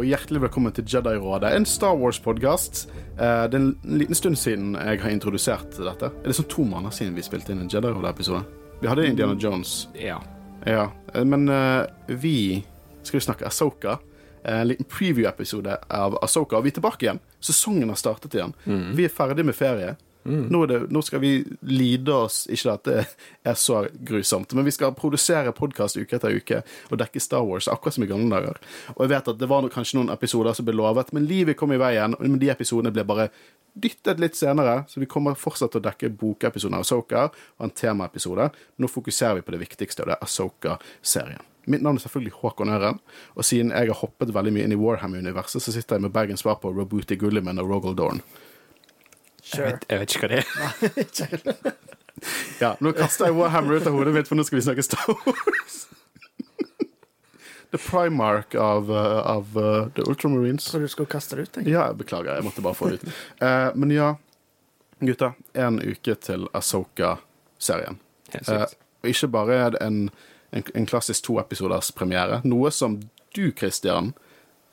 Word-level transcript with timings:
Og 0.00 0.06
hjertelig 0.08 0.40
velkommen 0.40 0.72
til 0.72 0.86
Jedi-rådet, 0.88 1.50
en 1.52 1.66
Star 1.68 1.92
Wars-podkast. 2.00 2.86
Det 3.18 3.26
er 3.26 3.56
en 3.58 3.74
liten 3.84 4.16
stund 4.16 4.38
siden 4.40 4.70
jeg 4.72 5.02
har 5.02 5.12
introdusert 5.12 5.76
dette. 5.76 6.08
Er 6.08 6.30
det 6.30 6.36
sånn 6.38 6.46
to 6.48 6.64
måneder 6.64 6.94
siden 6.96 7.18
vi 7.18 7.24
spilte 7.26 7.52
inn 7.52 7.60
en 7.60 7.68
Jedi-rådet-episode? 7.68 8.40
Vi 8.80 8.88
hadde 8.88 9.04
Indiana 9.10 9.36
Jones. 9.36 9.90
Ja. 9.92 10.16
Ja, 10.64 10.86
eh, 11.12 11.24
Men 11.28 11.44
eh, 11.52 11.84
vi 12.16 12.64
skal 13.02 13.20
jo 13.20 13.26
snakke 13.26 13.50
Asoka. 13.50 13.98
En 14.40 14.70
liten 14.70 14.88
preview-episode 14.88 15.76
av 15.92 16.16
Asoka. 16.24 16.56
Og 16.56 16.64
vi 16.64 16.72
er 16.72 16.78
tilbake 16.80 17.04
igjen. 17.04 17.20
Sesongen 17.44 17.92
har 17.92 18.00
startet 18.00 18.38
igjen. 18.38 18.56
Vi 18.96 19.04
er 19.04 19.12
ferdig 19.12 19.44
med 19.44 19.58
ferie. 19.58 19.98
Nå, 20.22 20.62
er 20.64 20.68
det, 20.68 20.78
nå 20.92 21.00
skal 21.00 21.22
vi 21.22 21.30
lide 21.64 22.12
oss 22.12 22.42
Ikke 22.52 22.74
at 22.74 22.84
det 22.84 23.04
er 23.48 23.54
så 23.56 23.86
grusomt, 24.04 24.52
men 24.52 24.66
vi 24.66 24.74
skal 24.74 24.92
produsere 24.96 25.54
podkast 25.56 25.96
uke 25.96 26.18
etter 26.18 26.34
uke 26.36 26.58
og 26.90 27.00
dekke 27.00 27.22
Star 27.22 27.46
Wars 27.46 27.70
akkurat 27.72 27.96
som 27.96 28.04
i 28.04 28.10
gamle 28.10 28.28
dager. 28.34 28.58
Og 28.96 29.04
jeg 29.04 29.12
vet 29.14 29.30
at 29.32 29.40
det 29.40 29.48
var 29.48 29.64
noe, 29.64 29.72
kanskje 29.72 29.96
noen 29.96 30.12
episoder 30.12 30.56
som 30.56 30.66
ble 30.68 30.76
lovet, 30.76 31.14
men 31.16 31.24
livet 31.28 31.56
kom 31.56 31.72
i 31.72 31.80
veien, 31.80 32.16
men 32.20 32.36
de 32.42 32.50
episodene 32.52 32.92
ble 32.92 33.06
bare 33.08 33.30
dyttet 33.80 34.20
litt 34.20 34.36
senere, 34.36 34.82
så 34.90 35.00
vi 35.00 35.08
kommer 35.08 35.38
fortsatt 35.38 35.72
til 35.72 35.80
å 35.80 35.86
dekke 35.88 36.12
bokepisoden 36.20 36.76
av 36.76 36.84
Asoka 36.84 37.28
og 37.30 37.64
en 37.64 37.72
temaepisode. 37.72 38.50
Nå 38.76 38.90
fokuserer 38.90 39.38
vi 39.38 39.46
på 39.46 39.54
det 39.54 39.62
viktigste, 39.62 40.04
og 40.04 40.10
det 40.10 40.18
er 40.18 40.26
Asoka-serien. 40.26 41.46
Mitt 41.70 41.84
navn 41.84 42.00
er 42.00 42.04
selvfølgelig 42.04 42.38
Håkon 42.40 42.72
Øren, 42.72 43.00
og 43.36 43.46
siden 43.46 43.72
jeg 43.72 43.92
har 43.92 44.00
hoppet 44.00 44.32
veldig 44.34 44.52
mye 44.56 44.68
inn 44.68 44.74
i 44.74 44.80
Warhammer-universet, 44.80 45.62
så 45.62 45.74
sitter 45.74 45.98
jeg 45.98 46.08
med 46.08 46.14
Bergens 46.14 46.42
svar 46.44 46.58
på 46.60 46.72
Robuti 46.74 47.18
Gulliman 47.20 47.60
og 47.62 47.70
Rogel 47.70 47.96
Dorn. 47.96 48.24
Jeg, 49.40 49.64
vet, 49.64 49.86
jeg 49.88 50.02
vet 50.02 50.14
ikke 50.14 50.26
hva 50.26 50.34
det 50.34 50.42
er. 50.44 51.72
Ja, 52.60 52.74
nå 52.84 52.90
kaster 52.92 53.30
jeg 53.30 53.36
Warhammer 53.38 53.78
ut 53.80 53.86
av 53.88 53.94
hodet 53.96 54.12
mitt, 54.12 54.26
for 54.28 54.36
nå 54.36 54.44
skal 54.44 54.58
vi 54.58 54.64
snakke 54.66 54.82
Star 54.84 55.06
Wars. 55.24 55.78
The 57.70 57.78
Primark 57.78 58.54
av, 58.60 58.90
uh, 58.90 59.20
av 59.30 59.56
uh, 59.56 59.86
The 59.96 60.04
Ultramarines. 60.04 60.66
Tror 60.68 60.84
du 60.84 60.90
skulle 60.92 61.08
kaste 61.08 61.38
det 61.38 61.46
ut, 61.46 61.52
tenker 61.54 61.70
jeg. 61.70 61.78
Ja, 61.78 61.86
jeg 61.92 62.00
beklager, 62.02 62.34
jeg 62.36 62.44
måtte 62.44 62.64
bare 62.66 62.76
få 62.76 62.90
det 62.90 62.98
ut. 63.00 63.06
Uh, 63.40 63.70
men 63.78 63.94
ja, 63.94 64.10
gutta. 65.00 65.32
En 65.54 65.80
uke 65.80 66.14
til 66.14 66.48
Asoka-serien. 66.52 68.00
Eh, 68.34 68.66
og 69.02 69.08
ikke 69.10 69.30
bare 69.32 69.54
er 69.56 69.70
det 69.74 69.80
en, 69.82 70.02
en, 70.52 70.66
en 70.74 70.86
klassisk 70.86 71.24
toepisoders 71.26 71.90
premiere, 71.96 72.40
noe 72.44 72.70
som 72.74 73.00
du, 73.34 73.48
Christian, 73.56 74.12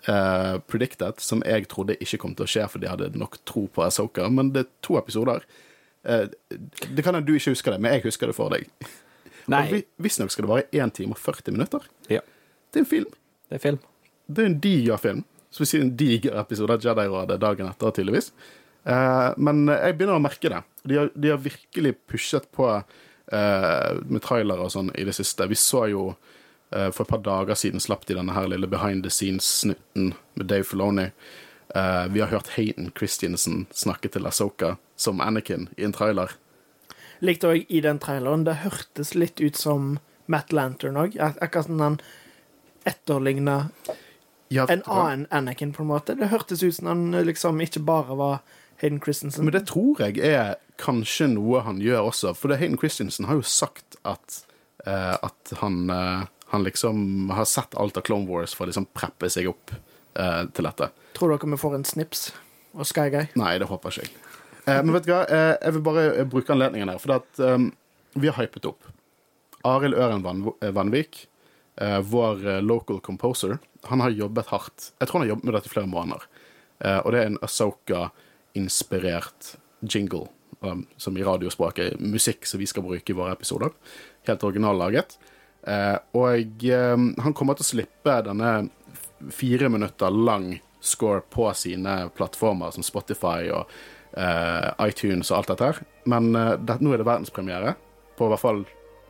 eh, 0.08 0.58
predicted, 0.68 1.20
som 1.24 1.42
jeg 1.46 1.68
trodde 1.72 1.98
ikke 2.02 2.20
kom 2.24 2.36
til 2.36 2.46
å 2.48 2.52
skje 2.52 2.68
for 2.72 2.80
de 2.84 2.90
hadde 2.92 3.12
nok 3.18 3.38
tro 3.46 3.68
på 3.68 3.84
Asoka, 3.86 4.30
men 4.30 4.52
det 4.56 4.66
er 4.66 4.70
to 4.86 4.98
episoder. 5.00 5.44
Uh, 6.08 6.28
det 6.48 7.04
kan 7.04 7.14
hende 7.18 7.28
du 7.28 7.34
ikke 7.36 7.52
husker 7.52 7.74
det, 7.74 7.82
men 7.84 7.92
jeg 7.98 8.06
husker 8.06 8.30
det 8.32 8.36
for 8.38 8.54
deg. 8.54 8.68
Nei, 9.52 9.64
Og 9.66 9.74
vi- 9.74 9.86
Visstnok 10.06 10.32
skal 10.32 10.46
det 10.46 10.52
være 10.54 10.68
1 10.86 10.94
time 10.94 11.12
og 11.12 11.18
40 11.20 11.52
minutter. 11.52 11.80
ja. 12.10 12.22
Det 12.72 12.80
er 12.80 12.84
en 12.84 12.86
film. 12.86 13.12
Det 13.50 13.56
er 13.56 13.60
film. 13.64 13.80
Det 14.28 14.44
er 14.44 14.46
en 14.46 14.60
diger 14.60 14.98
film. 15.00 15.24
Så 15.52 15.60
vi 15.64 15.66
sier 15.66 15.82
en 15.82 15.96
diger 15.96 16.36
episode 16.40 16.70
av 16.76 16.82
Jedi-rådet 16.84 17.40
dagen 17.40 17.68
etter, 17.70 17.92
tydeligvis. 17.96 18.32
Uh, 18.86 19.34
men 19.38 19.66
jeg 19.72 19.96
begynner 19.98 20.20
å 20.20 20.22
merke 20.24 20.50
det. 20.52 20.60
De 20.86 20.96
har, 21.00 21.10
de 21.16 21.30
har 21.30 21.38
virkelig 21.38 21.96
pushet 22.08 22.46
på 22.52 22.68
uh, 22.68 23.94
med 24.04 24.22
trailere 24.22 24.60
og 24.68 24.72
sånn 24.72 24.92
i 25.00 25.04
det 25.08 25.16
siste. 25.16 25.48
Vi 25.48 25.56
så 25.56 25.88
jo 25.92 26.10
For 26.70 27.06
et 27.06 27.08
par 27.08 27.22
dager 27.24 27.56
siden 27.56 27.80
slapp 27.80 28.02
de 28.10 28.18
denne 28.18 28.34
her 28.36 28.50
lille 28.52 28.68
behind 28.68 29.06
the 29.06 29.12
scenes-snutten 29.14 30.10
med 30.36 30.50
Dave 30.50 30.68
Filoni. 30.68 31.06
Eh, 31.76 32.08
vi 32.08 32.20
har 32.20 32.28
hørt 32.28 32.48
Hayden 32.48 32.92
Christiansen 32.98 33.66
snakke 33.72 34.10
til 34.10 34.28
Asoka 34.28 34.76
som 34.96 35.22
Anakin 35.22 35.68
i 35.78 35.84
en 35.84 35.94
trailer. 35.94 36.32
Likte 37.20 37.50
òg 37.52 37.66
i 37.70 37.82
den 37.84 38.00
traileren, 38.00 38.46
det 38.46 38.62
hørtes 38.64 39.16
litt 39.18 39.42
ut 39.42 39.58
som 39.58 39.98
Matt 40.32 40.54
Lantern 40.54 41.00
òg. 41.00 41.18
Akkurat 41.20 41.68
som 41.68 41.82
han 41.82 42.00
etterligna 42.88 43.70
Ja, 44.50 44.64
en 44.72 44.84
annen 44.86 45.28
Anakin, 45.30 45.74
på 45.74 45.84
en 45.84 45.90
måte. 45.90 46.16
Det 46.16 46.30
hørtes 46.32 46.64
ut 46.64 46.76
som 46.76 46.88
han 46.88 47.12
liksom 47.28 47.60
ikke 47.62 47.82
bare 47.84 48.16
var 48.16 48.38
Hayden 48.80 49.02
Christensen. 49.04 49.44
Men 49.44 49.58
det 49.58 49.66
tror 49.68 50.00
jeg 50.00 50.22
er 50.24 50.56
kanskje 50.80 51.28
noe 51.34 51.66
han 51.66 51.82
gjør 51.84 52.08
også. 52.14 52.32
For 52.38 52.48
det 52.48 52.62
Hayden 52.62 52.78
Christensen 52.80 53.28
har 53.28 53.42
jo 53.42 53.44
sagt 53.44 53.98
at, 54.08 54.40
uh, 54.88 55.18
at 55.20 55.52
han, 55.60 55.90
eh, 55.92 56.24
han 56.50 56.64
liksom 56.64 57.30
har 57.36 57.46
sett 57.46 57.76
alt 57.76 57.98
av 57.98 58.02
Clone 58.08 58.28
Wars 58.30 58.54
for 58.56 58.66
å 58.66 58.68
liksom 58.72 58.88
preppe 58.96 59.30
seg 59.30 59.50
opp 59.52 59.72
eh, 60.16 60.44
til 60.56 60.64
dette. 60.68 60.90
Tror 61.18 61.30
dere 61.34 61.50
vi 61.52 61.58
får 61.60 61.76
en 61.76 61.86
Snips 61.88 62.30
og 62.78 62.86
Sky 62.88 63.10
Guy? 63.14 63.26
Nei, 63.40 63.58
det 63.60 63.68
håper 63.68 63.92
ikke 63.92 64.06
jeg. 64.06 64.14
Eh, 64.68 64.82
men 64.84 64.94
vet 64.96 65.08
du 65.08 65.12
hva, 65.14 65.24
eh, 65.28 65.56
jeg 65.62 65.72
vil 65.78 65.86
bare 65.88 66.04
eh, 66.14 66.28
bruke 66.30 66.54
anledningen 66.56 66.90
her, 66.94 67.00
for 67.04 67.12
at, 67.18 67.30
eh, 67.44 67.60
vi 68.18 68.28
har 68.32 68.40
hypet 68.40 68.68
opp. 68.70 68.82
Arild 69.68 69.98
Øren 69.98 70.24
Van 70.24 70.46
eh, 70.62 70.72
Vanvik, 70.76 71.14
vår 71.78 72.62
local 72.66 72.98
composer, 73.06 73.60
han 73.86 74.02
har 74.02 74.10
jobbet 74.10 74.48
hardt. 74.50 74.88
Jeg 74.98 75.10
tror 75.10 75.20
han 75.20 75.28
har 75.28 75.34
jobbet 75.36 75.46
med 75.46 75.54
dette 75.54 75.70
i 75.70 75.74
flere 75.76 75.92
måneder. 75.92 76.24
Eh, 76.82 77.00
og 77.04 77.12
det 77.14 77.20
er 77.20 77.28
en 77.30 77.38
Asoka-inspirert 77.46 79.52
jingle, 79.82 80.26
som 80.98 81.18
i 81.18 81.22
radiospråket 81.22 81.92
er 81.92 82.00
musikk 82.02 82.48
som 82.50 82.58
vi 82.58 82.66
skal 82.66 82.82
bruke 82.82 83.14
i 83.14 83.18
våre 83.18 83.36
episoder. 83.38 83.70
Helt 84.26 84.46
originallaget. 84.48 85.20
Eh, 85.68 85.98
og 86.16 86.64
eh, 86.64 86.96
han 86.96 87.36
kommer 87.36 87.58
til 87.58 87.66
å 87.66 87.72
slippe 87.74 88.16
denne 88.24 88.54
fire 89.34 89.70
minutter 89.74 90.14
lang 90.14 90.54
score 90.80 91.24
på 91.34 91.50
sine 91.58 92.06
plattformer 92.16 92.72
som 92.72 92.86
Spotify 92.86 93.50
og 93.52 93.74
eh, 94.16 94.70
iTunes 94.88 95.32
og 95.32 95.42
alt 95.42 95.52
dette 95.52 95.72
her. 95.72 95.84
Men 96.08 96.32
det, 96.32 96.80
nå 96.80 96.94
er 96.94 97.02
det 97.02 97.10
verdenspremiere 97.10 97.76
på 98.18 98.28
i 98.28 98.34
hvert 98.34 98.44
fall 98.44 98.64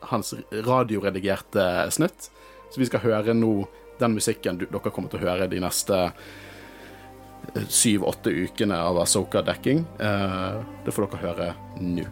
hans 0.09 0.33
radioredigerte 0.65 1.67
snitt. 1.93 2.29
Så 2.71 2.81
vi 2.81 2.89
skal 2.89 3.05
høre 3.05 3.37
nå 3.37 3.53
den 4.01 4.17
musikken 4.17 4.59
dere 4.61 4.91
kommer 4.93 5.09
til 5.11 5.21
å 5.21 5.27
høre 5.29 5.49
de 5.49 5.61
neste 5.61 6.03
syv-åtte 7.71 8.33
ukene 8.33 8.77
av 8.77 8.99
Asoka-dekking. 9.01 9.85
Det 9.97 10.93
får 10.93 11.07
dere 11.07 11.23
høre 11.23 11.51
nå. 11.81 12.05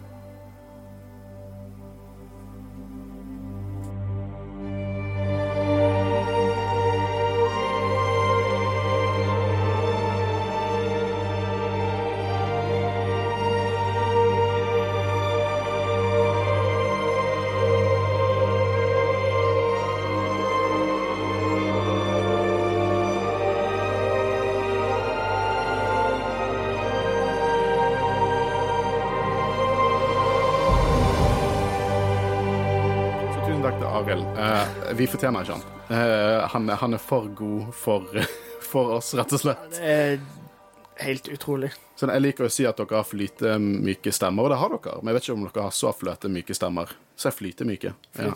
Fortjener 35.16 35.46
ikke 35.46 35.56
han. 35.56 35.66
Uh, 35.88 36.46
han, 36.52 36.68
han 36.82 36.96
er 36.96 37.02
for 37.02 37.28
god 37.36 37.72
for, 37.76 38.26
for 38.70 38.98
oss, 38.98 39.14
rett 39.16 39.32
og 39.32 39.42
slett. 39.42 39.66
Det 39.72 39.96
er 39.96 40.18
helt 41.06 41.28
utrolig. 41.32 41.72
Sånn, 41.96 42.12
jeg 42.12 42.24
liker 42.24 42.46
å 42.46 42.52
si 42.52 42.66
at 42.68 42.76
dere 42.76 42.98
har 42.98 43.08
flyte 43.08 43.56
myke 43.62 44.12
stemmer, 44.12 44.46
og 44.46 44.52
det 44.52 44.60
har 44.60 44.74
dere. 44.74 44.98
Men 45.00 45.12
jeg 45.12 45.16
vet 45.16 45.26
ikke 45.26 45.36
om 45.36 45.46
dere 45.46 45.66
har 45.68 45.76
så 45.76 45.92
fløte 45.96 46.30
myke 46.32 46.56
stemmer. 46.56 46.92
Så 47.16 47.30
er 47.30 47.36
flyte 47.36 47.66
myke. 47.68 47.94
Ja. 48.18 48.32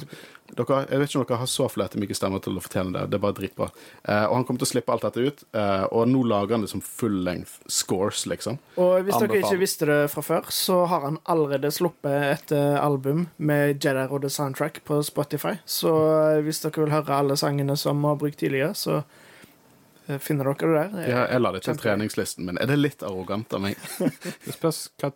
Dere, 0.57 0.81
jeg 0.91 1.01
vet 1.01 1.11
ikke 1.11 1.21
om 1.21 1.25
dere 1.29 1.39
har 1.41 1.49
så 1.51 1.67
fløte 1.71 2.01
myke 2.01 2.17
stemmer 2.17 2.43
til 2.43 2.59
å 2.59 2.63
fortjene 2.65 2.93
det. 2.97 3.05
Det 3.13 3.19
er 3.19 3.23
bare 3.23 3.37
dritbra. 3.37 3.69
Eh, 4.03 4.25
og 4.27 4.35
han 4.35 4.47
kommer 4.49 4.63
til 4.63 4.69
å 4.69 4.71
slippe 4.73 4.95
alt 4.95 5.07
dette 5.07 5.25
ut, 5.25 5.45
eh, 5.55 5.85
og 5.95 6.09
nå 6.11 6.23
lager 6.27 6.57
han 6.57 6.67
det 6.67 6.71
som 6.73 6.83
full 6.85 7.21
length 7.27 7.61
scores, 7.71 8.25
liksom. 8.31 8.59
Og 8.81 9.07
hvis 9.07 9.21
dere 9.23 9.41
ikke 9.41 9.61
visste 9.61 9.89
det 9.91 9.99
fra 10.13 10.25
før, 10.27 10.51
så 10.55 10.83
har 10.91 11.07
han 11.07 11.21
allerede 11.31 11.73
sluppet 11.75 12.27
et 12.33 12.55
eh, 12.57 12.77
album 12.81 13.29
med 13.39 13.79
Jedi 13.79 14.07
Rodde 14.11 14.31
soundtrack 14.33 14.83
på 14.89 15.01
Spotify. 15.07 15.57
Så 15.65 15.95
eh, 16.11 16.43
hvis 16.47 16.63
dere 16.65 16.85
vil 16.85 16.95
høre 16.95 17.23
alle 17.23 17.39
sangene 17.41 17.79
som 17.79 18.01
vi 18.03 18.11
har 18.11 18.21
brukt 18.21 18.41
tidligere, 18.43 18.75
så 18.75 19.01
eh, 19.01 20.19
finner 20.19 20.51
dere 20.51 20.61
det 20.61 20.77
der. 20.77 21.03
Er 21.05 21.11
Jeg, 21.15 21.27
jeg 21.37 21.45
la 21.47 21.57
det 21.57 21.65
til 21.69 21.83
treningslisten 21.87 22.49
min. 22.49 22.61
Er 22.61 22.71
det 22.71 22.81
litt 22.81 23.07
arrogant 23.07 23.55
av 23.55 23.69
meg? 23.69 23.91
Det 24.47 24.57
spørs 24.57 24.89
hva 25.01 25.13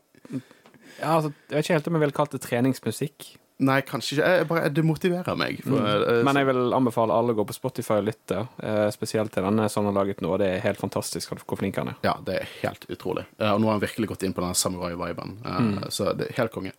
ja, 1.00 1.16
altså, 1.16 1.32
Jeg 1.50 1.56
vet 1.56 1.64
ikke 1.64 1.78
helt 1.78 1.88
om 1.90 1.96
jeg 1.96 2.04
ville 2.04 2.16
kalt 2.16 2.34
det 2.34 2.42
treningsmusikk. 2.44 3.32
Nei, 3.62 3.76
kanskje 3.86 4.16
ikke. 4.16 4.28
Jeg 4.34 4.46
bare, 4.50 4.70
det 4.74 4.82
motiverer 4.82 5.36
meg. 5.38 5.60
For, 5.62 5.78
eh, 5.78 6.22
Men 6.26 6.34
jeg 6.40 6.48
vil 6.48 6.72
anbefale 6.74 7.14
alle 7.14 7.34
å 7.34 7.36
gå 7.38 7.44
på 7.46 7.54
Spotify 7.54 8.00
og 8.00 8.08
lytte, 8.08 8.48
eh, 8.58 8.88
spesielt 8.90 9.30
til 9.30 9.44
denne 9.46 9.68
som 9.70 9.84
han 9.84 9.94
har 9.94 10.04
laget 10.04 10.20
nå. 10.20 10.36
Det 10.38 10.48
er 10.48 10.64
helt 10.64 10.80
fantastisk 10.80 11.30
hvor 11.30 11.60
flink 11.60 11.76
han 11.78 11.92
er. 11.92 11.94
Ja, 12.02 12.16
det 12.18 12.34
er 12.40 12.48
helt 12.64 12.86
utrolig. 12.90 13.26
Eh, 13.38 13.52
og 13.52 13.60
nå 13.60 13.70
har 13.70 13.78
han 13.78 13.84
virkelig 13.84 14.08
gått 14.10 14.24
inn 14.26 14.34
på 14.34 14.42
den 14.42 14.58
samurai-viben. 14.58 15.36
Mm. 15.44 15.88
Så 15.88 16.16
det 16.18 16.30
er 16.32 16.40
helt 16.40 16.52
konge. 16.52 16.72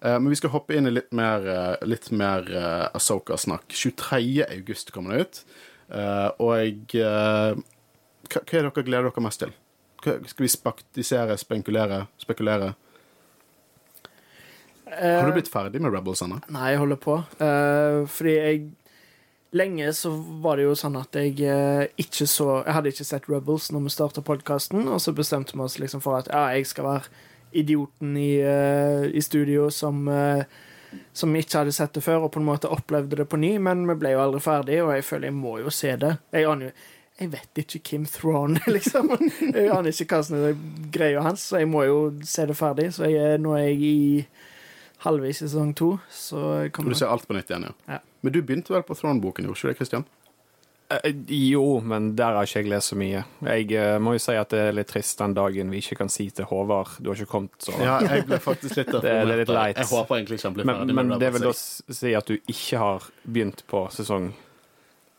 Eh, 0.00 0.18
men 0.18 0.30
vi 0.30 0.36
skal 0.40 0.54
hoppe 0.54 0.74
inn 0.74 0.86
i 0.88 0.94
litt 0.94 1.12
mer, 1.12 1.44
eh, 1.46 1.76
litt 1.86 2.10
mer 2.10 2.48
eh, 2.48 2.88
Asoka-snakk. 2.96 3.68
23. 3.68 4.46
august 4.48 4.90
kommer 4.90 5.12
det 5.12 5.20
ut. 5.20 5.44
Eh, 5.92 6.30
og 6.40 6.96
eh, 6.96 7.60
hva, 8.32 8.40
hva 8.40 8.56
er 8.56 8.70
dere 8.70 8.86
gleder 8.88 9.10
dere 9.10 9.26
mest 9.28 9.44
til? 9.44 9.52
Skal 10.02 10.46
vi 10.46 10.48
spaktisere, 10.48 11.36
spekulere, 11.38 12.06
spekulere? 12.18 12.72
Har 15.00 15.28
du 15.28 15.36
blitt 15.36 15.50
ferdig 15.52 15.80
med 15.82 15.94
Rebels 15.94 16.22
ennå? 16.24 16.40
Nei, 16.52 16.72
jeg 16.74 16.82
holder 16.82 17.00
på. 17.00 17.18
Eh, 17.42 17.98
fordi 18.12 18.36
jeg 18.36 18.62
lenge 19.52 19.92
så 19.92 20.10
var 20.44 20.56
det 20.56 20.66
jo 20.66 20.76
sånn 20.78 20.96
at 21.00 21.16
jeg 21.18 21.36
eh, 21.44 21.84
ikke 22.00 22.26
så 22.30 22.62
Jeg 22.62 22.76
hadde 22.76 22.92
ikke 22.92 23.04
sett 23.08 23.28
Rebels 23.28 23.68
når 23.72 23.86
vi 23.86 23.94
starta 23.94 24.24
podkasten, 24.24 24.86
og 24.88 25.00
så 25.04 25.14
bestemte 25.16 25.56
vi 25.56 25.64
oss 25.64 25.78
liksom 25.80 26.04
for 26.04 26.20
at 26.22 26.30
ja, 26.32 26.46
jeg 26.56 26.68
skal 26.70 26.88
være 26.88 27.28
idioten 27.52 28.16
i, 28.16 28.34
eh, 28.40 29.10
i 29.12 29.20
studio 29.24 29.68
som 29.70 30.06
eh, 30.08 30.44
som 31.12 31.36
ikke 31.36 31.62
hadde 31.62 31.72
sett 31.72 31.94
det 31.96 32.02
før, 32.04 32.26
og 32.26 32.32
på 32.34 32.40
en 32.40 32.48
måte 32.48 32.68
opplevde 32.68 33.16
det 33.16 33.24
på 33.28 33.38
ny, 33.40 33.54
men 33.64 33.86
vi 33.88 33.94
ble 33.96 34.10
jo 34.12 34.24
aldri 34.26 34.42
ferdig, 34.44 34.82
og 34.84 34.90
jeg 34.92 35.06
føler 35.08 35.30
jeg 35.30 35.36
må 35.38 35.54
jo 35.62 35.72
se 35.72 35.94
det. 35.96 36.16
Jeg 36.36 36.48
aner 36.48 36.68
jo 36.68 36.74
jeg 37.20 37.28
vet 37.30 37.60
ikke 37.60 37.78
Kim 37.86 38.04
Throne, 38.08 38.58
liksom. 38.76 39.12
Jeg 39.40 39.68
aner 39.70 39.92
ikke 39.92 40.16
hva 40.16 40.22
som 40.26 40.38
er 40.40 40.56
greia 40.92 41.22
hans, 41.22 41.44
så 41.48 41.60
jeg 41.60 41.68
må 41.70 41.84
jo 41.86 41.98
se 42.26 42.46
det 42.48 42.56
ferdig. 42.58 42.88
Så 42.96 43.06
jeg, 43.12 43.36
nå 43.38 43.52
er 43.54 43.66
jeg 43.68 43.82
i 43.84 43.98
halvveis 45.04 45.42
i 45.42 45.46
sesong 45.48 45.74
to, 45.78 45.92
så 46.10 46.70
kommer 46.74 46.94
du 46.94 46.98
ser 46.98 47.12
alt 47.12 47.26
på 47.28 47.36
nytt 47.36 47.50
igjen, 47.50 47.68
ja. 47.70 47.96
Ja. 47.96 48.00
Men 48.22 48.34
du 48.34 48.42
begynte 48.42 48.74
vel 48.74 48.84
på 48.86 48.94
Throne-boken, 48.98 49.48
gjorde 49.48 49.58
ikke 49.58 49.72
det, 49.72 49.78
Christian? 49.80 50.04
Eh, 50.92 51.14
Jo, 51.28 51.80
men 51.80 52.12
der 52.16 52.36
har 52.36 52.46
ikke 52.46 52.62
jeg 52.62 52.70
lest 52.70 52.92
så 52.92 52.98
mye. 53.00 53.24
Jeg 53.46 53.72
eh, 53.78 53.96
må 54.02 54.14
jo 54.16 54.22
si 54.22 54.36
at 54.38 54.52
det 54.52 54.60
er 54.68 54.76
litt 54.76 54.90
trist 54.92 55.18
den 55.22 55.34
dagen 55.34 55.72
vi 55.72 55.80
ikke 55.82 55.98
kan 56.02 56.12
si 56.12 56.28
til 56.30 56.46
Håvard 56.50 56.98
du 57.00 57.10
har 57.10 57.18
ikke 57.18 57.30
kommet 57.32 57.64
så 57.64 57.74
Ja, 57.80 57.98
jeg 58.04 58.26
ble 58.28 58.38
faktisk 58.42 58.78
litt 58.82 58.92
Det 59.04 59.10
er 59.10 59.28
litt 59.30 59.48
leit. 59.52 59.80
Jeg 59.80 59.90
håper 59.90 60.18
egentlig 60.20 60.38
ikke 60.40 60.50
han 60.50 60.56
blir 60.58 60.68
Men, 60.68 60.80
ferdig 60.82 60.96
men 60.98 61.12
men 61.14 61.22
det 61.22 61.32
vil 61.36 61.46
da 61.48 61.52
si 61.56 62.14
at 62.18 62.28
du 62.28 62.36
ikke 62.38 62.82
har 62.82 63.10
begynt 63.24 63.64
på 63.70 63.86
sesong 63.94 64.32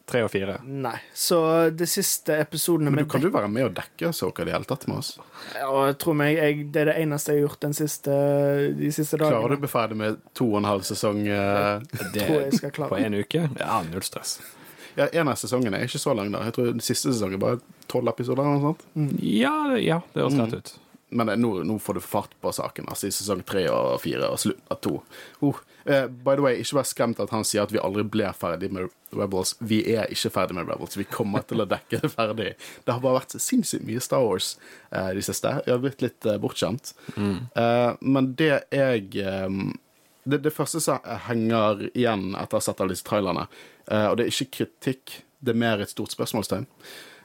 tre 0.05 0.21
og 0.25 0.29
fire. 0.33 0.57
Nei. 0.67 0.95
Så 1.15 1.38
de 1.71 1.85
siste 1.88 2.35
episodene 2.44 2.91
Men 2.91 3.05
du, 3.05 3.09
kan 3.09 3.21
du 3.23 3.29
være 3.31 3.47
med 3.50 3.63
og 3.69 3.75
dekke 3.77 4.11
Soka 4.13 4.44
i 4.44 4.45
det 4.50 4.53
hele 4.53 4.67
tatt 4.67 4.83
med 4.88 4.97
oss? 5.00 5.13
Ja, 5.55 5.69
jeg 5.88 5.97
tror 6.03 6.17
meg, 6.19 6.35
jeg, 6.38 6.65
det 6.75 6.81
er 6.81 6.89
det 6.91 6.95
eneste 7.05 7.31
jeg 7.33 7.39
har 7.41 7.47
gjort 7.47 7.59
den 7.63 7.73
siste, 7.77 8.17
de 8.77 8.91
siste 8.91 9.17
dagene. 9.17 9.38
Klarer 9.39 9.55
du 9.55 9.55
å 9.55 9.63
bli 9.63 9.71
ferdig 9.71 9.97
med 10.01 10.19
to 10.35 10.50
og 10.51 10.57
en 10.59 10.67
halv 10.69 10.83
sesong? 10.89 11.23
eh, 11.27 11.79
Det 12.13 12.25
tror 12.27 12.41
jeg 12.44 12.59
skal 12.59 12.75
klare. 12.75 12.89
på 12.91 13.00
en 13.00 13.13
uke? 13.23 13.45
Ja, 13.61 13.79
null 13.88 14.03
stress. 14.03 14.41
Ja, 14.97 15.07
En 15.13 15.27
av 15.31 15.39
sesongene 15.41 15.79
er 15.79 15.88
ikke 15.88 15.97
så 16.03 16.13
lang, 16.13 16.29
da. 16.35 16.44
Jeg 16.45 16.53
tror 16.53 16.67
den 16.75 16.83
siste 16.85 17.09
sesongen 17.15 17.39
er 17.39 17.41
bare 17.41 17.61
tolv 17.89 18.11
episoder. 18.11 18.44
eller 18.44 18.59
noe 18.59 18.73
sånt. 18.75 19.23
Ja, 19.23 19.55
ja, 19.81 20.01
det 20.13 20.21
høres 20.21 20.35
Mm. 20.38 20.44
rett 20.51 20.53
ut. 20.59 20.73
Men 21.13 21.31
eh, 21.33 21.39
nå, 21.39 21.54
nå 21.68 21.77
får 21.81 22.00
du 22.00 22.04
fart 22.06 22.33
på 22.42 22.51
saken, 22.56 22.89
altså 22.92 23.10
i 23.10 23.15
sesong 23.15 23.44
tre 23.48 23.68
og 23.71 24.01
fire 24.04 24.31
og 24.33 24.42
slutt 24.42 24.74
av 24.74 24.81
to. 24.86 24.98
Oh, 25.45 25.62
eh, 25.86 26.07
by 26.07 26.36
the 26.38 26.45
way, 26.45 26.60
ikke 26.62 26.80
vær 26.80 26.89
skremt 26.89 27.21
at 27.24 27.33
han 27.36 27.48
sier 27.48 27.65
at 27.65 27.74
vi 27.74 27.81
aldri 27.81 28.06
ble 28.15 28.31
ferdig 28.38 28.71
med 28.74 28.92
Rebels. 29.13 29.56
Vi 29.62 29.83
er 29.94 30.10
ikke 30.13 30.33
ferdig 30.33 30.57
med 30.57 30.69
Rebels. 30.71 30.98
Vi 30.98 31.07
kommer 31.10 31.45
til 31.48 31.63
å 31.63 31.69
dekke 31.69 32.01
det 32.04 32.12
ferdig. 32.15 32.51
Det 32.83 32.95
har 32.95 33.04
bare 33.04 33.21
vært 33.21 33.38
sinnssykt 33.38 33.86
mye 33.88 34.01
Star 34.04 34.25
Wars 34.25 34.56
uh, 34.89 35.12
de 35.13 35.21
siste. 35.25 35.54
Jeg 35.62 35.75
har 35.75 35.83
blitt 35.83 36.01
litt 36.01 36.30
uh, 36.30 36.39
bortskjemt. 36.42 36.95
Eh, 37.13 37.92
men 38.01 38.33
det 38.39 38.51
jeg 38.74 39.25
um, 39.45 39.74
det, 40.24 40.38
det 40.45 40.54
første 40.56 40.81
som 40.83 41.04
henger 41.27 41.88
igjen 41.92 42.31
etter 42.39 42.57
å 42.57 42.62
ha 42.62 42.65
sett 42.65 42.81
alle 42.81 42.95
disse 42.95 43.07
trailerne, 43.07 43.48
eh, 43.89 44.07
og 44.10 44.18
det 44.18 44.25
er 44.25 44.31
ikke 44.33 44.54
kritikk, 44.60 45.18
det 45.44 45.54
er 45.54 45.60
mer 45.60 45.83
et 45.83 45.92
stort 45.92 46.13
spørsmålstegn. 46.15 46.68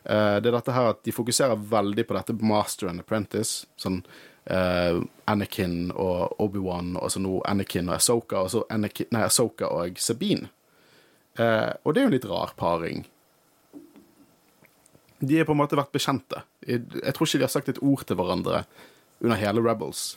Eh, 0.04 0.36
det 0.40 0.50
er 0.50 0.56
dette 0.56 0.74
her 0.74 0.92
at 0.92 1.02
de 1.04 1.14
fokuserer 1.14 1.58
veldig 1.70 2.06
på 2.08 2.16
dette 2.16 2.36
Master 2.40 2.90
and 2.90 3.02
Apprentice. 3.02 3.66
Sånn 3.80 4.02
uh, 4.50 5.00
Anakin 5.28 5.90
og 5.92 6.40
Obi-Wan, 6.40 6.94
og 6.96 7.12
så 7.12 7.20
nå 7.22 7.38
Anakin 7.48 7.90
og 7.90 7.98
Ahsoka, 7.98 8.44
og 8.44 8.52
så 8.52 8.64
Anakin, 8.72 9.10
nei, 9.14 9.24
Ahsoka 9.26 9.70
og 9.74 10.00
Sabine. 10.02 10.50
Uh, 11.38 11.74
og 11.84 11.94
det 11.94 12.00
er 12.00 12.06
jo 12.06 12.12
en 12.12 12.16
litt 12.16 12.28
rar 12.30 12.54
paring. 12.58 13.04
De 15.18 15.38
har 15.38 15.46
på 15.48 15.54
en 15.54 15.60
måte 15.60 15.78
vært 15.78 15.92
bekjente. 15.94 16.44
Jeg, 16.66 16.86
jeg 16.94 17.14
tror 17.14 17.28
ikke 17.28 17.42
de 17.42 17.46
har 17.46 17.52
sagt 17.52 17.70
et 17.72 17.82
ord 17.82 18.06
til 18.06 18.18
hverandre 18.18 18.62
under 19.18 19.38
hele 19.40 19.62
Rebels. 19.64 20.12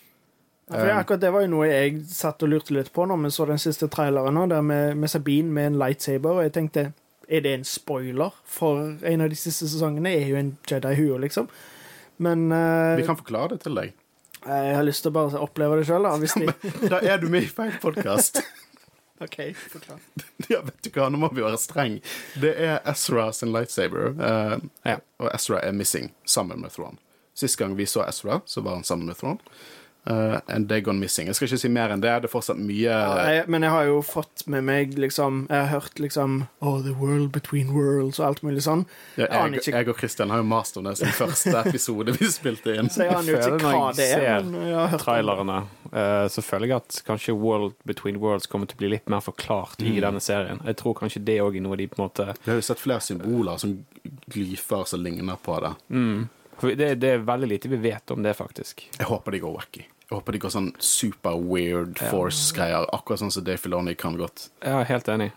Ja, 0.71 0.77
for 0.77 0.89
akkurat 0.95 1.21
Det 1.21 1.31
var 1.33 1.43
jo 1.43 1.51
noe 1.51 1.67
jeg 1.67 2.03
satt 2.07 2.43
og 2.45 2.51
lurte 2.53 2.75
litt 2.75 2.91
på 2.95 3.03
når 3.09 3.25
vi 3.25 3.31
så 3.35 3.47
den 3.49 3.59
siste 3.59 3.89
traileren, 3.91 4.37
nå, 4.37 4.45
der 4.47 4.61
med, 4.63 4.95
med 5.01 5.11
Sabine 5.11 5.51
med 5.51 5.71
en 5.71 5.79
lightsaber. 5.81 6.37
Og 6.37 6.45
jeg 6.45 6.53
tenkte 6.55 6.85
er 7.31 7.43
det 7.45 7.53
en 7.55 7.65
spoiler? 7.67 8.35
For 8.45 8.97
en 9.07 9.23
av 9.23 9.31
de 9.31 9.37
siste 9.39 9.69
sesongene 9.71 10.11
er 10.13 10.27
jo 10.27 10.39
en 10.39 10.55
Jedi 10.67 10.93
Huo, 10.99 11.17
liksom. 11.23 11.47
Men 12.21 12.51
uh, 12.51 12.97
Vi 12.99 13.07
kan 13.07 13.17
forklare 13.17 13.55
det 13.55 13.63
til 13.65 13.77
deg. 13.79 13.93
jeg 14.45 14.75
har 14.75 14.83
lyst 14.85 15.05
til 15.05 15.13
å 15.13 15.15
bare 15.15 15.41
oppleve 15.41 15.79
det 15.79 15.87
sjøl, 15.89 16.05
da. 16.05 16.17
De... 16.19 16.55
Da 16.91 16.99
er 17.01 17.21
du 17.21 17.29
med 17.31 17.47
i 17.47 17.51
feil 17.51 17.73
podkast. 17.81 18.41
OK, 19.23 19.37
forklar. 19.69 19.99
ja, 20.51 20.61
vet 20.65 20.81
du 20.81 20.89
hva, 20.95 21.07
nå 21.13 21.19
må 21.21 21.29
vi 21.33 21.43
være 21.45 21.59
streng. 21.61 21.99
Det 22.41 22.55
er 22.57 22.79
Ezra 22.89 23.29
sin 23.37 23.53
lightsaber, 23.53 24.15
uh, 24.17 24.57
Ja. 24.87 24.97
og 25.21 25.29
Ezra 25.33 25.61
er 25.61 25.77
missing 25.77 26.11
sammen 26.25 26.61
med 26.61 26.73
Thrawn. 26.73 26.97
Sist 27.37 27.57
gang 27.61 27.77
vi 27.77 27.85
så 27.87 28.03
Ezra, 28.07 28.41
så 28.45 28.61
var 28.65 28.79
han 28.79 28.83
sammen 28.83 29.07
med 29.09 29.17
Thrawn. 29.21 29.37
Uh, 30.09 30.39
and 30.47 30.67
they 30.67 30.81
gone 30.81 30.97
missing. 30.99 31.27
Jeg 31.29 31.35
skal 31.37 31.45
ikke 31.45 31.57
si 31.61 31.69
mer 31.69 31.91
enn 31.93 32.01
det. 32.01 32.09
Det 32.23 32.25
er 32.25 32.31
fortsatt 32.33 32.57
mye 32.57 32.89
Ja, 32.89 33.25
jeg, 33.29 33.43
men 33.53 33.61
jeg 33.61 33.69
har 33.69 33.83
jo 33.85 33.99
fått 34.01 34.47
med 34.49 34.65
meg 34.65 34.95
liksom 34.97 35.43
Jeg 35.45 35.67
har 35.67 35.69
hørt 35.75 36.01
liksom 36.01 36.39
Oh, 36.57 36.79
the 36.81 36.95
world 36.97 37.29
between 37.35 37.69
worlds 37.75 38.17
og 38.17 38.25
alt 38.31 38.41
mulig 38.41 38.63
sånn. 38.65 38.87
ja, 39.19 39.27
jeg 39.29 39.59
jeg, 39.59 39.75
jeg 39.75 39.91
og 39.93 40.01
Christian 40.01 40.33
har 40.33 40.41
jo 40.41 40.47
mast 40.49 40.79
om 40.81 40.89
det 40.89 40.95
som 40.97 41.13
første 41.13 41.53
episode 41.61 42.15
vi 42.17 42.31
spilte 42.33 42.73
inn. 42.81 42.89
Så 42.89 43.05
jeg 43.05 43.13
aner 43.13 43.29
jo 43.29 43.37
ikke 43.37 43.61
hva 43.61 43.93
det 43.97 44.09
er. 44.17 44.41
Men 44.47 44.67
jeg 44.71 44.79
har 44.79 44.91
hørt. 44.95 45.05
Trailerne, 45.05 45.59
uh, 45.93 46.25
så 46.33 46.45
føler 46.45 46.71
jeg 46.71 46.81
at 46.81 46.99
kanskje 47.05 47.37
World 47.37 47.77
Between 47.85 48.17
Worlds 48.23 48.49
kommer 48.49 48.69
til 48.69 48.79
å 48.79 48.81
bli 48.81 48.93
litt 48.95 49.09
mer 49.11 49.21
forklart 49.21 49.85
i 49.85 49.99
denne 50.01 50.21
serien. 50.23 50.65
Jeg 50.65 50.81
tror 50.81 50.97
kanskje 50.97 51.21
det 51.29 51.37
òg 51.45 51.61
er 51.61 51.65
noe 51.67 51.77
de 51.77 51.89
på 51.91 52.01
en 52.01 52.07
måte 52.07 52.31
Vi 52.41 52.49
har 52.49 52.57
jo 52.57 52.65
sett 52.71 52.81
flere 52.81 53.05
symboler 53.05 53.61
som 53.61 53.77
glyfer 54.33 54.89
som 54.89 55.05
ligner 55.05 55.37
på 55.45 55.61
det. 55.61 55.75
For 56.61 56.77
det, 56.77 56.93
det 57.01 57.15
er 57.15 57.25
veldig 57.25 57.49
lite 57.49 57.71
vi 57.71 57.81
vet 57.81 58.11
om 58.13 58.21
det, 58.23 58.35
faktisk. 58.37 58.85
Jeg 58.99 59.09
håper 59.09 59.33
de 59.33 59.41
går 59.41 59.55
wacky. 59.57 59.85
Jeg 60.11 60.13
håper 60.13 60.35
de 60.35 60.41
går 60.43 60.51
sånn 60.53 60.73
super 60.83 61.39
weird 61.39 61.97
force-greier, 62.11 62.85
akkurat 62.93 63.23
sånn 63.23 63.31
som 63.33 63.45
Dave 63.47 63.61
Filoni 63.63 63.95
kan 63.97 64.19
godt. 64.19 64.49
Er 64.61 64.85
helt 64.89 65.09
enig. 65.09 65.31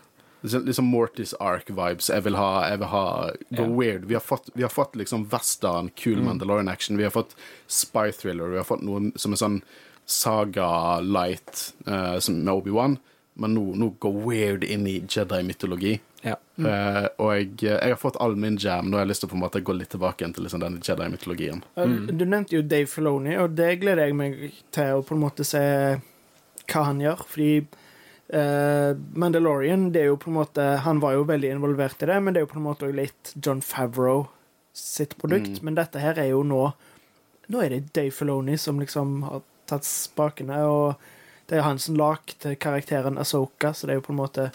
Liksom, 0.45 0.65
liksom 0.67 0.85
Mortis 0.91 1.33
Ark-vibes. 1.41 2.11
Jeg 2.13 2.25
vil 2.27 2.37
ha, 2.37 2.49
jeg 2.69 2.81
vil 2.83 2.91
ha 2.91 3.05
Go 3.49 3.63
yeah. 3.63 3.71
weird. 3.79 4.05
Vi 4.05 4.13
har 4.13 4.21
fått, 4.21 4.51
vi 4.53 4.61
har 4.61 4.69
fått 4.69 4.93
liksom 4.99 5.25
Western, 5.31 5.89
cool 6.03 6.21
Mandalorian-action. 6.21 6.99
Vi 6.99 7.07
har 7.07 7.15
fått 7.15 7.33
Spy 7.65 8.11
Thriller. 8.13 8.51
Vi 8.53 8.61
har 8.61 8.67
fått 8.67 8.83
noe 8.85 9.09
som 9.17 9.33
er 9.33 9.41
sånn 9.41 9.57
Saga 10.05 10.99
Light 11.01 11.71
uh, 11.87 12.19
med 12.29 12.53
Obi-Wan. 12.53 12.99
Men 13.41 13.57
nå, 13.57 13.63
nå 13.73 13.89
går 13.99 14.21
weird 14.27 14.67
inn 14.69 14.85
i 14.85 14.99
Jedi-mytologi. 15.01 15.97
Ja. 16.25 16.35
Eh, 16.57 17.05
og 17.21 17.31
jeg, 17.35 17.49
jeg 17.61 17.93
har 17.93 17.99
fått 18.01 18.17
all 18.23 18.35
min 18.39 18.57
jam. 18.61 18.89
Nå 18.89 18.97
har 18.97 19.05
jeg 19.05 19.13
lyst 19.13 19.23
til 19.23 19.29
å 19.29 19.33
på 19.33 19.37
en 19.37 19.43
måte 19.45 19.61
gå 19.65 19.75
litt 19.77 19.91
tilbake 19.93 20.23
igjen 20.23 20.35
til 20.35 20.47
liksom 20.47 20.63
den 20.63 20.79
Jedi-mytologien. 20.81 21.63
Mm. 21.77 21.95
Du 22.17 22.25
nevnte 22.25 22.57
jo 22.57 22.65
Dave 22.65 22.89
Filoni, 22.89 23.35
og 23.41 23.55
det 23.57 23.75
gleder 23.83 24.07
jeg 24.07 24.17
meg 24.17 24.37
til 24.75 24.99
å 24.99 25.05
på 25.05 25.15
en 25.15 25.23
måte 25.25 25.47
se 25.47 25.63
hva 26.65 26.85
han 26.89 27.03
gjør. 27.03 27.25
Fordi 27.29 27.51
uh, 27.61 28.91
Mandalorian 29.13 29.91
det 29.93 30.05
er 30.05 30.09
jo 30.09 30.21
på 30.21 30.31
en 30.31 30.39
måte 30.39 30.63
Han 30.85 31.01
var 31.03 31.13
jo 31.17 31.27
veldig 31.29 31.51
involvert 31.57 32.01
i 32.01 32.09
det, 32.09 32.21
men 32.23 32.33
det 32.33 32.41
er 32.41 32.47
jo 32.47 32.53
på 32.55 32.61
en 32.61 32.69
måte 32.71 32.89
litt 32.89 33.35
John 33.35 33.61
Favreau 33.65 34.25
sitt 34.75 35.17
produkt. 35.21 35.61
Men 35.63 35.77
dette 35.77 36.01
her 36.03 36.19
er 36.19 36.33
jo 36.33 36.43
nå 36.43 36.67
Nå 37.45 37.59
er 37.61 37.69
det 37.69 37.93
Dave 37.93 38.09
Filoni 38.09 38.55
som 38.57 38.79
liksom 38.81 39.19
har 39.27 39.43
tatt 39.69 39.85
spakene, 39.85 40.63
og 40.65 40.95
det 41.45 41.59
er 41.59 41.65
han 41.67 41.77
som 41.77 41.97
lagde 41.97 42.55
karakteren 42.57 43.19
Asoka, 43.21 43.69
så 43.69 43.85
det 43.85 43.93
er 43.93 43.99
jo 43.99 44.05
på 44.07 44.13
en 44.15 44.17
måte 44.17 44.47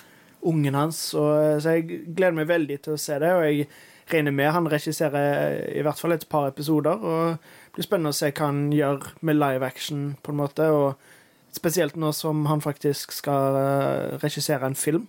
ungen 0.47 0.77
hans. 0.77 1.03
Og, 1.19 1.61
så 1.63 1.77
jeg 1.77 2.03
gleder 2.17 2.37
meg 2.41 2.51
veldig 2.51 2.81
til 2.85 2.97
å 2.97 3.01
se 3.01 3.19
det, 3.23 3.31
og 3.37 3.47
jeg 3.47 3.69
regner 4.11 4.35
med 4.35 4.51
han 4.55 4.69
regisserer 4.71 5.61
i 5.71 5.85
hvert 5.87 6.01
fall 6.01 6.17
et 6.17 6.27
par 6.31 6.49
episoder. 6.51 6.99
Og 6.99 7.37
det 7.37 7.79
blir 7.79 7.87
spennende 7.87 8.15
å 8.15 8.19
se 8.19 8.33
hva 8.33 8.51
han 8.51 8.69
gjør 8.75 9.13
med 9.27 9.39
live 9.39 9.67
action, 9.67 10.05
på 10.23 10.35
en 10.35 10.41
måte. 10.43 10.67
Og 10.75 11.55
spesielt 11.55 11.99
nå 11.99 12.13
som 12.17 12.45
han 12.51 12.63
faktisk 12.63 13.15
skal 13.15 13.59
eh, 13.59 14.19
regissere 14.23 14.71
en 14.71 14.79
film. 14.79 15.07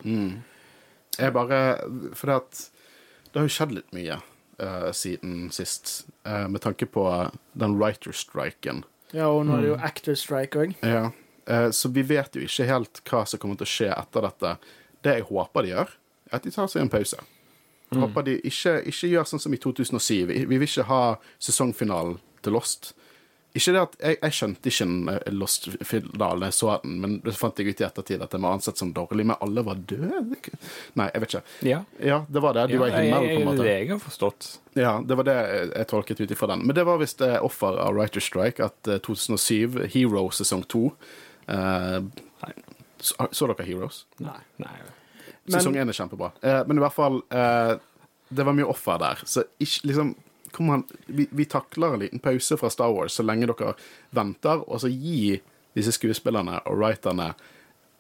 Jeg 1.20 1.34
bare 1.36 1.58
For 2.16 2.32
det 2.32 2.36
at 2.40 2.62
Det 3.32 3.40
har 3.40 3.46
jo 3.46 3.54
skjedd 3.54 3.74
litt 3.76 3.92
mye 3.96 4.16
uh, 4.60 4.90
siden 4.96 5.52
sist, 5.56 6.06
uh, 6.28 6.48
med 6.52 6.64
tanke 6.64 6.86
på 6.86 7.06
den 7.56 7.78
writer-striken. 7.80 8.82
Ja, 9.16 9.30
og 9.32 9.46
nå 9.48 9.56
er 9.56 9.64
det 9.64 9.70
jo 9.70 9.78
Actor 9.80 10.18
Strike 10.20 10.60
òg. 10.60 10.74
Ja. 10.84 11.06
Eh, 11.46 11.70
så 11.72 11.90
vi 11.90 12.02
vet 12.02 12.36
jo 12.36 12.44
ikke 12.46 12.68
helt 12.70 13.02
hva 13.10 13.24
som 13.28 13.42
kommer 13.42 13.60
til 13.60 13.68
å 13.68 13.72
skje 13.72 13.90
etter 13.96 14.28
dette. 14.28 14.54
Det 15.04 15.18
jeg 15.20 15.28
håper 15.30 15.66
de 15.66 15.74
gjør, 15.74 15.94
er 16.32 16.38
at 16.40 16.44
de 16.48 16.54
tar 16.54 16.68
seg 16.72 16.84
en 16.86 16.92
pause. 16.94 17.20
Jeg 17.92 18.00
håper 18.00 18.24
de 18.24 18.38
ikke, 18.48 18.78
ikke 18.88 19.10
gjør 19.12 19.28
sånn 19.28 19.42
som 19.44 19.54
i 19.54 19.60
2007. 19.60 20.26
Vi, 20.30 20.42
vi 20.48 20.58
vil 20.62 20.68
ikke 20.70 20.88
ha 20.88 21.04
sesongfinalen 21.44 22.20
til 22.42 22.56
Lost. 22.56 22.94
Ikke 23.52 23.74
det 23.76 23.82
at 23.82 23.96
Jeg, 24.00 24.16
jeg 24.22 24.36
skjønte 24.38 24.72
ikke 24.72 24.86
eh, 25.12 25.34
Lost-finale 25.36 26.40
da 26.40 26.48
jeg 26.48 26.56
så 26.56 26.78
den, 26.86 26.94
men 27.04 27.18
det 27.26 27.34
fant 27.36 27.60
jeg 27.60 27.68
ut 27.74 27.82
i 27.84 27.86
ettertid 27.90 28.24
at 28.24 28.32
den 28.32 28.46
var 28.46 28.56
ansett 28.56 28.80
som 28.80 28.94
dårlig. 28.96 29.26
Men 29.28 29.36
alle 29.44 29.64
var 29.68 29.82
døde? 29.90 30.22
Nei, 30.96 31.10
jeg 31.12 31.24
vet 31.26 31.34
ikke. 31.36 31.44
Ja. 31.68 31.82
Ja, 32.00 32.22
det 32.32 32.46
var 32.46 32.56
det. 32.56 32.70
De 32.72 32.80
var 32.80 32.94
i 32.94 32.94
Ja, 32.96 33.02
himmelen, 33.20 33.36
på 33.36 33.42
en 33.42 33.50
måte. 33.50 33.66
Det 33.68 33.76
jeg 33.76 33.92
har 33.92 34.00
forstått. 34.06 34.48
Ja, 34.80 34.94
det 35.04 35.20
var 35.20 35.28
det 35.28 35.38
jeg 35.76 35.90
tolket 35.92 36.24
ut 36.24 36.32
ifra 36.38 36.48
den. 36.54 36.64
Men 36.64 36.80
det 36.80 36.88
var 36.88 37.02
visst 37.04 37.20
eh, 37.28 37.36
offer 37.44 37.76
av 37.84 38.00
Writer 38.00 38.24
Strike 38.24 38.72
at 38.72 38.88
eh, 38.88 39.02
2007, 39.04 39.82
Hero 39.98 40.30
sesong 40.32 40.64
to 40.72 40.86
eh, 41.52 42.00
så, 43.04 43.28
så 43.32 43.48
dere 43.52 43.68
Heroes? 43.68 44.06
Nei. 44.24 44.40
Nei. 44.62 44.74
Sesong 45.50 45.78
én 45.78 45.90
er 45.90 45.98
kjempebra. 45.98 46.32
Eh, 46.42 46.62
men 46.68 46.78
i 46.78 46.84
hvert 46.84 46.96
fall 46.96 47.22
eh, 47.34 47.78
Det 48.30 48.46
var 48.46 48.56
mye 48.56 48.68
offer 48.70 49.00
der. 49.02 49.24
Så 49.26 49.46
ikke 49.60 49.92
liksom 49.92 50.14
Kom 50.52 50.68
an, 50.74 50.82
vi, 51.08 51.30
vi 51.32 51.46
takler 51.48 51.94
en 51.96 52.02
liten 52.02 52.20
pause 52.20 52.58
fra 52.60 52.68
Star 52.70 52.92
Wars 52.92 53.16
så 53.16 53.24
lenge 53.24 53.48
dere 53.48 53.70
venter, 54.12 54.60
og 54.68 54.82
så 54.84 54.90
gi 54.92 55.38
disse 55.72 55.94
skuespillerne 55.96 56.58
og 56.68 56.76
writerne 56.76 57.30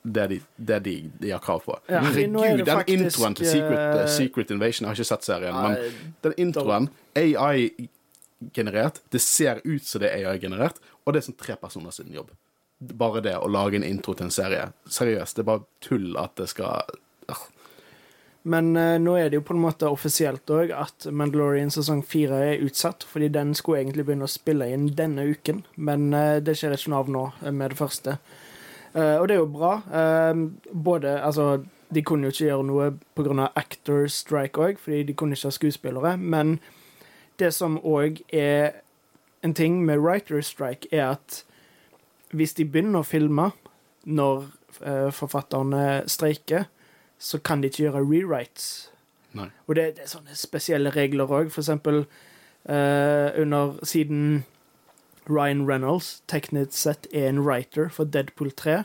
det 0.04 0.26
de, 0.28 0.40
det 0.56 0.80
de, 0.84 0.96
de 1.22 1.32
har 1.32 1.40
krav 1.40 1.62
på. 1.64 1.78
Ja, 1.88 2.02
er 2.02 2.10
Herregud, 2.10 2.66
den 2.66 2.76
faktisk, 2.76 2.98
introen 2.98 3.38
til 3.40 3.48
Secret, 3.48 4.02
uh, 4.02 4.10
Secret 4.10 4.52
Invasion 4.52 4.84
Jeg 4.84 4.90
har 4.90 5.00
ikke 5.00 5.10
sett 5.14 5.28
serien, 5.30 5.56
Nei, 5.56 5.70
men 5.70 6.14
den 6.26 6.38
introen 6.42 6.90
AI-generert. 7.16 9.00
Det 9.14 9.22
ser 9.22 9.62
ut 9.64 9.86
som 9.88 10.04
det 10.04 10.12
er 10.12 10.32
AI-generert, 10.32 10.82
og 11.06 11.14
det 11.14 11.22
er 11.22 11.28
sånn 11.30 11.38
tre 11.40 11.56
personer 11.62 11.96
sin 11.96 12.12
jobb. 12.12 12.34
Bare 12.82 13.22
det 13.22 13.38
å 13.38 13.50
lage 13.52 13.78
en 13.78 13.86
intro 13.86 14.16
til 14.18 14.28
en 14.30 14.34
serie. 14.34 14.72
Seriøst, 14.90 15.38
det 15.38 15.44
er 15.44 15.50
bare 15.52 15.68
tull 15.86 16.16
at 16.18 16.34
det 16.40 16.50
skal 16.50 16.82
øh. 17.30 17.44
Men 18.42 18.76
eh, 18.78 18.98
nå 18.98 19.14
er 19.20 19.30
det 19.30 19.38
jo 19.38 19.44
på 19.46 19.54
en 19.54 19.62
måte 19.62 19.90
offisielt 19.92 20.50
òg 20.50 20.72
at 20.74 21.06
Mandalorian 21.14 21.70
sesong 21.74 22.02
fire 22.02 22.40
er 22.48 22.64
utsatt, 22.66 23.06
fordi 23.06 23.30
den 23.30 23.54
skulle 23.58 23.84
egentlig 23.84 24.08
begynne 24.08 24.26
å 24.26 24.32
spille 24.32 24.66
inn 24.74 24.88
denne 24.98 25.28
uken, 25.30 25.62
men 25.78 26.08
eh, 26.18 26.40
det 26.42 26.56
skjer 26.58 26.74
ikke 26.74 26.94
noe 26.94 27.04
av 27.04 27.12
nå 27.14 27.26
eh, 27.44 27.54
med 27.54 27.74
det 27.74 27.78
første. 27.78 28.18
Eh, 28.96 29.18
og 29.20 29.28
det 29.30 29.38
er 29.38 29.44
jo 29.44 29.52
bra. 29.54 29.76
Eh, 29.94 30.42
både 30.74 31.20
Altså, 31.22 31.64
de 31.94 32.02
kunne 32.08 32.28
jo 32.28 32.34
ikke 32.34 32.48
gjøre 32.48 32.66
noe 32.66 32.90
pga. 33.16 33.52
actor 33.56 34.08
strike 34.08 34.58
òg, 34.58 34.80
fordi 34.80 35.04
de 35.04 35.14
kunne 35.14 35.38
ikke 35.38 35.52
ha 35.52 35.58
skuespillere, 35.60 36.18
men 36.18 36.60
det 37.38 37.54
som 37.54 37.78
òg 37.78 38.24
er 38.34 38.82
en 39.44 39.54
ting 39.54 39.86
med 39.86 40.00
writer 40.00 40.42
strike, 40.42 40.88
er 40.92 41.18
at 41.18 41.44
hvis 42.36 42.56
de 42.58 42.66
begynner 42.66 43.02
å 43.02 43.08
filme 43.08 43.50
når 44.06 44.46
eh, 44.82 45.10
forfatterne 45.14 46.04
streiker, 46.10 46.68
så 47.22 47.38
kan 47.38 47.62
de 47.62 47.70
ikke 47.70 47.84
gjøre 47.84 48.04
rewrites. 48.06 48.70
Nei. 49.38 49.50
Og 49.68 49.76
det, 49.78 49.96
det 49.98 50.06
er 50.06 50.12
sånne 50.12 50.36
spesielle 50.36 50.92
regler 50.96 51.30
òg. 51.30 51.52
For 51.54 51.62
eksempel 51.62 52.02
uh, 52.04 53.30
under 53.40 53.78
Siden 53.88 54.44
Ryan 55.30 55.64
Reynolds 55.70 56.24
teknisk 56.32 56.74
sett 56.76 57.08
er 57.14 57.30
en 57.30 57.44
writer 57.46 57.92
for 57.94 58.10
Deadpool 58.10 58.52
3, 58.58 58.82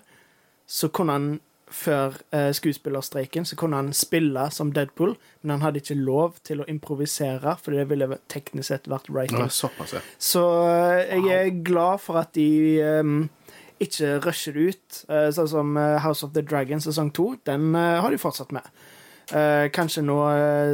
så 0.67 0.89
kunne 0.89 1.17
han 1.17 1.29
før 1.77 2.17
eh, 2.35 2.51
skuespillerstreiken 2.57 3.45
så 3.45 3.57
kunne 3.59 3.79
han 3.81 3.93
spille 3.97 4.49
som 4.55 4.73
Deadpool, 4.73 5.15
men 5.43 5.57
han 5.57 5.65
hadde 5.65 5.83
ikke 5.83 5.99
lov 5.99 6.41
til 6.47 6.63
å 6.63 6.69
improvisere, 6.71 7.57
for 7.63 7.77
det 7.77 7.89
ville 7.91 8.19
teknisk 8.33 8.71
sett 8.73 8.91
vært 8.91 9.11
writing. 9.13 9.45
ja. 9.93 10.03
Så 10.19 10.45
eh, 10.71 11.17
jeg 11.29 11.37
er 11.37 11.63
glad 11.67 12.03
for 12.05 12.21
at 12.23 12.33
de 12.37 12.49
um, 12.83 13.17
ikke 13.83 14.17
rusher 14.25 14.57
det 14.57 14.69
ut. 14.73 15.01
Uh, 15.11 15.29
sånn 15.37 15.51
som 15.53 15.81
House 16.03 16.25
of 16.27 16.33
the 16.37 16.45
Dragon 16.45 16.81
sesong 16.83 17.13
to. 17.17 17.35
Den 17.49 17.75
uh, 17.77 18.01
har 18.03 18.15
de 18.15 18.21
fortsatt 18.21 18.55
med. 18.57 18.67
Uh, 19.27 19.67
kanskje 19.75 20.05
nå 20.07 20.21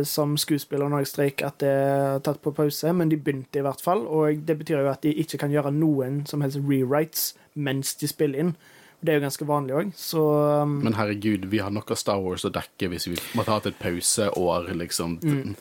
som 0.05 0.35
skuespiller 0.37 0.91
når 0.93 1.07
jeg 1.07 1.11
streiker 1.15 1.49
at 1.49 1.63
det 1.63 1.71
er 1.73 2.21
tatt 2.25 2.43
på 2.45 2.53
pause, 2.55 2.93
men 2.93 3.11
de 3.11 3.19
begynte 3.19 3.59
i 3.59 3.65
hvert 3.65 3.83
fall. 3.83 4.07
Og 4.07 4.45
det 4.47 4.59
betyr 4.61 4.85
jo 4.85 4.93
at 4.93 5.03
de 5.03 5.17
ikke 5.25 5.41
kan 5.43 5.55
gjøre 5.55 5.75
noen 5.75 6.23
som 6.31 6.45
helst 6.45 6.61
rewrites 6.63 7.33
mens 7.59 7.97
de 8.01 8.09
spiller 8.09 8.47
inn. 8.47 8.55
Det 9.03 9.11
er 9.11 9.19
jo 9.19 9.25
ganske 9.27 9.47
vanlig 9.49 9.75
òg, 9.75 9.89
så 9.99 10.23
um, 10.63 10.77
Men 10.85 10.95
herregud, 10.95 11.49
vi 11.51 11.59
har 11.59 11.73
nok 11.75 11.91
av 11.91 11.99
Star 11.99 12.21
Wars 12.23 12.45
å 12.47 12.53
dekke 12.55 12.87
hvis 12.93 13.09
vi 13.11 13.17
måtte 13.35 13.51
hatt 13.51 13.67
et 13.67 13.79
pauseår, 13.83 14.69
liksom. 14.79 15.19
Mm. 15.27 15.55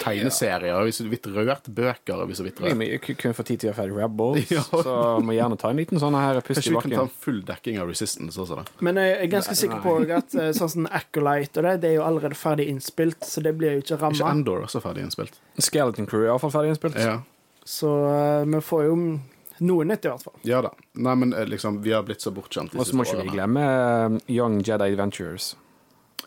Tegneserier 0.00 0.78
Hvis 0.86 1.00
vi 1.02 1.04
så 1.04 1.10
vidt 1.12 1.26
rørt. 1.34 1.66
Bøker 1.68 2.22
vi 2.28 2.36
så 2.38 2.44
vidt 2.46 2.60
Vi 2.62 2.70
rørt. 2.70 2.78
må 2.80 2.86
jo 2.88 3.32
få 3.36 3.44
tid 3.44 3.60
til 3.60 3.68
å 3.68 3.72
gjøre 3.72 3.78
ferdig 3.82 3.98
Rebels, 3.98 4.52
Ja. 4.56 4.62
så 4.64 4.94
må 5.24 5.34
gjerne 5.36 5.58
ta 5.60 5.68
en 5.72 5.80
liten 5.82 6.00
sånn 6.00 6.16
her 6.16 6.40
pust 6.40 6.62
i 6.62 6.62
Kanskje 6.62 6.72
vi 6.72 6.80
kan 6.86 6.94
ta 6.96 7.04
en 7.04 7.12
full 7.26 7.42
dekking 7.48 7.80
av 7.82 7.90
Resistance 7.92 8.40
også, 8.40 8.62
da. 8.62 8.64
Men 8.80 9.00
jeg 9.02 9.18
er 9.18 9.30
ganske 9.34 9.56
sikker 9.58 9.82
på 9.84 9.94
at 10.16 10.38
eh, 10.38 10.52
sånn 10.56 10.72
som 10.76 10.88
Acolyte 10.88 11.60
og 11.60 11.68
det, 11.68 11.74
det 11.84 11.90
er 11.92 11.98
jo 11.98 12.06
allerede 12.06 12.38
ferdig 12.38 12.70
innspilt, 12.72 13.20
så 13.28 13.44
det 13.44 13.52
blir 13.60 13.76
jo 13.76 13.84
ikke 13.84 14.00
Ikke. 14.02 14.30
Endor 14.32 14.64
også 14.64 14.80
ferdig 14.80 15.04
innspilt? 15.06 15.36
Skeleton 15.60 16.08
Crew 16.08 16.24
er 16.24 16.32
iallfall 16.32 16.54
ferdig 16.54 16.72
innspilt. 16.72 16.96
Ja. 16.96 17.18
Så 17.68 17.92
eh, 18.08 18.48
vi 18.48 18.64
får 18.64 18.88
jo 18.88 18.96
noe 19.64 19.86
nytt, 19.88 20.06
i 20.06 20.12
hvert 20.12 20.26
fall. 20.28 20.38
ja 20.46 20.62
da. 20.64 20.72
Nei, 20.92 21.16
men 21.24 21.34
eh, 21.34 21.48
liksom, 21.48 21.80
vi 21.82 21.94
har 21.94 22.04
blitt 22.06 22.24
så 22.24 22.32
bortskjemt 22.34 22.74
Og 22.76 22.86
så 22.88 22.96
må 22.96 23.06
ikke 23.06 23.24
vi 23.24 23.36
glemme 23.36 23.66
eh, 23.66 24.18
Young 24.34 24.60
Jedi 24.60 24.92
Adventures. 24.92 25.54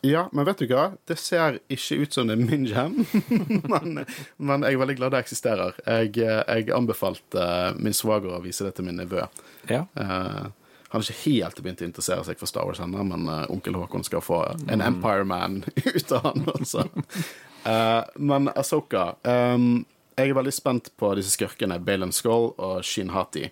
Ja, 0.06 0.30
men 0.32 0.46
vet 0.46 0.60
du 0.62 0.68
hva? 0.70 0.90
Det 1.08 1.18
ser 1.18 1.60
ikke 1.72 1.98
ut 2.04 2.14
som 2.14 2.28
det 2.30 2.36
er 2.36 2.44
min 2.44 2.66
jam, 2.70 2.98
men, 3.72 4.04
men 4.38 4.66
jeg 4.66 4.76
er 4.76 4.82
veldig 4.82 4.98
glad 5.00 5.16
det 5.16 5.24
eksisterer. 5.24 5.80
Jeg, 5.86 6.12
eh, 6.22 6.42
jeg 6.60 6.76
anbefalte 6.76 7.48
min 7.80 7.96
svoger 7.96 8.36
å 8.36 8.44
vise 8.44 8.68
det 8.68 8.76
til 8.78 8.86
min 8.90 9.00
nevø. 9.02 9.26
Ja. 9.72 9.86
Uh, 9.98 10.52
han 10.92 11.02
har 11.02 11.08
ikke 11.08 11.26
helt 11.26 11.64
begynt 11.64 11.82
å 11.82 11.88
interessere 11.88 12.28
seg 12.28 12.38
for 12.40 12.52
Star 12.52 12.68
Wars 12.70 12.84
ennå, 12.84 13.02
men 13.08 13.26
uh, 13.32 13.48
onkel 13.52 13.80
Håkon 13.80 14.06
skal 14.06 14.22
få 14.24 14.44
en 14.70 14.84
Empire 14.86 15.26
Man 15.28 15.64
ut 15.96 16.14
av 16.16 16.30
han 16.30 16.46
altså. 16.54 16.86
Uh, 17.66 18.06
men 18.22 18.52
Asoka 18.54 19.10
Jeg 20.16 20.32
er 20.32 20.38
veldig 20.38 20.54
spent 20.56 20.94
på 20.96 21.10
disse 21.18 21.34
skurkene, 21.36 21.76
Balen 21.84 22.14
Skull 22.16 22.54
og 22.56 22.86
Shin 22.88 23.12
Hati. 23.12 23.50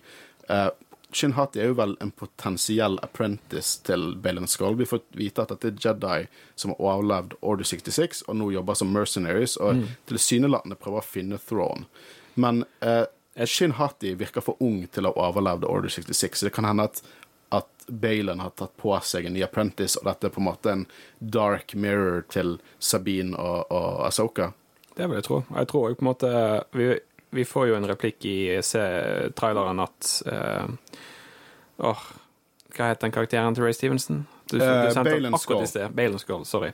Uh, 0.48 0.70
Shin 1.14 1.34
Hati 1.36 1.60
er 1.60 1.68
jo 1.70 1.76
vel 1.78 1.92
en 2.02 2.10
potensiell 2.16 2.96
apprentice 3.04 3.82
til 3.84 4.14
Balen 4.24 4.48
Skull. 4.48 4.78
Vi 4.80 4.88
får 4.88 5.02
vite 5.18 5.44
at 5.44 5.52
dette 5.52 5.70
er 5.70 5.82
Jedi 5.84 6.30
som 6.56 6.72
har 6.72 6.80
overlevd 6.80 7.36
Order 7.44 7.68
66, 7.68 8.24
og 8.28 8.38
nå 8.40 8.48
jobber 8.56 8.80
som 8.80 8.96
mercenaries, 8.96 9.58
og 9.60 9.84
tilsynelatende 10.08 10.80
prøver 10.80 11.04
å 11.04 11.06
finne 11.06 11.42
throne. 11.50 11.84
Men 12.40 12.64
uh, 12.80 13.04
Shin 13.44 13.76
Hati 13.76 14.14
virker 14.16 14.42
for 14.46 14.56
ung 14.64 14.86
til 14.88 15.04
å 15.04 15.12
ha 15.12 15.28
overlevd 15.28 15.68
Order 15.68 15.92
66, 15.92 16.40
så 16.40 16.48
det 16.48 16.56
kan 16.56 16.70
hende 16.70 16.88
at, 16.88 17.04
at 17.60 17.88
Balen 17.92 18.40
har 18.40 18.56
tatt 18.56 18.72
på 18.80 18.96
seg 19.04 19.28
en 19.28 19.36
ny 19.36 19.44
apprentice, 19.44 20.00
og 20.00 20.08
dette 20.08 20.30
er 20.30 20.34
på 20.34 20.40
en 20.40 20.48
måte 20.48 20.72
en 20.72 20.88
dark 21.20 21.76
mirror 21.76 22.24
til 22.32 22.56
Sabine 22.80 23.36
og, 23.36 23.68
og 23.68 24.06
Asoka. 24.08 24.54
Det 24.94 25.08
vil 25.08 25.18
jeg 25.18 25.26
tro. 25.26 25.40
Jeg 25.56 25.70
tror 25.70 25.88
jo 25.90 25.98
på 25.98 26.04
en 26.04 26.10
måte 26.10 26.30
Vi, 26.78 26.88
vi 27.34 27.44
får 27.48 27.68
jo 27.70 27.78
en 27.78 27.88
replikk 27.90 28.26
i 28.30 28.36
traileren 29.36 29.82
at 29.82 30.10
uh, 30.30 30.68
Åh, 31.84 32.04
hva 32.74 32.90
het 32.92 33.02
den 33.02 33.14
karakteren 33.14 33.56
til 33.56 33.66
Ray 33.66 33.74
Stevenson? 33.74 34.24
Du, 34.50 34.58
Eh, 34.60 34.86
du 34.86 34.92
sendte 34.94 35.16
den 35.16 35.34
akkurat 35.34 35.64
i 35.64 35.70
sted. 35.70 35.94
Balen 35.96 36.18
Skull, 36.22 36.44
sorry. 36.46 36.70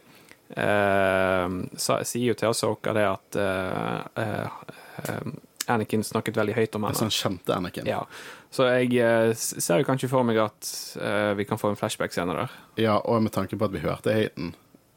Uh, 0.51 1.63
sier 1.79 2.33
jo 2.33 2.35
til 2.35 2.51
Asoka 2.51 2.93
det 2.97 3.07
at 3.07 3.39
uh, 3.39 4.01
eh, 4.19 5.31
Anakin 5.71 6.03
snakket 6.05 6.37
veldig 6.37 6.57
høyt 6.57 6.77
om 6.77 6.87
henne. 6.89 6.99
sånn 6.99 7.13
kjente 7.15 7.55
Anakin. 7.55 7.89
Ja. 7.89 8.03
Så 8.51 8.67
jeg 8.67 8.97
eh, 8.99 9.33
ser 9.39 9.83
jo 9.83 9.87
kanskje 9.87 10.11
for 10.11 10.27
meg 10.27 10.41
at 10.43 10.71
eh, 10.99 11.33
vi 11.39 11.47
kan 11.47 11.61
få 11.61 11.71
en 11.71 11.79
flashback-scene 11.79 12.35
der. 12.35 12.57
Ja, 12.81 12.97
og 12.99 13.23
med 13.23 13.35
tanke 13.37 13.59
på 13.59 13.69
at 13.69 13.75
vi 13.75 13.83
hørte 13.85 14.15
haten, 14.15 14.55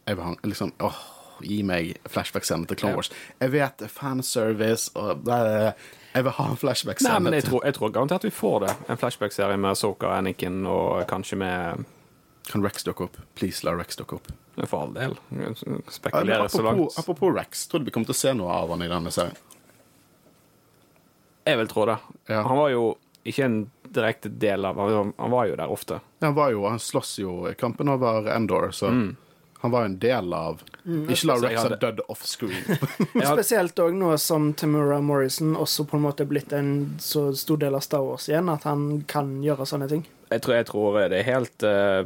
jeg 0.08 0.18
var 0.18 0.40
liksom, 0.44 0.74
åh, 0.84 0.98
Gi 1.44 1.62
meg 1.68 1.94
flashback-scenen 2.10 2.68
til 2.70 2.78
Clone 2.80 2.96
Wars. 3.00 3.10
Jeg 3.42 3.52
vet 3.54 3.82
er 3.86 3.92
fanservice, 3.92 4.92
og 4.96 5.26
Jeg 6.14 6.24
vil 6.24 6.32
ha 6.38 6.44
en 6.46 6.50
Nei, 6.54 6.62
flashback-scene. 6.62 7.20
men 7.26 7.34
jeg 7.34 7.44
tror, 7.48 7.64
jeg 7.66 7.74
tror 7.74 7.90
garantert 7.96 8.24
vi 8.24 8.30
får 8.32 8.60
det. 8.68 8.76
En 8.90 8.98
flashback-serie 9.02 9.58
med 9.58 9.76
Soka 9.78 10.08
og 10.12 10.18
Anakin, 10.18 10.66
og 10.70 11.08
kanskje 11.10 11.38
med 11.38 11.86
Kan 12.52 12.62
Rex 12.64 12.84
dukke 12.84 13.06
opp? 13.08 13.18
Please, 13.36 13.64
la 13.64 13.72
Rex 13.72 13.96
dukke 13.96 14.18
opp. 14.20 14.28
For 14.68 14.82
all 14.84 14.94
del. 14.94 15.16
Spekulerer 15.90 16.48
så 16.52 16.62
langt. 16.62 16.98
apropos, 17.00 17.32
Rex, 17.36 17.68
tror 17.68 17.80
du 17.80 17.86
vi 17.86 17.92
kommer 17.92 18.06
til 18.06 18.14
å 18.14 18.20
se 18.20 18.34
noe 18.36 18.52
av 18.52 18.70
han 18.70 18.82
i 18.84 18.90
denne 18.92 19.12
serien? 19.12 19.38
Jeg 21.46 21.58
vil 21.60 21.68
tro 21.72 21.86
det. 21.86 21.98
Ja. 22.30 22.44
Han 22.48 22.58
var 22.58 22.70
jo 22.72 22.84
ikke 23.28 23.46
en 23.48 23.58
direkte 23.94 24.30
del 24.30 24.66
av 24.66 24.76
Han 24.80 25.32
var 25.32 25.48
jo 25.48 25.56
der 25.60 25.72
ofte. 25.72 26.00
Ja, 26.20 26.28
Han 26.28 26.36
var 26.36 26.52
jo, 26.52 26.66
han 26.68 26.80
slåss 26.80 27.18
jo 27.20 27.48
i 27.50 27.54
kampen 27.56 27.90
over 27.90 28.28
Endor, 28.36 28.70
så 28.72 28.92
han 29.64 29.72
var 29.72 29.86
jo 29.86 29.86
en 29.86 30.00
del 30.00 30.34
av 30.36 30.64
Ikke 30.84 31.28
la 31.30 31.36
Rex 31.40 31.62
ha 31.64 31.76
dødd 31.80 32.02
offscreen. 32.12 32.82
Spesielt 33.32 33.80
òg 33.80 33.96
nå 33.96 34.10
som 34.20 34.50
Tamura 34.60 34.98
Morrison 35.00 35.54
også 35.56 35.86
på 35.88 35.96
en 35.96 36.04
måte 36.04 36.26
er 36.26 36.32
blitt 36.34 36.52
en 36.52 36.74
så 37.00 37.30
stor 37.40 37.62
del 37.62 37.78
av 37.80 37.86
Star 37.86 38.04
Wars 38.04 38.28
igjen, 38.28 38.52
at 38.52 38.68
han 38.68 39.06
kan 39.08 39.38
gjøre 39.46 39.70
sånne 39.70 39.88
ting. 39.88 40.04
Jeg 40.34 40.44
tror, 40.44 40.58
jeg 40.60 40.68
tror 40.68 41.00
det 41.14 41.22
er 41.22 41.30
helt 41.30 41.64
uh, 41.64 42.04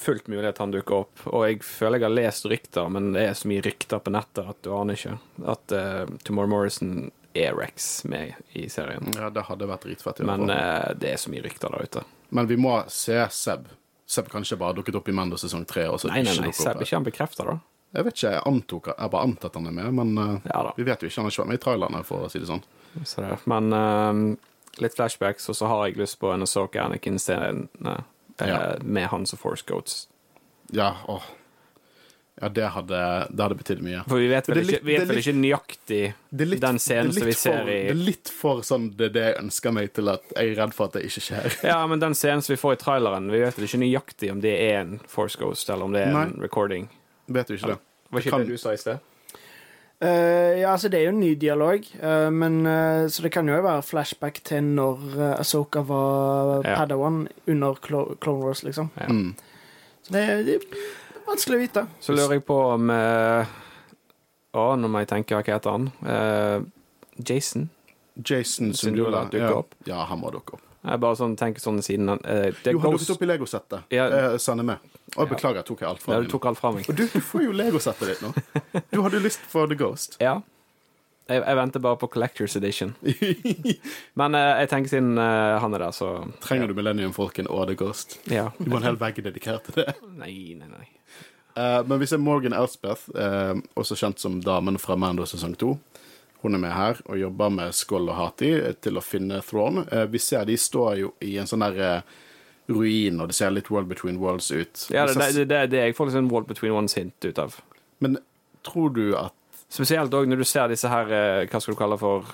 fullt 0.00 0.32
mulig 0.32 0.48
at 0.48 0.64
han 0.64 0.72
dukker 0.72 1.02
opp. 1.02 1.26
Og 1.28 1.44
jeg 1.44 1.60
føler 1.68 2.00
jeg 2.00 2.08
har 2.08 2.16
lest 2.16 2.48
rykter, 2.48 2.88
men 2.96 3.12
det 3.12 3.28
er 3.28 3.36
så 3.36 3.52
mye 3.52 3.68
rykter 3.68 4.00
på 4.00 4.16
nettet 4.16 4.48
at 4.54 4.64
du 4.64 4.72
aner 4.72 4.96
ikke. 4.96 5.18
At 5.44 5.76
uh, 5.76 6.16
Tomorrow 6.24 6.54
Morrison 6.56 7.10
er 7.36 7.52
Rex 7.60 8.04
med 8.08 8.32
i 8.56 8.68
serien. 8.72 9.12
ja, 9.12 9.28
det 9.30 9.44
hadde 9.50 9.68
vært 9.68 9.84
dritfett. 9.84 10.24
Men 10.24 10.48
eh, 10.48 10.94
det 10.96 11.10
er 11.12 11.18
så 11.20 11.28
mye 11.28 11.44
rykter 11.44 11.74
der 11.74 11.84
ute. 11.84 12.04
Men 12.32 12.48
vi 12.48 12.56
må 12.56 12.78
se 12.88 13.18
Seb. 13.28 13.68
Seb 14.06 14.28
kanskje 14.30 14.58
bare 14.60 14.76
dukket 14.78 14.94
opp 15.00 15.08
i 15.10 15.14
Mando 15.16 15.38
sesong 15.40 15.64
tre. 15.66 15.88
Nei, 16.10 16.22
nei, 16.22 16.36
nei. 16.40 16.52
Seb 16.54 16.80
ikke 16.82 16.96
han 16.96 17.06
bekrefta, 17.06 17.46
da? 17.48 17.56
Jeg 17.96 18.04
vet 18.04 18.16
ikke, 18.18 18.30
jeg 18.34 18.42
antok 18.50 18.88
Jeg 18.92 19.10
bare 19.12 19.24
antatt 19.24 19.54
han 19.56 19.66
er 19.70 19.74
med, 19.74 19.94
men 19.94 20.18
uh, 20.18 20.48
Ja 20.50 20.72
vi 20.76 20.84
vet 20.84 21.02
jo 21.02 21.08
ikke. 21.08 21.20
Han 21.20 21.26
har 21.28 21.32
ikke 21.34 21.42
vært 21.42 21.50
med 21.52 21.58
i 21.60 21.62
trailerne, 21.64 22.02
for 22.06 22.26
å 22.26 22.30
si 22.30 22.42
det 22.42 22.48
sånn. 22.50 22.62
Så 23.06 23.24
det. 23.24 23.38
Men 23.50 23.72
uh, 23.72 24.82
litt 24.82 24.94
flashbacks, 24.98 25.48
og 25.50 25.56
så 25.58 25.70
har 25.70 25.86
jeg 25.88 25.98
lyst 26.00 26.18
på 26.20 26.30
en 26.34 26.44
Asoka 26.46 26.84
Anakin-scene 26.84 27.66
eh, 27.86 28.04
Ja. 28.46 28.76
med 28.84 29.08
Hans 29.08 29.32
og 29.32 29.40
Force 29.40 29.64
Goats. 29.66 30.08
Ja, 30.76 30.92
åh. 31.08 31.24
Ja, 32.40 32.48
det 32.52 32.66
hadde, 32.68 32.98
det 33.32 33.40
hadde 33.46 33.56
betydd 33.56 33.78
mye. 33.80 34.02
For 34.04 34.20
vi 34.20 34.26
vet 34.28 34.48
vel 34.50 34.58
Det 34.58 34.62
er 34.66 34.72
ikke, 34.76 34.84
vi 34.84 34.92
vet 34.98 35.06
vel 35.08 35.16
litt- 35.16 35.24
ikke 35.26 35.40
nøyaktig 35.40 36.00
litt- 36.36 36.60
den 36.60 36.78
scenen 36.78 37.12
som 37.16 37.22
vi 37.24 37.30
litt 37.30 37.38
ser 37.40 37.62
for, 37.62 37.70
i 37.72 37.78
Det 37.86 37.90
er 37.94 37.94
litt 37.94 38.28
for 38.28 38.60
sånn 38.60 38.90
det 38.96 39.06
er 39.06 39.14
det 39.14 39.22
jeg 39.24 39.38
ønsker 39.44 39.72
meg 39.72 39.92
til 39.96 40.08
at 40.12 40.22
jeg 40.36 40.50
er 40.52 40.60
redd 40.60 40.74
for 40.76 40.84
at 40.90 40.92
det 40.98 41.04
ikke 41.08 41.22
skjer. 41.30 41.56
Ja, 41.72 41.78
men 41.86 41.98
den 42.02 42.12
scenen 42.14 42.42
som 42.44 42.52
vi 42.52 42.60
får 42.60 42.76
i 42.76 42.80
traileren, 42.84 43.30
vi 43.32 43.40
vet 43.40 43.56
vel 43.56 43.64
ikke 43.70 43.80
nøyaktig 43.80 44.30
om 44.34 44.40
det 44.44 44.52
er 44.66 44.80
en 44.82 44.98
Force 45.08 45.38
Ghost, 45.40 45.70
eller 45.72 45.84
om 45.88 45.92
det 45.96 46.02
er 46.04 46.12
en 46.12 46.36
recording. 46.44 46.90
Vet 47.26 47.48
du 47.48 47.54
ikke 47.56 47.72
det? 47.72 47.78
Var 48.10 48.20
ikke 48.20 48.30
kan- 48.36 48.44
det 48.44 48.48
du 48.52 48.58
sa 48.60 48.72
i 48.76 48.76
sted? 48.84 48.98
Uh, 49.96 50.60
ja, 50.60 50.74
altså 50.74 50.90
Det 50.92 50.98
er 51.00 51.04
jo 51.08 51.14
en 51.14 51.20
ny 51.20 51.34
dialog, 51.40 51.86
uh, 52.02 52.28
men 52.30 52.66
uh, 52.66 53.08
så 53.08 53.22
det 53.24 53.30
kan 53.32 53.48
jo 53.48 53.56
være 53.64 53.80
flashback 53.82 54.42
til 54.44 54.60
når 54.76 55.00
uh, 55.16 55.40
Asoka 55.40 55.80
var 55.88 56.60
Ja. 56.66 56.74
Padawan 56.82 57.22
under 57.48 57.74
Clo 57.80 58.14
Clone 58.20 58.44
Wars, 58.44 58.60
liksom. 58.62 58.90
Ja. 59.00 59.06
Mm. 59.08 59.34
Så 60.04 60.12
det, 60.12 60.26
det 60.46 60.58
vanskelig 61.28 61.58
å 61.58 61.62
vite. 61.62 61.86
Så 62.00 62.16
lurer 62.16 62.38
jeg 62.38 62.44
på 62.48 62.58
om 62.74 62.90
eh, 62.92 63.56
Å, 64.56 64.66
nå 64.80 64.88
må 64.88 65.02
jeg 65.02 65.10
tenke, 65.12 65.36
hva 65.36 65.44
heter 65.44 65.74
han? 65.74 65.90
Eh, 66.06 66.60
Jason? 67.20 67.68
Jason 68.16 68.72
Sindula 68.72 68.76
Sindula 68.78 69.24
dukker 69.28 69.50
ja. 69.50 69.58
opp. 69.60 69.74
Ja, 69.88 70.04
han 70.08 70.22
må 70.22 70.32
dukke 70.32 70.56
opp. 70.56 70.62
Jeg 70.86 71.02
bare 71.02 71.18
sånn 71.18 71.34
tenker 71.38 71.62
sånn 71.62 71.80
siden 71.82 72.12
han 72.12 72.20
eh, 72.22 72.52
det 72.62 72.72
Jo, 72.76 72.80
han 72.84 72.94
Ghost- 72.94 73.08
dukket 73.08 73.16
opp 73.16 73.24
i 73.24 73.28
Legosettet. 73.30 73.88
Ja. 73.92 74.06
Eh, 74.06 74.36
Sanne 74.42 74.64
med. 74.66 74.92
Å, 75.16 75.26
beklager, 75.26 75.60
jeg 75.60 75.68
tok 75.68 75.82
alt 75.86 76.02
fra 76.02 76.16
Ja, 76.16 76.22
du 76.22 76.30
tok 76.30 76.46
alt 76.50 76.60
fra 76.60 76.72
meg. 76.74 76.86
Og 76.90 76.98
du, 76.98 77.06
du 77.10 77.22
får 77.22 77.46
jo 77.48 77.54
Legosettet 77.56 78.12
ditt 78.12 78.22
nå. 78.22 78.32
Du 78.92 79.00
hadde 79.02 79.22
lyst 79.24 79.42
for 79.50 79.68
The 79.70 79.78
Ghost. 79.78 80.18
Ja. 80.22 80.38
Jeg, 81.26 81.42
jeg 81.42 81.58
venter 81.58 81.82
bare 81.82 81.98
på 81.98 82.06
Collectors 82.14 82.54
Edition. 82.58 82.92
Men 84.20 84.38
eh, 84.38 84.52
jeg 84.62 84.70
tenker 84.70 84.92
siden 84.94 85.18
eh, 85.18 85.56
han 85.62 85.74
er 85.74 85.88
der, 85.88 85.96
så 85.96 86.10
Trenger 86.44 86.70
du 86.70 86.76
Millennium 86.78 87.14
Falcon 87.16 87.50
og 87.50 87.66
The 87.66 87.74
Ghost? 87.78 88.20
Ja. 88.30 88.52
Du 88.60 88.70
må 88.70 88.78
ha 88.78 88.84
en 88.84 88.92
hel 88.92 89.00
vegg 89.00 89.18
dedikert 89.26 89.66
til 89.66 89.82
det. 89.82 89.96
Nei, 90.14 90.54
nei, 90.58 90.70
nei. 90.70 90.86
Eh, 91.56 91.82
men 91.86 91.98
vi 91.98 92.06
ser 92.06 92.18
Morgan 92.18 92.52
Elspeth, 92.52 93.10
uh, 93.16 93.56
også 93.74 93.96
kjent 93.96 94.20
som 94.20 94.40
damen 94.44 94.76
fra 94.78 94.96
Mando 95.00 95.24
sesong 95.24 95.54
to. 95.56 95.76
Hun 96.42 96.54
er 96.54 96.60
med 96.60 96.74
her 96.76 97.00
og 97.06 97.16
jobber 97.16 97.52
med 97.54 97.74
Skoll 97.74 98.10
og 98.12 98.18
Hati 98.18 98.50
til 98.84 99.00
å 99.00 99.04
finne 99.04 99.40
Thrawn. 99.44 99.86
Uh, 99.88 100.04
vi 100.12 100.20
ser 100.20 100.44
de 100.44 100.58
står 100.60 101.00
jo 101.00 101.14
i 101.24 101.38
en 101.40 101.48
sånn 101.48 101.64
derre 101.64 102.02
ruin, 102.68 103.22
og 103.22 103.30
det 103.30 103.38
ser 103.38 103.54
litt 103.54 103.70
World 103.72 103.88
Between 103.88 104.20
Worlds 104.20 104.50
ut. 104.52 104.84
Ja, 104.92 105.06
det, 105.08 105.16
det, 105.16 105.46
det, 105.48 105.62
det 105.72 105.82
jeg 105.84 105.96
får 105.96 106.12
en 106.18 106.28
world 106.28 106.50
Between 106.50 106.74
Ones 106.76 106.98
hint 106.98 107.24
ut 107.24 107.40
av. 107.40 107.56
Men 108.04 108.18
tror 108.66 108.92
du 108.92 109.06
at 109.16 109.32
Spesielt 109.72 110.12
òg 110.14 110.28
når 110.30 110.42
du 110.42 110.46
ser 110.46 110.68
disse 110.70 110.86
her 110.86 111.08
Hva 111.50 111.58
skal 111.58 111.74
du 111.74 111.78
kalle 111.78 111.96
for 111.98 112.28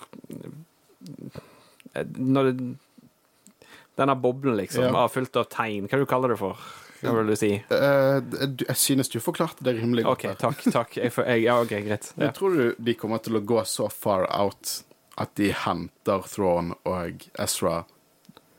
Når 2.18 2.48
det 2.50 2.66
Denne 3.96 4.16
boblen, 4.16 4.56
liksom, 4.56 4.84
Ja. 4.84 5.06
fylt 5.08 5.36
av 5.36 5.48
tegn. 5.52 5.86
Hva 5.88 5.98
du 6.00 6.06
kaller 6.08 6.32
det 6.32 6.38
for? 6.40 6.56
Hva 7.02 7.12
vil 7.18 7.32
du 7.32 7.36
si? 7.36 7.50
eh, 7.58 8.18
Jeg 8.68 8.76
synes 8.78 9.08
du 9.10 9.18
forklarte 9.20 9.64
det 9.66 9.74
rimelig 9.80 10.04
godt. 10.06 10.24
OK, 10.24 10.38
takk. 10.38 10.62
takk. 10.72 10.96
Jeg, 11.00 11.12
jeg, 11.16 11.42
ja, 11.44 11.56
OK, 11.60 11.74
greit. 11.88 12.12
Ja. 12.16 12.28
Jeg 12.28 12.34
tror 12.38 12.54
du 12.56 12.74
de 12.78 12.94
kommer 12.98 13.18
til 13.24 13.36
å 13.40 13.42
gå 13.42 13.62
så 13.66 13.88
far 13.90 14.28
out 14.30 14.82
at 15.20 15.34
de 15.36 15.50
henter 15.52 16.22
Thrawn 16.30 16.72
og 16.88 17.26
Ezra 17.42 17.82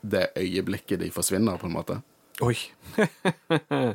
det 0.04 0.28
øyeblikket 0.36 1.00
de 1.00 1.08
forsvinner, 1.10 1.56
på 1.58 1.66
en 1.66 1.72
måte? 1.78 1.96
Oi. 2.44 2.54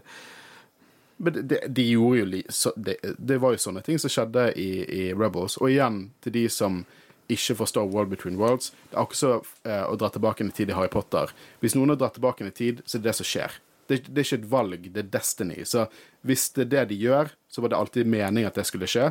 Men 1.22 1.34
det, 1.34 1.42
de, 1.42 1.60
de 1.68 1.84
gjorde 1.90 2.20
jo 2.22 2.26
li, 2.32 2.40
så, 2.50 2.72
de, 2.80 2.96
det 3.18 3.38
var 3.44 3.52
jo 3.54 3.60
sånne 3.60 3.82
ting 3.84 4.00
som 4.00 4.12
skjedde 4.12 4.46
i, 4.60 4.70
i 4.88 5.02
Rebels. 5.14 5.58
Og 5.60 5.68
igjen, 5.74 6.06
til 6.24 6.36
de 6.38 6.46
som 6.52 6.82
ikke 7.30 7.58
forstår 7.60 7.90
World 7.94 8.10
Between 8.10 8.40
Worlds 8.40 8.72
Det 8.90 8.96
er 8.96 9.02
akkurat 9.04 9.20
så 9.20 9.34
eh, 9.70 9.84
å 9.86 9.98
dra 10.00 10.08
tilbake 10.16 10.48
i 10.48 10.54
tid 10.56 10.72
i 10.72 10.78
Harry 10.78 10.90
Potter. 10.90 11.30
Hvis 11.62 11.76
noen 11.78 11.92
har 11.94 12.00
dratt 12.02 12.16
tilbake 12.18 12.48
i 12.48 12.56
tid, 12.56 12.80
så 12.88 12.98
er 12.98 13.04
det 13.04 13.12
det 13.12 13.18
som 13.20 13.28
skjer. 13.28 13.60
Det, 13.90 14.04
det 14.06 14.22
er 14.22 14.28
ikke 14.28 14.42
et 14.44 14.52
valg, 14.52 14.88
det 14.94 15.02
er 15.02 15.12
destiny. 15.18 15.64
Så 15.66 15.88
hvis 16.28 16.50
det 16.54 16.68
er 16.68 16.72
det 16.76 16.86
de 16.92 17.00
gjør, 17.02 17.34
så 17.50 17.64
var 17.64 17.74
det 17.74 17.80
alltid 17.80 18.10
mening 18.10 18.46
at 18.46 18.58
det 18.60 18.68
skulle 18.70 18.90
skje. 18.90 19.10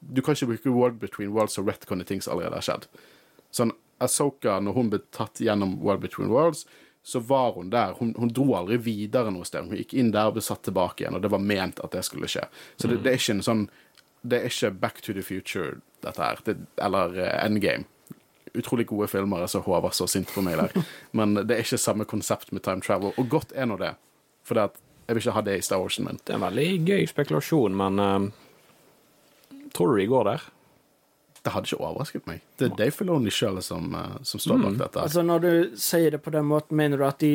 Du 0.00 0.22
kan 0.22 0.36
ikke 0.36 0.52
bruke 0.52 0.74
World 0.74 1.00
Between 1.02 1.32
Worlds 1.34 1.58
og 1.60 1.68
retconne 1.68 2.06
ting 2.08 2.22
som 2.22 2.36
allerede 2.36 2.60
har 2.60 2.66
skjedd. 2.68 2.86
Sånn, 3.54 3.74
Asoka, 4.00 4.60
når 4.64 4.76
hun 4.78 4.92
ble 4.92 5.02
tatt 5.12 5.42
gjennom 5.42 5.74
World 5.82 6.06
Between 6.06 6.30
Worlds, 6.32 6.64
så 7.02 7.18
var 7.18 7.52
hun 7.52 7.70
der. 7.70 7.92
Hun, 7.98 8.14
hun 8.18 8.32
dro 8.32 8.54
aldri 8.56 8.76
videre 8.84 9.32
noe 9.32 9.46
sted. 9.48 9.68
Hun 9.68 9.76
gikk 9.76 9.94
inn 9.96 10.12
der 10.14 10.30
og 10.30 10.36
ble 10.36 10.44
satt 10.44 10.62
tilbake 10.68 11.04
igjen, 11.04 11.16
og 11.16 11.24
det 11.24 11.32
var 11.32 11.42
ment 11.42 11.80
at 11.84 11.94
det 11.96 12.04
skulle 12.06 12.28
skje. 12.30 12.44
Så 12.76 12.90
det, 12.90 13.00
det 13.04 13.12
er 13.12 13.20
ikke 13.20 13.38
en 13.38 13.46
sånn 13.46 13.70
Det 14.20 14.36
er 14.36 14.50
ikke 14.50 14.70
Back 14.82 15.00
to 15.00 15.14
the 15.16 15.24
Future, 15.24 15.78
dette 16.04 16.20
her. 16.20 16.40
Det, 16.44 16.58
eller 16.76 17.16
uh, 17.16 17.28
Endgame. 17.40 17.88
Utrolig 18.52 18.84
gode 18.90 19.08
filmer. 19.08 19.46
Jeg 19.46 19.54
så 19.54 19.62
Håvard 19.64 19.96
så 19.96 20.08
sint 20.10 20.28
på 20.28 20.44
meg 20.44 20.58
der. 20.60 20.84
Men 21.16 21.38
det 21.38 21.56
er 21.56 21.64
ikke 21.64 21.80
samme 21.80 22.04
konsept 22.04 22.52
med 22.52 22.64
time 22.66 22.84
travel. 22.84 23.14
Og 23.16 23.30
godt 23.32 23.54
er 23.56 23.70
nå 23.70 23.78
det. 23.80 23.94
For 24.46 24.58
det 24.58 24.70
at 24.70 24.80
jeg 25.10 25.16
vil 25.16 25.24
ikke 25.24 25.34
ha 25.34 25.42
det 25.42 25.58
i 25.58 25.62
Star 25.66 25.82
Ocean, 25.82 26.06
min. 26.06 26.20
Det 26.22 26.30
er 26.30 26.38
en 26.38 26.46
veldig 26.46 26.68
gøy 26.86 27.06
spekulasjon, 27.10 27.76
men 27.76 27.98
uh, 27.98 28.46
Tror 29.74 29.92
du 29.92 30.00
de 30.00 30.06
går 30.10 30.26
der? 30.26 30.44
Det 31.40 31.52
hadde 31.54 31.70
ikke 31.70 31.80
overrasket 31.82 32.26
meg. 32.28 32.42
Det 32.58 32.68
er 32.68 32.76
Dave 32.78 32.94
Filoni 32.94 33.32
sjøl 33.34 33.58
som, 33.64 33.94
uh, 33.94 34.18
som 34.26 34.42
står 34.42 34.60
bak 34.62 34.78
dette. 34.78 35.02
Altså, 35.02 35.24
når 35.26 35.42
du 35.42 35.52
sier 35.78 36.14
det 36.14 36.20
på 36.22 36.32
den 36.34 36.46
måten, 36.50 36.78
mener 36.78 37.00
du 37.00 37.06
at 37.06 37.22
de. 37.22 37.32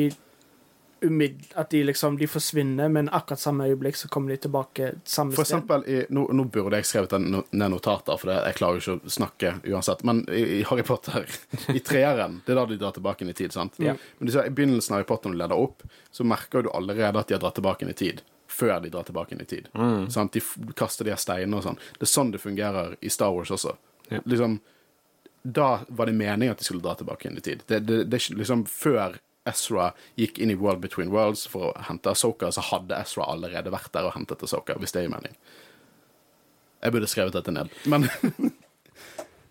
At 1.54 1.70
de 1.70 1.82
liksom 1.84 2.16
de 2.16 2.26
forsvinner, 2.26 2.88
men 2.88 3.08
akkurat 3.12 3.40
samme 3.40 3.66
øyeblikk 3.68 3.96
så 3.96 4.08
kommer 4.08 4.32
de 4.32 4.36
tilbake 4.36 4.92
samme 5.04 5.34
For 5.36 5.44
sted? 5.44 5.58
eksempel, 5.58 5.84
i, 5.88 5.98
nå, 6.08 6.22
nå 6.32 6.44
burde 6.44 6.80
jeg 6.80 6.88
skrevet 6.88 7.10
den 7.12 7.42
ned 7.50 7.70
notater, 7.70 8.16
for 8.16 8.32
det, 8.32 8.36
jeg 8.48 8.56
klarer 8.56 8.78
jo 8.78 8.82
ikke 8.84 9.10
å 9.10 9.12
snakke 9.16 9.52
uansett. 9.68 10.04
Men 10.08 10.22
i, 10.32 10.44
i 10.58 10.62
Harry 10.70 10.82
Potter, 10.88 11.28
i 11.74 11.82
treeren, 11.84 12.40
det 12.46 12.54
er 12.54 12.60
da 12.62 12.64
de 12.70 12.78
drar 12.80 12.96
tilbake 12.96 13.26
inn 13.26 13.32
i 13.34 13.36
tid, 13.36 13.52
sant? 13.52 13.76
Ja. 13.82 13.92
Men 14.18 14.30
du 14.30 14.32
ser, 14.32 14.48
i 14.48 14.54
begynnelsen 14.56 14.94
av 14.94 15.02
Harry 15.02 15.08
Potter, 15.10 15.28
når 15.28 15.36
de 15.36 15.42
leder 15.44 15.66
opp, 15.66 15.84
så 16.16 16.24
merker 16.24 16.64
du 16.64 16.70
allerede 16.72 17.20
at 17.20 17.28
de 17.28 17.36
har 17.36 17.44
dratt 17.44 17.60
tilbake 17.60 17.84
inn 17.84 17.92
i 17.92 17.98
tid. 17.98 18.24
Før 18.48 18.80
de 18.80 18.88
drar 18.94 19.04
tilbake 19.04 19.34
inn 19.36 19.42
i 19.42 19.48
tid. 19.50 19.68
Sant? 20.14 20.32
De 20.32 20.72
kaster 20.78 21.04
de 21.04 21.12
her 21.12 21.20
steinene 21.20 21.58
og 21.58 21.64
sånn. 21.66 21.78
Det 21.98 22.06
er 22.06 22.12
sånn 22.14 22.32
det 22.32 22.40
fungerer 22.40 22.96
i 23.04 23.10
Star 23.12 23.34
Wars 23.36 23.50
også. 23.52 23.74
Ja. 24.08 24.20
Liksom, 24.24 24.60
da 25.42 25.80
var 25.88 26.06
det 26.08 26.14
meningen 26.16 26.54
at 26.54 26.62
de 26.62 26.64
skulle 26.64 26.80
dra 26.84 26.94
tilbake 26.96 27.28
inn 27.28 27.36
i 27.36 27.42
tid. 27.44 27.64
Det, 27.66 27.80
det, 27.84 28.04
det 28.06 28.20
liksom 28.32 28.64
før 28.70 29.18
Ezra 29.46 29.90
gikk 30.18 30.40
inn 30.42 30.52
i 30.52 30.58
World 30.58 30.82
Between 30.84 31.12
Worlds 31.14 31.46
for 31.50 31.70
å 31.70 31.86
hente 31.88 32.12
Asoka, 32.12 32.50
så 32.52 32.64
hadde 32.72 32.98
Ezra 32.98 33.28
allerede 33.32 33.72
vært 33.74 33.92
der 33.94 34.08
og 34.08 34.16
hentet 34.16 34.44
Asoka, 34.46 34.78
hvis 34.80 34.94
det 34.96 35.06
gir 35.06 35.12
mening. 35.12 35.36
Jeg 36.84 36.94
burde 36.94 37.08
skrevet 37.10 37.34
dette 37.36 37.54
ned, 37.54 37.72
men 37.90 38.08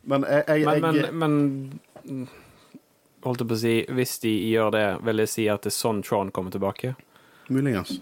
Men 0.05 0.25
jeg, 0.29 0.43
jeg, 0.47 0.81
Men, 0.81 0.95
jeg 0.95 1.13
men, 1.13 1.79
men 2.03 2.27
Holdt 3.25 3.41
jeg 3.41 3.49
på 3.49 3.55
å 3.55 3.61
si 3.61 3.75
Hvis 3.97 4.19
de 4.21 4.33
gjør 4.51 4.73
det, 4.75 4.85
vil 5.07 5.23
jeg 5.23 5.31
si 5.31 5.45
at 5.49 5.65
det 5.65 5.71
er 5.71 5.77
sånn 5.79 6.03
Tron 6.05 6.29
kommer 6.33 6.53
tilbake? 6.53 6.93
Muligens. 7.49 7.99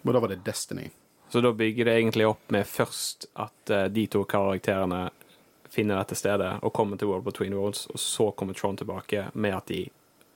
Og 0.00 0.12
da 0.12 0.20
var 0.20 0.32
det 0.32 0.40
Destiny. 0.44 0.86
Så 1.28 1.42
da 1.44 1.52
bygger 1.52 1.84
det 1.88 1.94
egentlig 1.98 2.26
opp 2.28 2.52
med 2.52 2.68
først 2.68 3.26
at 3.40 3.70
eh, 3.70 3.88
de 3.92 4.06
to 4.08 4.22
karakterene 4.28 5.02
finner 5.70 6.00
dette 6.00 6.16
stedet 6.16 6.54
og 6.64 6.72
kommer 6.74 6.98
til 6.98 7.10
World 7.10 7.26
Between 7.28 7.54
Worlds, 7.54 7.84
og 7.92 8.00
så 8.00 8.30
kommer 8.32 8.56
Tron 8.56 8.80
tilbake 8.80 9.26
med 9.34 9.54
at 9.54 9.68
de 9.68 9.82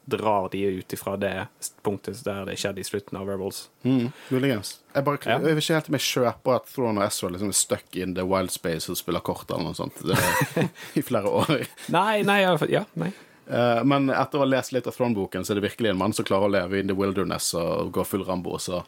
drar 0.05 0.49
de 0.53 0.61
ut 0.79 0.93
ifra 0.93 1.17
det 1.17 1.47
punktet 1.83 2.21
der 2.27 2.45
det 2.49 2.57
skjedde 2.61 2.83
i 2.83 2.87
slutten 2.87 3.17
av 3.21 3.29
Rebels. 3.29 3.69
Mm, 3.87 4.11
muligens. 4.29 4.75
Jeg, 4.95 5.05
bare, 5.07 5.19
Ja. 5.25 5.38
jeg 5.38 5.55
vil 5.57 5.62
ikke 5.62 5.79
helt 5.79 5.88
meg 5.95 6.01
kjøpe 6.05 6.57
at 6.57 6.67
Throne 6.73 7.01
og 7.01 7.07
Ezra 7.07 7.31
liksom 7.33 7.49
er 7.53 7.59
stuck 7.59 7.97
in 7.97 8.14
the 8.14 8.25
wild 8.29 8.53
space 8.53 8.90
og 8.93 8.99
spiller 9.01 9.25
kort 9.25 9.51
eller 9.51 9.71
noe 9.71 9.79
sånt 9.79 9.97
det, 10.05 10.19
i 11.01 11.03
flere 11.03 11.33
år. 11.33 11.64
Nei, 11.95 12.23
nei, 12.23 12.40
ja, 12.45 12.57
ja, 12.69 12.85
nei. 13.01 13.12
Uh, 13.45 13.83
men 13.85 14.09
etter 14.09 14.38
å 14.40 14.45
ha 14.45 14.49
lest 14.49 14.73
litt 14.73 14.87
av 14.88 14.95
Throne-boken, 14.97 15.45
så 15.45 15.53
er 15.53 15.61
det 15.61 15.67
virkelig 15.67 15.90
en 15.93 15.99
mann 16.01 16.14
som 16.17 16.25
klarer 16.25 16.49
å 16.49 16.55
leve 16.55 16.81
in 16.81 16.88
the 16.88 16.97
wilderness 16.97 17.51
og 17.61 17.90
gå 17.93 18.05
full 18.09 18.25
Rambo, 18.25 18.57
så 18.57 18.83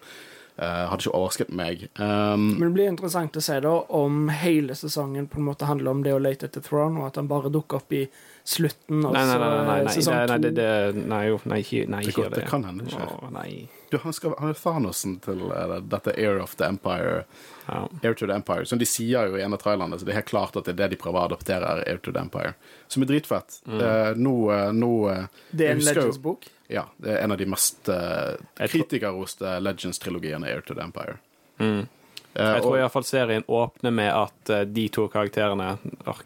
uh, 0.59 0.87
hadde 0.91 1.03
ikke 1.07 1.15
overrasket 1.15 1.51
meg. 1.53 1.87
Um, 1.99 2.47
Men 2.59 2.69
det 2.69 2.73
blir 2.77 2.89
interessant 2.91 3.37
å 3.37 3.43
se 3.45 3.59
da 3.61 3.75
om 3.99 4.29
hele 4.29 4.75
sesongen 4.79 5.29
på 5.29 5.39
en 5.41 5.49
måte 5.51 5.69
handler 5.69 5.91
om 5.91 6.03
det 6.07 6.15
å 6.17 6.21
lete 6.23 6.49
etter 6.51 6.65
Throne, 6.65 7.01
og 7.01 7.07
at 7.11 7.17
han 7.21 7.29
bare 7.31 7.53
dukker 7.53 7.81
opp 7.81 7.93
i 7.93 8.05
slutten 8.47 9.05
av 9.05 9.13
Nei, 9.17 9.25
nei, 9.27 9.39
nei, 9.39 9.49
nei, 9.49 9.57
nei, 9.57 9.65
nei, 9.67 10.05
nei, 10.07 10.27
nei, 10.27 10.39
to. 10.39 10.55
det, 10.61 10.71
nei, 10.95 11.07
nei, 11.07 11.31
nei, 11.31 11.41
nei, 11.45 11.65
nei, 11.65 11.87
nei, 11.87 12.05
Det 12.05 12.15
ikke 12.15 12.49
kan- 12.51 12.63
nei, 12.63 12.73
nei, 12.73 12.87
nei, 12.87 12.95
hende 12.95 12.97
nei, 12.97 13.07
nei, 13.07 13.31
nei, 13.31 13.41
nei. 13.41 13.69
Du, 13.91 13.99
han, 14.03 14.13
skal, 14.13 14.35
han 14.39 14.51
er 14.51 14.59
Thanosen 14.59 15.17
til 15.25 15.43
uh, 15.51 15.77
dette 15.83 16.15
Air 16.19 16.41
of 16.43 16.57
the 16.57 16.67
Empire. 16.67 17.25
Ja. 17.67 17.89
Air 18.03 18.15
to 18.15 18.27
the 18.27 18.35
Empire. 18.35 18.67
Som 18.67 18.79
de 18.79 18.87
sier 18.89 19.31
jo 19.31 19.39
i 19.39 19.43
en 19.43 19.55
av 19.55 19.63
trailerne, 19.63 19.99
så 19.99 20.07
det 20.07 20.15
er 20.15 20.21
helt 20.21 20.31
klart 20.31 20.59
at 20.59 20.69
det 20.69 20.75
er 20.75 20.81
det 20.83 20.91
de 20.95 21.01
prøver 21.01 21.21
å 21.21 21.31
adoptere, 21.31 21.73
er 21.73 21.87
Air 21.87 22.03
to 22.03 22.15
the 22.15 22.23
Empire. 22.23 22.55
Som 22.93 23.05
er 23.05 23.11
dritfett. 23.11 23.61
Eh, 23.67 24.13
nå, 24.19 24.37
eh, 24.55 24.71
nå 24.75 24.93
Det 25.51 25.69
er 25.69 25.75
en 25.77 25.83
Legends-bok. 25.87 26.49
Ja, 26.73 26.89
det 27.03 27.15
er 27.15 27.25
en 27.25 27.35
av 27.35 27.39
de 27.39 27.47
mest 27.51 27.91
uh, 27.91 28.35
kritikerroste 28.59 29.59
Legends-trilogiene, 29.63 30.49
Air 30.51 30.67
to 30.67 30.75
the 30.75 30.83
Empire. 30.83 31.19
Mm. 31.59 31.87
Jeg 32.37 32.63
tror 32.63 32.77
iallfall 32.77 33.05
serien 33.09 33.47
åpner 33.49 33.95
med 33.97 34.11
at 34.13 34.51
de 34.69 34.89
to 34.93 35.07
karakterene 35.09 35.71
Åh, 36.05 36.19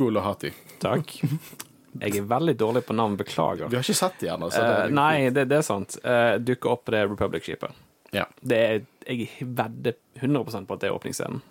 og 0.00 0.22
Hati. 0.24 0.54
Takk. 0.80 1.18
Jeg 2.00 2.16
er 2.20 2.26
veldig 2.30 2.54
dårlig 2.60 2.82
på 2.86 2.94
navn, 2.94 3.16
beklager. 3.16 3.68
Vi 3.70 3.76
har 3.78 3.82
ikke 3.86 3.96
sett 3.96 4.18
det 4.20 4.28
igjen. 4.28 4.42
Altså. 4.46 4.60
Er- 4.62 4.90
nei, 4.94 5.30
det, 5.34 5.48
det 5.50 5.58
er 5.58 5.66
sant. 5.66 5.96
Uh, 6.04 6.36
dukker 6.38 6.70
opp 6.76 6.84
på 6.86 6.94
det 6.94 7.04
Republic-skipet. 7.10 7.70
Ja. 8.12 8.24
Det 8.40 8.58
er, 8.58 8.80
jeg 9.08 9.28
vedder 9.40 9.96
100% 10.20 10.66
på 10.68 10.74
at 10.76 10.80
det 10.80 10.88
er 10.90 10.94
åpningsscenen. 10.96 11.42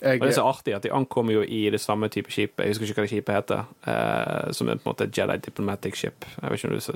Jeg, 0.00 0.20
Og 0.20 0.26
det 0.26 0.28
er 0.30 0.36
så 0.36 0.44
artig 0.46 0.74
at 0.76 0.84
de 0.84 0.92
ankommer 0.94 1.32
jo 1.34 1.42
i 1.42 1.64
det 1.72 1.80
samme 1.82 2.08
type 2.12 2.30
skip, 2.30 2.60
jeg 2.62 2.68
husker 2.72 2.86
ikke 2.86 3.00
hva 3.00 3.06
det 3.08 3.10
skipet 3.14 3.34
heter, 3.40 3.64
uh, 3.88 4.52
som 4.54 4.68
er 4.70 4.78
på 4.78 4.86
en 4.86 4.92
måte 4.94 5.08
Jedi 5.10 5.36
Diplomatic 5.46 5.96
Ship. 5.98 6.24
Jeg 6.42 6.50
vet 6.52 6.60
ikke 6.60 6.70
om 6.70 6.74
du 6.78 6.84
så, 6.84 6.94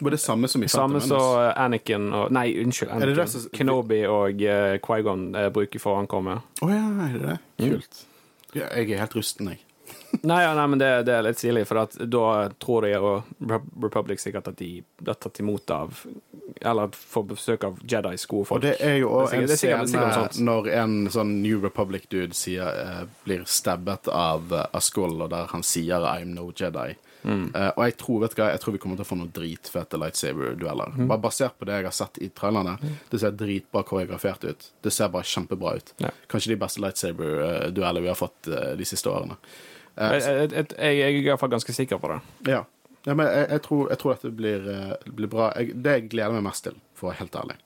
var 0.00 0.14
det 0.14 0.20
samme 0.20 0.48
som 0.48 0.62
i 0.64 0.68
Samme 0.72 1.00
som 1.04 1.20
Anakin 1.60 2.06
og 2.16 2.30
Nei, 2.32 2.54
unnskyld. 2.62 2.88
Anakin. 2.90 3.08
det 3.10 3.16
det 3.18 3.28
som- 3.28 3.50
Kenobi 3.52 3.98
og 4.08 4.40
uh, 4.42 4.78
Quaigon 4.80 5.26
uh, 5.36 5.48
bruker 5.52 5.78
for 5.82 5.96
å 5.96 6.00
ankomme. 6.00 6.38
Å 6.62 6.70
ja, 6.72 6.86
er 7.04 7.18
det 7.18 7.26
det? 7.26 7.38
Mm. 7.60 7.74
Kult. 7.74 8.00
Ja, 8.54 8.70
jeg 8.80 8.90
er 8.94 8.98
helt 9.04 9.14
rusten, 9.14 9.50
jeg. 9.52 9.60
Nei, 10.22 10.42
ja, 10.42 10.54
nei, 10.54 10.66
men 10.66 10.80
det, 10.80 10.88
det 11.06 11.14
er 11.14 11.24
litt 11.24 11.38
stilig, 11.38 11.64
for 11.68 11.82
at 11.84 11.94
da 12.10 12.24
tror 12.60 12.86
jeg 12.88 13.00
og 13.00 13.28
Republic 13.82 14.22
sikkert 14.22 14.50
at 14.50 14.58
de 14.58 14.70
blir 15.00 15.18
tatt 15.22 15.40
imot 15.42 15.70
av 15.74 16.00
Eller 16.60 16.96
får 16.96 17.26
besøk 17.30 17.64
av 17.68 17.78
Jedi-skofolk. 17.88 18.58
Og 18.58 18.64
det 18.64 18.74
er 18.84 18.98
jo 19.00 19.12
sikkert- 19.30 19.78
en 19.78 19.86
scene 19.88 20.46
når 20.50 20.68
en 20.82 20.96
sånn 21.12 21.36
New 21.42 21.62
Republic-dude 21.62 22.34
eh, 22.34 23.04
blir 23.24 23.46
stabbet 23.46 24.10
av 24.12 24.52
uh, 24.52 24.66
Askull, 24.76 25.14
og 25.22 25.30
der 25.30 25.46
han 25.54 25.62
sier 25.62 26.04
'I'm 26.04 26.34
no 26.34 26.50
Jedi'. 26.50 26.96
Mm. 27.22 27.52
Uh, 27.54 27.70
og 27.76 27.82
jeg 27.84 27.96
tror 28.00 28.20
vet 28.22 28.34
du 28.34 28.42
hva, 28.42 28.50
jeg 28.50 28.60
tror 28.60 28.74
vi 28.74 28.78
kommer 28.82 28.96
til 28.96 29.04
å 29.04 29.10
få 29.10 29.18
noen 29.20 29.32
dritfete 29.36 29.98
lightsaber-dueller. 30.00 30.94
Mm. 30.96 31.08
Bare 31.10 31.24
basert 31.24 31.58
på 31.58 31.68
det 31.68 31.80
jeg 31.80 31.88
har 31.88 31.96
sett 31.96 32.20
i 32.20 32.28
trailerne. 32.28 32.76
Det 33.10 33.20
ser 33.20 33.36
dritbra 33.36 33.82
koreografert 33.86 34.44
ut. 34.44 34.70
Det 34.82 34.92
ser 34.92 35.12
bare 35.12 35.28
kjempebra 35.28 35.76
ut. 35.76 35.92
Ja. 36.00 36.12
Kanskje 36.32 36.54
de 36.54 36.60
beste 36.60 36.80
lightsaber-dueller 36.80 38.00
vi 38.00 38.08
har 38.12 38.18
fått 38.18 38.48
uh, 38.48 38.72
de 38.76 38.88
siste 38.88 39.12
årene. 39.12 39.36
Eh, 40.00 40.16
Jeg, 40.16 40.50
jeg, 40.52 40.96
jeg, 40.96 41.26
er 41.28 41.40
fall 41.40 41.52
ganske 41.52 41.74
sikker 41.76 42.00
på 42.00 42.08
det. 42.14 42.20
ja. 42.48 42.64
ja, 43.06 43.14
men 43.14 43.26
jeg, 43.26 43.46
jeg, 43.50 43.62
tror, 43.66 43.88
jeg 43.92 44.00
tror 44.00 44.14
dette 44.16 44.30
blir, 44.36 44.66
eh, 44.68 45.12
blir 45.12 45.28
bra. 45.32 45.50
Det 45.56 45.96
jeg 45.98 46.08
gleder 46.12 46.36
meg 46.38 46.46
mest 46.48 46.64
til, 46.64 46.78
for 46.96 47.08
å 47.08 47.12
være 47.12 47.22
helt 47.24 47.38
ærlig, 47.42 47.56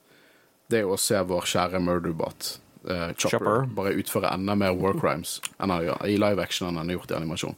det 0.71 0.79
er 0.79 0.87
jo 0.87 0.95
å 0.95 0.99
se 0.99 1.21
vår 1.29 1.45
kjære 1.51 1.79
murderbot, 1.83 2.47
uh, 2.89 3.11
Chopper, 3.13 3.37
Chopper. 3.37 3.67
bare 3.77 3.93
utføre 4.01 4.31
enda 4.33 4.55
mer 4.57 4.73
war 4.73 4.95
crimes 4.97 5.37
enn 5.61 5.69
han 5.69 5.83
gjør 5.85 6.07
i 6.09 6.15
live 6.17 6.41
action 6.41 6.67
enn 6.67 6.79
han 6.81 6.89
har 6.89 6.97
gjort 6.97 7.13
i 7.13 7.17
animasjon. 7.19 7.57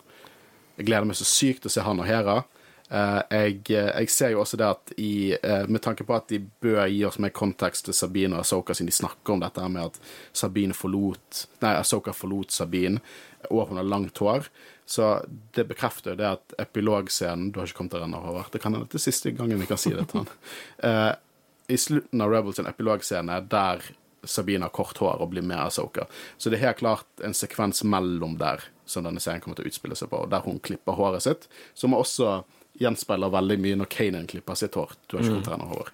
Jeg 0.78 0.90
gleder 0.90 1.08
meg 1.08 1.18
så 1.18 1.26
sykt 1.26 1.64
til 1.64 1.72
å 1.72 1.76
se 1.78 1.86
han 1.88 2.04
og 2.04 2.10
Hera. 2.10 2.42
Eh, 2.90 3.22
jeg, 3.32 3.62
jeg 3.68 4.10
ser 4.12 4.32
jo 4.32 4.40
også 4.46 4.58
det 4.60 4.68
at 4.68 4.94
i, 4.96 5.34
eh, 5.36 5.66
Med 5.68 5.82
tanke 5.84 6.06
på 6.08 6.16
at 6.16 6.30
de 6.32 6.40
bør 6.40 6.86
gi 6.88 7.02
oss 7.04 7.20
mer 7.20 7.34
kontekst 7.36 7.90
til 7.90 7.98
Sabine 7.98 8.38
og 8.38 8.46
Asoka, 8.46 8.74
siden 8.78 8.88
de 8.88 8.96
snakker 8.96 9.36
om 9.36 9.44
dette 9.44 9.68
med 9.68 9.90
at 9.90 10.00
Sabine 10.32 10.78
forlot 10.78 11.44
Nei, 11.66 11.74
Asoka 11.76 12.16
forlot 12.16 12.56
Sabine, 12.56 13.04
og 13.52 13.68
hun 13.68 13.82
har 13.82 13.88
langt 13.88 14.24
hår. 14.24 14.48
Så 14.88 15.18
det 15.56 15.68
bekrefter 15.68 16.14
jo 16.14 16.22
det 16.22 16.30
at 16.30 16.58
epilogscenen 16.64 17.52
Du 17.52 17.60
har 17.60 17.68
ikke 17.68 17.82
kommet 17.82 17.98
til 17.98 18.08
ennå, 18.08 18.24
Håvard. 18.24 18.52
Det 18.54 18.64
kan 18.64 18.74
hende 18.74 18.88
det 18.88 19.02
er 19.02 19.04
siste 19.10 19.36
gangen 19.36 19.60
vi 19.60 19.68
kan 19.68 19.80
si 19.82 19.92
det 19.92 20.08
til 20.08 20.24
han. 20.24 20.36
uh, 20.84 21.14
I 21.74 21.76
slutten 21.76 22.22
av 22.24 22.32
Rebels 22.32 22.62
en 22.62 22.70
epilogscene 22.70 23.42
der 23.52 23.84
Sabine 24.24 24.64
har 24.64 24.72
kort 24.72 24.98
hår 25.04 25.20
og 25.20 25.34
blir 25.34 25.44
med 25.44 25.60
Asoka. 25.60 26.06
Så 26.38 26.50
det 26.50 26.62
er 26.62 26.70
helt 26.70 26.80
klart 26.80 27.24
en 27.24 27.36
sekvens 27.36 27.84
mellom 27.84 28.38
der 28.40 28.64
som 28.88 29.04
denne 29.04 29.20
serien 29.20 29.44
kommer 29.44 29.60
til 29.60 29.68
å 29.68 29.72
utspille 29.72 29.98
seg 30.00 30.10
på, 30.12 30.24
der 30.32 30.46
hun 30.46 30.62
klipper 30.64 30.96
håret 30.96 31.26
sitt, 31.26 31.50
som 31.76 31.96
også 31.98 32.42
gjenspeiler 32.82 33.32
veldig 33.34 33.58
mye 33.64 33.80
når 33.82 33.90
Kanan 33.94 34.28
klipper 34.30 34.58
sitt 34.60 34.78
hår. 34.78 34.94
Du 35.08 35.18
har 35.18 35.26
ikke 35.26 35.40
fått 35.40 35.52
henne 35.54 35.70
hår. 35.72 35.92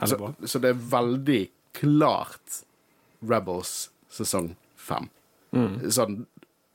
Altså, 0.00 0.34
Så, 0.44 0.58
det 0.58 0.72
er 0.72 0.80
veldig 0.90 1.42
klart 1.78 2.62
Rebels 3.24 3.90
sesong 4.12 4.54
fem. 4.76 5.08
Mm. 5.54 5.90
Sånn 5.94 6.24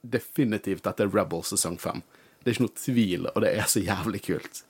definitivt 0.02 0.86
dette 0.88 1.04
er 1.04 1.12
Rebels 1.14 1.52
sesong 1.54 1.78
fem. 1.82 2.02
Det 2.40 2.52
er 2.52 2.56
ikke 2.56 2.68
noe 2.68 2.80
tvil, 2.80 3.28
og 3.34 3.44
det 3.44 3.52
er 3.60 3.68
så 3.68 3.84
jævlig 3.84 4.24
kult. 4.30 4.62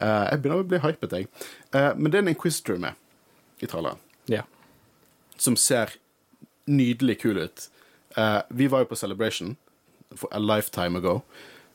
Uh, 0.00 0.26
jeg 0.28 0.42
begynner 0.42 0.64
å 0.64 0.68
bli 0.68 0.80
hypet, 0.82 1.14
jeg. 1.14 1.28
Uh, 1.72 1.92
men 1.96 2.10
det 2.10 2.18
er 2.18 2.24
en 2.26 2.32
Inquisitor 2.34 2.80
med 2.82 2.98
i 3.62 3.70
traileren, 3.70 4.02
Yeah. 4.28 4.44
som 5.38 5.54
ser 5.56 5.92
nydelig 6.66 7.20
kul 7.22 7.38
ut. 7.38 7.68
Uh, 8.18 8.42
vi 8.50 8.66
var 8.66 8.82
jo 8.82 8.90
på 8.90 8.96
Celebration 8.98 9.56
for 10.16 10.28
a 10.32 10.40
lifetime 10.42 10.98
ago. 10.98 11.22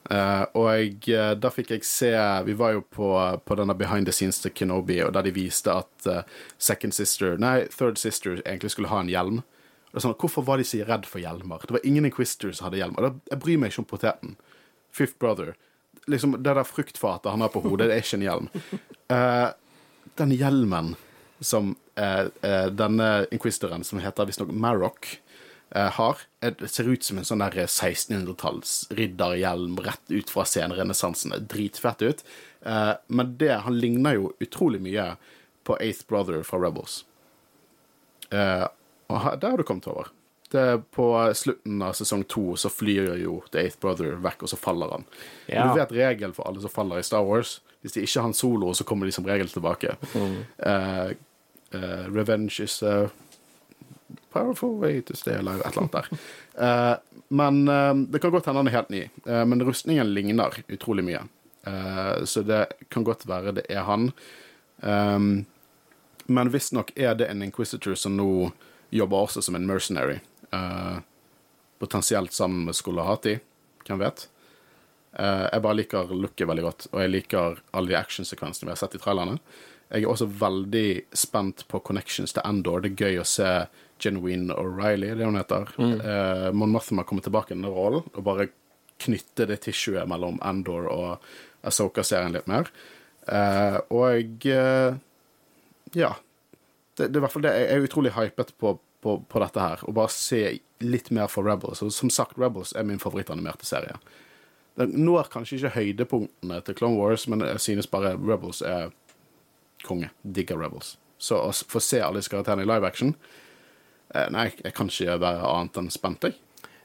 Eh, 0.10 0.44
og 0.58 0.66
jeg, 0.74 0.96
eh, 1.14 1.34
da 1.38 1.52
fikk 1.54 1.76
jeg 1.76 1.86
se 1.86 2.10
Vi 2.48 2.56
var 2.58 2.74
jo 2.74 2.82
på, 2.82 3.08
på 3.46 3.58
denne 3.60 3.76
behind 3.78 4.10
the 4.10 4.16
scenes 4.16 4.42
til 4.42 4.54
Kenobi, 4.58 4.98
og 5.06 5.14
der 5.14 5.28
de 5.28 5.34
viste 5.36 5.72
at 5.72 6.08
uh, 6.10 6.24
second 6.58 6.96
sister 6.98 7.38
Nei, 7.38 7.68
third 7.70 8.02
sister 8.02 8.42
egentlig 8.42 8.74
skulle 8.74 8.90
ha 8.92 9.02
en 9.04 9.12
hjelm. 9.12 9.42
Og 9.92 9.98
det 9.98 10.06
sånn, 10.06 10.18
Hvorfor 10.18 10.48
var 10.48 10.58
de 10.58 10.66
så 10.68 10.82
redd 10.88 11.06
for 11.08 11.22
hjelmer? 11.22 11.62
Det 11.68 11.78
var 11.78 11.86
ingen 11.88 12.08
Inquisitors 12.10 12.58
som 12.60 12.70
hadde 12.70 12.82
hjelm. 12.82 12.98
Og 12.98 13.06
da, 13.06 13.14
jeg 13.30 13.44
bryr 13.44 13.62
meg 13.62 13.72
ikke 13.72 13.84
om 13.84 13.92
poteten. 13.92 14.36
Fifth 14.92 15.20
Brother. 15.22 15.54
Liksom, 16.10 16.36
Det 16.40 16.50
der 16.50 16.66
fruktfatet 16.66 17.32
han 17.32 17.46
har 17.46 17.52
på 17.54 17.62
hodet, 17.64 17.92
det 17.92 18.00
er 18.00 18.04
ikke 18.04 18.20
en 18.20 18.28
hjelm. 18.28 18.52
Uh, 19.12 19.52
den 20.22 20.36
hjelmen 20.36 20.96
som 21.42 21.76
denne 22.02 23.08
inquisitoren, 23.34 23.84
som 23.86 24.00
heter 24.02 24.26
visstnok 24.26 24.50
Marrock, 24.58 25.08
har, 25.76 26.18
eh, 26.42 26.54
det 26.60 26.68
ser 26.68 26.90
ut 26.90 27.04
som 27.04 27.18
en 27.18 27.28
sånn 27.28 27.44
der 27.44 27.64
1600-talls 27.64 28.90
ridderhjelm 28.92 29.78
rett 29.86 30.12
ut 30.12 30.30
fra 30.30 30.46
senrenessansen. 30.46 31.36
Dritfett 31.48 32.02
ut. 32.02 32.24
Eh, 32.62 32.94
men 33.08 33.38
det, 33.38 33.54
han 33.64 33.80
ligner 33.80 34.18
jo 34.18 34.34
utrolig 34.44 34.82
mye 34.84 35.14
på 35.64 35.78
Eighth 35.80 36.08
Brother 36.10 36.44
fra 36.44 36.60
Rebels. 36.60 37.06
Eh, 38.32 38.68
og 39.12 39.40
der 39.40 39.54
har 39.54 39.58
du 39.58 39.64
kommet 39.68 39.88
over. 39.88 40.12
Det 40.52 40.84
på 40.92 41.08
slutten 41.36 41.82
av 41.82 41.96
sesong 41.96 42.26
to 42.28 42.58
så 42.60 42.68
flyr 42.72 43.14
jo 43.22 43.38
The 43.54 43.64
Eighth 43.64 43.80
Brother 43.80 44.18
vekk, 44.20 44.44
og 44.44 44.52
så 44.52 44.60
faller 44.60 44.92
han. 44.92 45.06
Ja. 45.48 45.70
Du 45.70 45.80
vet 45.80 45.96
regelen 45.96 46.36
for 46.36 46.48
alle 46.48 46.60
som 46.64 46.74
faller 46.74 47.00
i 47.00 47.08
Star 47.08 47.24
Wars. 47.24 47.62
Hvis 47.82 47.96
de 47.96 48.04
ikke 48.04 48.20
har 48.20 48.28
en 48.28 48.36
solo, 48.36 48.74
så 48.76 48.84
kommer 48.84 49.08
de 49.08 49.16
som 49.16 49.26
regel 49.26 49.48
tilbake. 49.50 49.96
Mm. 50.12 50.36
Uh, 50.60 51.14
uh, 51.72 52.04
revenge 52.12 52.60
is 52.60 52.82
a 52.84 53.08
powerful 54.32 54.80
way 54.80 55.02
to 55.02 55.16
stay 55.16 55.36
alive, 55.36 55.62
et 55.62 55.78
eller 55.78 55.82
annet 55.82 55.92
der. 55.92 56.08
Uh, 56.56 56.96
men 57.28 57.68
uh, 57.68 57.96
det 57.96 58.20
kan 58.20 58.32
godt 58.32 58.46
hende 58.46 58.64
han 58.64 58.72
er 58.72 58.78
helt 58.78 58.90
ny. 58.90 59.04
Uh, 59.28 59.44
men 59.46 59.64
rustningen 59.68 60.14
ligner 60.14 60.62
utrolig 60.68 61.06
mye. 61.06 61.24
Så 62.26 62.42
det 62.42 62.72
kan 62.90 63.04
godt 63.06 63.28
være 63.30 63.52
det 63.54 63.68
er 63.70 63.84
han. 63.86 64.08
Um, 64.82 65.46
men 66.26 66.50
visstnok 66.50 66.90
er 66.98 67.14
det 67.14 67.28
en 67.30 67.44
inquisitor 67.46 67.94
som 67.94 68.16
nå 68.18 68.50
jobber 68.90 69.28
også 69.28 69.44
som 69.46 69.56
en 69.56 69.68
mercenary. 69.70 70.16
Potensielt 71.78 72.34
sammen 72.34 72.66
med 72.66 72.74
Skolahati. 72.76 73.36
Hvem 73.86 74.02
vet? 74.02 74.26
Jeg 75.14 75.62
bare 75.62 75.78
liker 75.78 76.16
looket 76.18 76.50
veldig 76.50 76.66
godt, 76.66 76.88
og 76.90 77.04
jeg 77.04 77.14
liker 77.14 77.62
alle 77.78 77.94
de 77.94 78.00
actionsekvensene 78.00 78.72
vi 78.72 78.74
har 78.74 78.82
sett 78.82 78.98
i 78.98 79.04
trailerne. 79.06 79.38
Jeg 79.92 80.06
er 80.06 80.12
også 80.12 80.30
veldig 80.40 80.88
spent 81.20 81.66
på 81.68 81.82
connections 81.84 82.32
til 82.32 82.46
Endor. 82.48 82.84
Det 82.84 82.94
er 82.94 83.02
gøy 83.06 83.20
å 83.20 83.28
se 83.28 83.50
Genuine 84.02 84.56
O'Reilly, 84.56 85.12
det 85.18 85.28
hun 85.28 85.40
heter. 85.40 85.74
Eh, 85.78 86.48
Mon 86.56 86.72
Mothma 86.72 87.04
kommer 87.08 87.26
tilbake 87.26 87.52
i 87.52 87.58
denne 87.58 87.74
rollen, 87.74 88.08
og 88.16 88.26
bare 88.26 88.50
knytte 89.02 89.48
det 89.50 89.62
tissuet 89.66 90.08
mellom 90.10 90.40
Endor 90.48 90.88
og 90.92 91.28
Asoka-serien 91.68 92.34
litt 92.36 92.48
mer. 92.50 92.72
Eh, 93.28 93.78
og 93.94 94.48
eh, 94.48 94.96
ja. 95.98 96.16
Det, 96.96 97.08
det 97.08 97.16
er 97.16 97.20
i 97.20 97.26
hvert 97.26 97.36
fall 97.36 97.46
det. 97.46 97.54
Jeg 97.60 97.76
er 97.76 97.86
utrolig 97.90 98.16
hypet 98.16 98.56
på, 98.60 98.74
på, 99.04 99.20
på 99.28 99.44
dette 99.44 99.68
her. 99.68 99.84
Og 99.88 99.96
bare 99.98 100.14
se 100.16 100.42
litt 100.82 101.12
mer 101.14 101.30
for 101.32 101.48
Rebels. 101.48 101.84
Og 101.84 101.94
som 101.96 102.12
sagt, 102.14 102.40
Rebels 102.40 102.74
er 102.76 102.88
min 102.88 103.02
favorittanimerte 103.02 103.68
serie. 103.68 104.00
Den 104.80 104.96
når 105.04 105.30
kanskje 105.34 105.60
ikke 105.60 105.76
høydepunktene 105.76 106.62
til 106.66 106.78
Clone 106.80 107.00
Wars, 107.00 107.28
men 107.28 107.44
jeg 107.44 107.64
synes 107.64 107.90
bare 107.92 108.16
Rebels 108.16 108.64
er 108.64 108.94
konge. 109.86 110.12
Digger 110.22 110.60
Rebels. 110.60 110.96
Så 111.22 111.38
å 111.38 111.52
få 111.54 111.82
se 111.84 112.02
alle 112.02 112.22
disse 112.22 112.32
karakterene 112.34 112.66
i 112.66 112.70
live 112.70 112.88
action 112.88 113.12
eh, 114.16 114.26
Nei, 114.34 114.48
jeg 114.64 114.74
kan 114.74 114.90
ikke 114.90 115.20
være 115.22 115.52
annet 115.52 115.78
enn 115.78 115.92
spent, 115.94 116.26
jeg. 116.26 116.40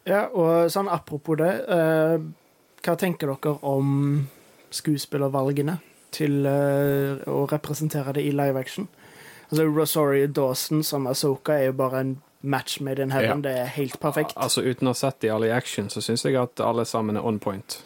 Ja, 0.06 0.26
og 0.28 0.68
sånn 0.70 0.90
apropos 0.92 1.38
det, 1.40 1.52
eh, 1.72 2.18
hva 2.86 2.94
tenker 3.00 3.32
dere 3.32 3.56
om 3.66 4.28
skuespillervalgene 4.74 5.80
til 6.14 6.46
eh, 6.46 7.24
å 7.26 7.46
representere 7.50 8.14
det 8.18 8.26
i 8.28 8.34
live 8.34 8.60
action? 8.60 8.86
Altså, 9.48 9.66
Rosario 9.66 10.28
Dawson 10.30 10.84
som 10.86 11.08
Asoka 11.10 11.56
er 11.56 11.70
jo 11.70 11.78
bare 11.80 12.02
en 12.02 12.14
match 12.46 12.80
made 12.80 13.02
in 13.02 13.10
heaven. 13.10 13.42
Det 13.42 13.52
er 13.58 13.66
helt 13.66 13.98
perfekt. 14.00 14.36
Altså 14.36 14.62
Uten 14.62 14.86
å 14.86 14.94
ha 14.94 14.98
sett 14.98 15.20
de 15.22 15.30
alle 15.32 15.50
i 15.50 15.54
action, 15.54 15.90
så 15.90 16.02
syns 16.04 16.24
jeg 16.26 16.38
at 16.38 16.62
alle 16.62 16.84
sammen 16.86 17.18
er 17.18 17.26
on 17.26 17.40
point. 17.42 17.80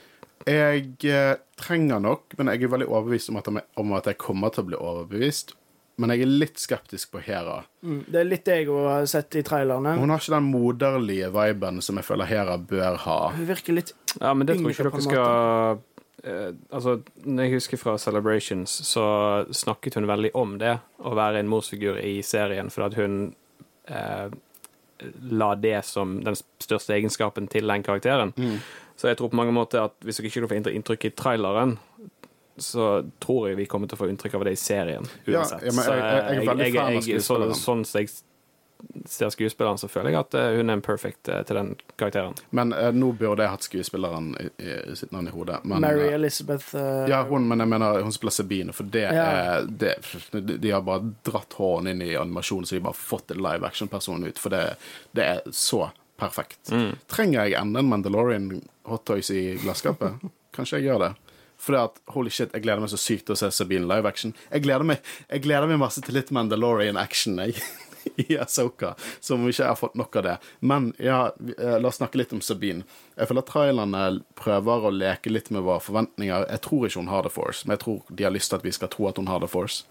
Jeg 0.48 0.94
eh, 1.04 1.34
trenger 1.60 2.00
nok, 2.00 2.32
men 2.38 2.48
jeg 2.48 2.62
er 2.64 2.72
veldig 2.72 2.88
overbevist 2.88 3.28
om 3.32 3.36
at, 3.40 3.46
jeg- 3.52 3.66
om 3.76 3.92
at 3.92 4.06
jeg 4.08 4.18
kommer 4.18 4.50
til 4.54 4.64
å 4.64 4.68
bli 4.70 4.76
overbevist. 4.80 5.52
Men 6.00 6.14
jeg 6.14 6.22
er 6.24 6.30
litt 6.32 6.56
skeptisk 6.56 7.10
på 7.12 7.20
Hera. 7.20 7.58
Mm, 7.84 7.98
det 8.08 8.20
er 8.22 8.24
litt 8.24 8.44
det 8.48 8.54
jeg 8.62 8.68
òg 8.72 8.86
har 8.88 9.04
sett 9.10 9.36
i 9.36 9.42
trailerne. 9.44 9.98
Hun 10.00 10.08
har 10.08 10.18
ikke 10.22 10.32
den 10.32 10.46
moderlige 10.48 11.28
viben 11.34 11.82
som 11.84 11.96
jeg 12.00 12.06
føler 12.08 12.24
Hera 12.30 12.56
bør 12.56 12.96
ha. 13.04 13.18
Hun 13.36 13.46
virker 13.50 13.76
litt 13.76 13.92
Ja, 14.20 14.32
men 14.32 14.46
det 14.48 14.56
tror 14.56 14.70
jeg 14.72 14.78
ikke 14.78 14.90
dere 14.90 15.02
skal 15.04 15.82
eh, 16.24 16.52
Altså, 16.72 16.94
når 17.26 17.42
jeg 17.44 17.52
husker 17.58 17.76
fra 17.82 17.98
Celebrations, 18.00 18.70
så 18.88 19.04
snakket 19.52 19.94
hun 20.00 20.08
veldig 20.08 20.30
om 20.40 20.56
det, 20.58 20.78
å 21.04 21.12
være 21.14 21.40
en 21.44 21.48
morsfigur 21.52 22.00
i 22.00 22.22
serien, 22.24 22.70
for 22.72 22.88
at 22.88 22.96
hun 22.96 23.34
eh, 23.88 24.30
la 25.32 25.54
det 25.56 25.78
som 25.88 26.18
den 26.24 26.36
største 26.60 26.92
egenskapen 26.96 27.46
til 27.48 27.68
den 27.68 27.82
karakteren. 27.84 28.32
Så 29.00 29.08
jeg 29.08 29.16
tror 29.16 29.30
på 29.32 29.38
mange 29.40 29.54
måter 29.56 29.80
at 29.86 29.94
hvis 30.04 30.18
dere 30.20 30.28
ikke 30.28 30.48
får 30.50 30.72
inntrykk 30.76 31.06
i 31.08 31.14
traileren, 31.16 31.78
så 32.60 32.88
tror 33.24 33.46
jeg 33.48 33.56
vi 33.56 33.64
kommer 33.70 33.88
til 33.88 33.96
å 33.96 34.02
få 34.02 34.08
inntrykk 34.12 34.34
av 34.36 34.42
det 34.44 34.52
i 34.52 34.58
serien, 34.60 35.06
Ja, 35.24 35.38
uansett. 35.40 35.62
ja, 35.64 35.72
men 35.72 35.84
jeg- 35.86 36.00
jeg- 36.00 36.34
jeg 36.34 36.42
er 36.42 36.50
veldig 36.54 36.74
fan 36.74 36.96
av 36.96 37.02
så- 37.02 37.06
skuespilleren. 37.08 37.54
Sånn 37.56 37.86
som 37.86 38.00
jeg 38.00 38.10
ser 39.06 39.28
skuespilleren, 39.28 39.78
så 39.78 39.88
føler 39.88 40.10
jeg 40.10 40.18
at 40.20 40.34
eh, 40.34 40.56
hun 40.56 40.70
er 40.70 40.72
en 40.74 40.82
perfect 40.82 41.28
eh, 41.28 41.42
til 41.44 41.56
den 41.56 41.76
karakteren. 41.98 42.34
Men 42.50 42.72
uh, 42.72 42.90
nå 42.92 43.12
burde 43.16 43.38
jeg 43.42 43.48
hatt 43.50 43.62
skuespilleren 43.62 44.34
i, 44.40 44.48
i, 44.64 44.90
i 44.92 44.94
sitt 44.96 45.12
navn 45.12 45.28
i 45.28 45.30
hodet. 45.30 45.64
Men, 45.64 45.80
Mary 45.80 46.08
eh, 46.08 46.14
Elizabeth 46.14 46.74
uh, 46.74 47.06
ja, 47.08 47.22
hun, 47.24 47.46
men 47.48 47.58
jeg 47.58 47.68
mener 47.68 48.02
hun 48.02 48.12
spiller 48.12 48.32
Sabine, 48.32 48.72
for 48.72 48.84
det 48.84 49.02
Ja. 49.12 49.24
er 49.60 49.66
det, 49.66 49.94
de, 50.32 50.58
de 50.58 50.70
har 50.70 50.80
bare 50.82 51.12
dratt 51.24 51.52
hånden 51.56 51.88
inn 51.92 52.02
i 52.02 52.14
animasjonen, 52.16 52.64
så 52.66 52.70
de 52.70 52.80
har 52.80 52.92
bare 52.92 53.00
fått 53.00 53.30
en 53.30 53.42
live 53.42 53.64
action-person 53.66 54.24
ut, 54.24 54.38
for 54.38 54.48
det, 54.50 54.76
det 55.14 55.24
er 55.24 55.40
så 55.50 55.90
perfekt. 56.20 56.60
Mm. 56.70 56.92
Trenger 57.10 57.48
jeg 57.48 57.58
enda 57.60 57.82
en 57.82 57.90
Mandalorian 57.90 58.52
hot 58.88 59.06
toys 59.08 59.32
i 59.34 59.42
glasskapet? 59.62 60.22
Kanskje 60.56 60.80
jeg 60.80 60.90
gjør 60.90 61.04
det. 61.06 61.12
Fordi 61.60 61.78
at, 61.82 62.00
holy 62.14 62.30
shit, 62.32 62.54
Jeg 62.54 62.64
gleder 62.64 62.80
meg 62.80 62.90
så 62.92 62.98
sykt 63.00 63.26
til 63.28 63.36
å 63.36 63.38
se 63.38 63.50
Sabine 63.52 63.88
live 63.88 64.08
action. 64.08 64.32
Jeg 64.48 64.64
gleder 64.64 64.86
meg, 64.86 65.04
jeg 65.28 65.44
gleder 65.44 65.68
meg 65.68 65.80
masse 65.82 66.00
til 66.04 66.16
litt 66.16 66.32
Mandalorian 66.32 66.96
action 66.96 67.36
jeg, 67.42 67.60
i 68.24 68.38
Asoka, 68.40 68.94
som 69.20 69.44
ikke 69.48 69.68
har 69.68 69.76
fått 69.76 69.98
nok 70.00 70.16
av 70.16 70.24
det. 70.24 70.36
Men 70.64 70.90
ja, 70.98 71.20
eh, 71.58 71.76
la 71.76 71.90
oss 71.90 72.00
snakke 72.00 72.22
litt 72.22 72.32
om 72.32 72.40
Sabine. 72.40 72.86
Jeg 73.16 73.28
føler 73.28 73.44
at 73.44 73.52
trailerne 73.52 74.04
prøver 74.40 74.88
å 74.88 74.94
leke 74.94 75.32
litt 75.32 75.52
med 75.52 75.66
våre 75.68 75.84
forventninger. 75.84 76.48
Jeg 76.48 76.64
tror 76.64 76.88
ikke 76.88 77.02
hun 77.02 77.12
har 77.12 77.28
The 77.28 77.34
Force, 77.34 77.66
men 77.66 77.76
jeg 77.76 77.84
tror 77.84 78.08
de 78.08 78.24
har 78.24 78.34
lyst 78.34 78.54
til 78.54 78.60
at 78.60 78.66
vi 78.66 78.74
skal 78.78 78.92
tro 78.96 79.10
at 79.10 79.20
hun 79.20 79.28
har 79.28 79.44
The 79.44 79.52
Force. 79.52 79.84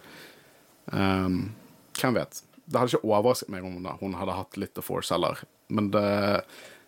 Um, 0.90 1.52
hvem 2.00 2.18
vet? 2.18 2.42
Det 2.66 2.82
hadde 2.82 2.96
ikke 2.96 3.06
overrasket 3.14 3.54
meg 3.54 3.66
om 3.66 3.78
hun 4.02 4.18
hadde 4.18 4.42
hatt 4.42 4.58
litt 4.58 4.74
The 4.74 4.86
Force 4.86 5.14
heller. 5.14 5.46
Men 5.70 5.90
det, 5.94 6.04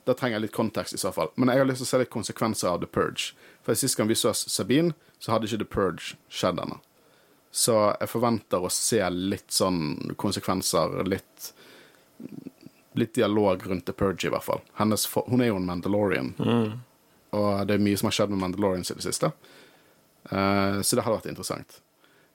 da 0.07 0.15
trenger 0.17 0.39
jeg 0.39 0.47
litt 0.47 0.55
kontekst 0.57 0.97
i 0.97 1.01
så 1.01 1.13
fall. 1.15 1.31
Men 1.35 1.53
jeg 1.53 1.61
har 1.61 1.69
lyst 1.69 1.83
til 1.83 1.89
å 1.89 1.91
se 1.91 2.01
litt 2.01 2.13
konsekvenser 2.13 2.71
av 2.71 2.81
The 2.81 2.89
Purge. 2.89 3.31
For 3.65 3.77
Sist 3.77 3.97
gang 3.99 4.09
vi 4.09 4.17
så 4.17 4.33
Sabine, 4.33 4.95
så 5.21 5.35
hadde 5.35 5.49
ikke 5.49 5.61
The 5.63 5.69
Purge 5.75 6.17
skjedd 6.33 6.61
ennå. 6.63 6.79
Så 7.51 7.75
jeg 7.99 8.09
forventer 8.09 8.63
å 8.63 8.71
se 8.71 9.01
litt 9.11 9.51
sånn 9.53 10.13
konsekvenser, 10.21 11.01
litt 11.07 11.51
Litt 12.99 13.13
dialog 13.15 13.61
rundt 13.63 13.85
The 13.87 13.93
Purge, 13.95 14.27
i 14.27 14.29
hvert 14.33 14.43
fall. 14.43 14.59
Hennes, 14.75 15.05
hun 15.15 15.39
er 15.39 15.47
jo 15.47 15.55
en 15.61 15.65
Mandalorian, 15.69 16.33
og 17.31 17.61
det 17.63 17.77
er 17.77 17.83
mye 17.85 17.95
som 17.95 18.09
har 18.09 18.17
skjedd 18.17 18.33
med 18.33 18.41
Mandalorians 18.41 18.91
i 18.91 18.97
det 18.97 19.05
siste. 19.05 19.29
Uh, 20.27 20.83
så 20.83 20.97
det 20.97 21.05
hadde 21.05 21.15
vært 21.15 21.29
interessant. 21.31 21.77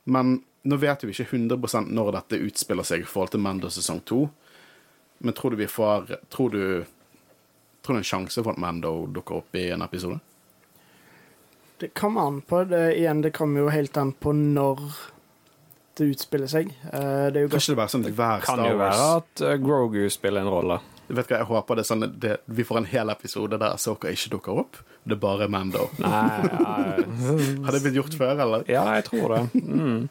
Men 0.09 0.39
nå 0.67 0.79
vet 0.81 1.05
vi 1.05 1.13
ikke 1.13 1.29
100 1.37 1.91
når 1.93 2.13
dette 2.17 2.41
utspiller 2.49 2.89
seg 2.89 3.05
i 3.05 3.07
forhold 3.07 3.35
til 3.35 3.45
Mando 3.45 3.69
sesong 3.71 4.01
2. 4.09 4.23
Men 5.18 5.35
tror 5.35 5.50
du 5.50 5.57
vi 5.57 5.66
får 5.70 6.16
Tror 6.29 6.50
du 6.50 6.85
Tror 7.83 7.94
du 7.94 7.98
en 8.02 8.05
sjanse 8.05 8.42
for 8.42 8.52
at 8.52 8.59
Mando 8.59 9.07
dukker 9.07 9.38
opp 9.40 9.55
i 9.55 9.68
en 9.70 9.83
episode? 9.85 10.18
Det 11.79 11.92
kommer 11.94 12.26
an 12.26 12.40
på. 12.40 12.64
Det, 12.64 12.96
igjen, 12.96 13.20
det 13.22 13.31
kommer 13.37 13.61
jo 13.61 13.68
helt 13.70 13.96
an 14.00 14.11
på 14.12 14.33
når 14.33 14.81
det 15.96 16.09
utspiller 16.11 16.50
seg. 16.50 16.72
Eh, 16.92 17.26
det 17.31 17.40
er 17.40 17.44
jo 17.46 17.50
Kan 17.52 17.61
ikke 17.62 17.74
det 17.74 17.79
være 17.79 17.92
sånn 17.94 18.07
at 18.09 18.16
hver 18.18 18.44
Kan 18.48 18.62
jo 18.64 18.76
være 18.81 19.09
at 19.20 19.42
eh, 19.44 19.57
Grogu 19.62 20.00
spiller 20.12 20.42
en 20.42 20.50
rolle. 20.52 20.81
Du 21.07 21.14
vet 21.14 21.31
hva, 21.31 21.38
Jeg 21.44 21.48
håper 21.52 21.79
det 21.79 21.85
er 21.85 21.88
sånn 21.92 22.07
det, 22.24 22.33
vi 22.50 22.66
får 22.66 22.81
en 22.83 22.88
hel 22.90 23.12
episode 23.14 23.61
der 23.62 23.76
Soka 23.81 24.11
ikke 24.11 24.33
dukker 24.35 24.62
opp. 24.64 24.81
Det 25.07 25.14
er 25.14 25.20
bare 25.22 25.46
Mando. 25.52 25.87
Nei, 26.02 26.11
ja, 26.11 26.72
Har 27.68 27.76
det 27.76 27.83
blitt 27.85 28.00
gjort 28.00 28.16
før, 28.18 28.35
eller? 28.42 28.66
ja, 28.72 28.83
jeg 28.98 29.07
tror 29.07 29.37
det. 29.37 29.62
Mm. 29.62 30.09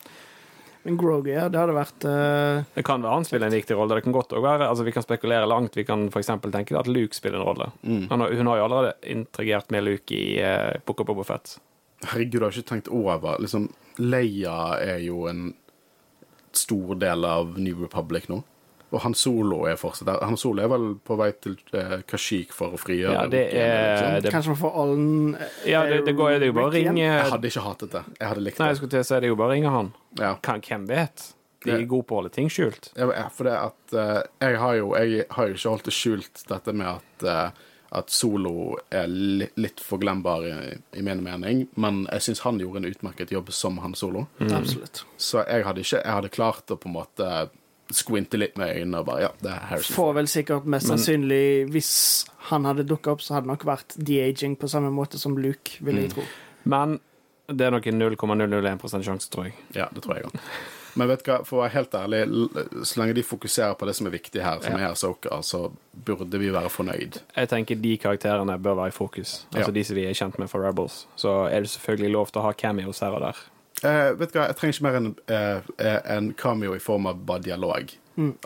Men 0.86 0.98
Grogu, 1.02 1.32
ja, 1.32 1.48
det 1.50 1.58
hadde 1.58 1.74
vært 1.74 2.06
uh, 2.06 2.62
Det 2.76 2.84
kan 2.86 3.02
være 3.02 3.17
han 3.17 3.26
spiller 3.26 3.50
en 3.50 3.56
viktig 3.58 3.74
rolle. 3.78 3.98
Det 3.98 4.06
kan 4.06 4.13
godt 4.13 4.36
også 4.36 4.45
være, 4.45 4.67
altså 4.69 4.86
Vi 4.86 4.93
kan 4.93 5.06
spekulere 5.06 5.50
langt. 5.50 5.78
Vi 5.78 5.86
kan 5.88 6.08
f.eks. 6.12 6.30
tenke 6.54 6.78
at 6.78 6.89
Luke 6.89 7.17
spiller 7.17 7.41
en 7.41 7.48
rolle. 7.48 7.71
Han 8.12 8.21
har, 8.21 8.36
hun 8.38 8.52
har 8.52 8.60
jo 8.60 8.67
allerede 8.67 8.93
interagert 9.15 9.74
med 9.74 9.88
Luke 9.88 10.13
i 10.13 10.38
uh, 10.45 10.78
Book 10.86 11.02
of 11.02 11.10
Bobofet. 11.10 11.26
Fett. 11.26 11.56
Herregud, 12.06 12.38
jeg 12.38 12.43
har 12.43 12.58
ikke 12.60 12.69
tenkt 12.69 12.89
over 12.93 13.39
liksom, 13.41 13.69
Leia 13.98 14.76
er 14.84 15.00
jo 15.02 15.26
en 15.32 15.48
stor 16.56 16.95
del 17.02 17.26
av 17.28 17.58
New 17.60 17.82
Republic 17.82 18.30
nå. 18.30 18.43
Og 18.95 19.01
Han 19.03 19.15
Solo 19.17 19.65
er 19.67 19.75
fortsatt 19.79 20.08
der. 20.08 20.21
Han 20.23 20.38
Solo 20.39 20.63
er 20.63 20.71
vel 20.71 20.86
på 21.03 21.17
vei 21.19 21.29
til 21.43 21.58
eh, 21.75 21.97
Kashyyyk 22.08 22.53
for 22.55 22.77
å 22.77 22.79
frigjøre 22.79 23.15
Ja, 23.17 23.25
det 23.31 23.43
er 23.51 24.21
det, 24.23 24.31
Kanskje 24.31 24.53
man 24.53 24.62
får 24.62 24.77
Allen 24.84 25.10
Ja, 25.67 25.84
det, 25.89 26.01
det 26.08 26.15
går 26.15 26.38
det 26.38 26.47
er 26.47 26.53
jo 26.53 26.58
bare 26.58 26.71
å 26.71 26.75
ringe 26.75 27.03
Jeg 27.03 27.29
hadde 27.34 27.51
ikke 27.51 27.65
hatet 27.65 27.95
det. 27.97 28.03
Jeg 28.21 28.31
hadde 28.31 28.45
likt 28.47 28.62
Nei, 28.62 28.71
jeg 28.71 28.79
skulle 28.79 28.95
til 28.95 29.03
å 29.03 29.10
si 29.10 29.19
det 29.19 29.27
er 29.27 29.34
jo 29.34 29.39
bare 29.41 29.51
å 29.51 29.58
ringe 29.58 29.75
han. 29.75 29.93
Ja. 30.21 30.31
Kan, 30.45 30.63
hvem 30.63 30.88
vet? 30.89 31.29
De 31.65 31.73
er 31.73 31.86
gode 31.89 32.05
på 32.08 32.15
å 32.15 32.21
holde 32.21 32.31
ting 32.34 32.47
skjult. 32.53 32.91
Ja, 32.93 33.27
For 33.34 33.49
det 33.49 33.55
at 33.58 33.95
uh, 33.97 34.19
jeg 34.43 34.60
har 34.62 34.75
jo 34.77 34.91
Jeg 35.01 35.25
har 35.34 35.47
jo 35.49 35.58
ikke 35.58 35.71
holdt 35.73 35.88
det 35.89 35.95
skjult, 35.97 36.43
dette 36.51 36.75
med 36.77 36.91
at 36.93 37.25
uh, 37.25 37.63
at 37.95 38.12
Solo 38.12 38.75
er 38.91 39.08
li 39.08 39.45
litt 39.62 39.79
forglembar 39.79 40.45
i, 40.49 40.55
i 40.99 41.03
min 41.05 41.21
mening, 41.23 41.62
men 41.79 42.01
jeg 42.10 42.25
syns 42.25 42.41
han 42.43 42.60
gjorde 42.60 42.81
en 42.81 42.89
utmerket 42.89 43.31
jobb 43.31 43.51
som 43.55 43.77
Han 43.84 43.95
Solo. 43.95 44.25
Absolutt. 44.41 45.05
Så 45.17 45.43
jeg 45.45 45.63
hadde 45.67 45.86
ikke 45.86 46.01
Jeg 46.01 46.15
hadde 46.17 46.34
klart 46.34 46.73
å 46.73 46.79
på 46.81 46.89
en 46.89 46.97
måte 46.97 47.29
squinte 47.95 48.38
litt 48.38 48.58
med 48.58 48.75
øynene 48.75 48.99
og 49.01 49.05
bare 49.08 49.21
Ja, 49.21 49.29
det 49.41 49.51
er 49.51 49.65
Harrison 49.71 49.95
Får 49.95 50.13
vel 50.19 50.27
sikkert 50.27 50.65
mest 50.65 50.88
Men- 50.88 50.97
sannsynlig 50.97 51.69
Hvis 51.71 51.91
han 52.51 52.63
hadde 52.65 52.86
dukka 52.86 53.12
opp, 53.15 53.21
så 53.21 53.34
hadde 53.36 53.47
det 53.47 53.53
nok 53.55 53.65
vært 53.65 53.95
de-aging 53.97 54.55
på 54.58 54.69
samme 54.69 54.91
måte 54.93 55.17
som 55.17 55.36
Luke, 55.38 55.77
vil 55.81 55.95
Mm. 55.95 56.01
jeg 56.01 56.10
tro. 56.12 56.23
Men 56.65 56.99
det 57.47 57.62
er 57.62 57.71
nok 57.71 57.88
en 57.88 57.99
0,001 57.99 59.03
sjanse, 59.03 59.29
tror 59.29 59.45
jeg. 59.45 59.53
Ja, 59.75 59.88
det 59.93 60.03
tror 60.03 60.15
jeg 60.15 60.25
òg. 60.25 60.39
Men 60.97 61.08
vet 61.10 61.23
du 61.25 61.31
hva, 61.31 61.45
for 61.45 61.58
å 61.60 61.62
være 61.65 61.71
helt 61.73 61.91
ærlig, 61.91 62.49
så 62.88 62.97
lenge 63.01 63.13
de 63.15 63.21
fokuserer 63.23 63.75
på 63.77 63.86
det 63.86 63.95
som 63.97 64.08
er 64.08 64.12
viktig 64.12 64.41
her, 64.41 64.62
som 64.62 64.77
Ja. 64.79 64.91
er 64.91 64.93
Soka, 64.95 65.41
så 65.43 65.71
burde 66.05 66.39
vi 66.39 66.49
være 66.49 66.69
fornøyd. 66.69 67.19
Jeg 67.36 67.49
tenker 67.49 67.75
de 67.81 67.97
karakterene 67.97 68.58
bør 68.62 68.75
være 68.77 68.88
i 68.88 68.91
fokus. 68.91 69.45
Altså 69.53 69.67
Ja. 69.67 69.71
de 69.73 69.84
som 69.84 69.95
vi 69.95 70.05
er 70.05 70.13
kjent 70.13 70.39
med 70.39 70.49
for 70.49 70.60
Rebels. 70.62 71.05
Så 71.17 71.47
er 71.51 71.60
det 71.62 71.69
selvfølgelig 71.69 72.12
lov 72.12 72.31
til 72.31 72.41
å 72.41 72.45
ha 72.45 72.51
cameos 72.53 72.99
her 72.99 73.10
og 73.12 73.21
der. 73.21 73.36
Eh, 73.83 74.13
vet 74.15 74.31
du 74.31 74.39
hva, 74.39 74.47
Jeg 74.47 74.55
trenger 74.55 74.73
ikke 74.73 74.85
mer 74.85 74.95
enn 75.01 75.15
uh, 75.29 76.01
en 76.15 76.33
cameo 76.33 76.73
i 76.75 76.79
form 76.79 77.05
av 77.07 77.25
bare 77.25 77.41
dialog. 77.41 77.91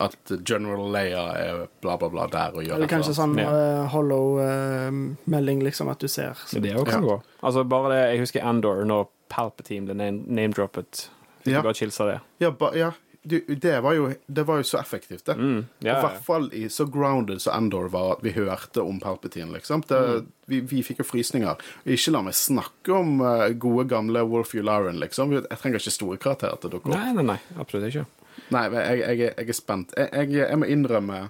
At 0.01 0.15
General 0.49 0.87
Leia 0.89 1.23
er 1.37 1.67
bla, 1.83 1.93
bla, 2.01 2.09
bla 2.09 2.23
der 2.27 2.55
og 2.57 2.63
gjør 2.65 2.73
Eller 2.79 2.87
kanskje 2.89 3.13
sånn 3.13 3.35
Ja. 3.37 3.49
uh, 3.53 3.87
hollow-melding, 3.93 5.61
liksom, 5.63 5.89
at 5.91 5.99
du 6.01 6.07
ser. 6.07 6.33
Så. 6.45 6.59
Det 6.61 6.73
òg 6.75 6.87
kan 6.89 7.03
Ja. 7.03 7.07
gå. 7.09 7.21
Altså 7.43 7.63
bare 7.69 7.89
det, 7.93 8.11
Jeg 8.13 8.19
husker 8.19 8.43
Andor, 8.43 8.83
når 8.85 9.07
Palpatine 9.29 9.85
ble 9.85 9.93
name- 9.93 10.23
name-droppet. 10.27 11.09
Fikk 11.45 11.53
Ja. 11.53 11.61
bare 11.61 11.73
chills 11.73 11.97
det. 11.97 12.19
Ja, 12.39 12.49
ba, 12.51 12.71
ja 12.73 12.91
du, 13.21 13.39
det, 13.47 13.79
var 13.81 13.93
jo, 13.93 14.13
det 14.25 14.43
var 14.47 14.61
jo 14.61 14.63
så 14.63 14.77
effektivt, 14.79 15.25
det. 15.25 15.35
Mm, 15.35 15.65
ja, 15.79 15.97
I 15.97 16.03
hvert 16.05 16.21
fall 16.23 16.47
i 16.55 16.69
så 16.71 16.85
grounded 16.87 17.41
som 17.43 17.57
Endor 17.57 17.89
var 17.91 18.13
at 18.15 18.23
vi 18.23 18.31
hørte 18.31 18.81
om 18.81 18.99
Palpatine. 18.99 19.51
liksom. 19.53 19.83
Det, 19.87 19.99
vi, 20.45 20.61
vi 20.61 20.83
fikk 20.83 21.03
jo 21.03 21.07
frysninger. 21.07 21.59
Ikke 21.83 22.13
la 22.15 22.23
meg 22.25 22.37
snakke 22.39 22.95
om 22.95 23.19
uh, 23.19 23.49
gode, 23.51 23.89
gamle 23.91 24.23
Wolf 24.29 24.55
Ularen, 24.55 25.01
liksom. 25.03 25.35
Jeg 25.35 25.59
trenger 25.59 25.83
ikke 25.83 25.95
store 25.97 26.21
karakterer 26.21 26.61
til 26.63 26.73
dere. 26.77 26.95
Nei, 26.95 27.11
nei, 27.17 27.27
nei. 27.33 27.37
Absolutt 27.59 27.91
ikke. 27.91 28.07
Nei, 28.55 28.63
jeg, 28.71 29.01
jeg, 29.03 29.19
jeg 29.27 29.51
er 29.51 29.57
spent. 29.57 29.93
Jeg, 29.99 30.31
jeg, 30.37 30.59
må 30.61 30.69
innrømme 30.71 31.25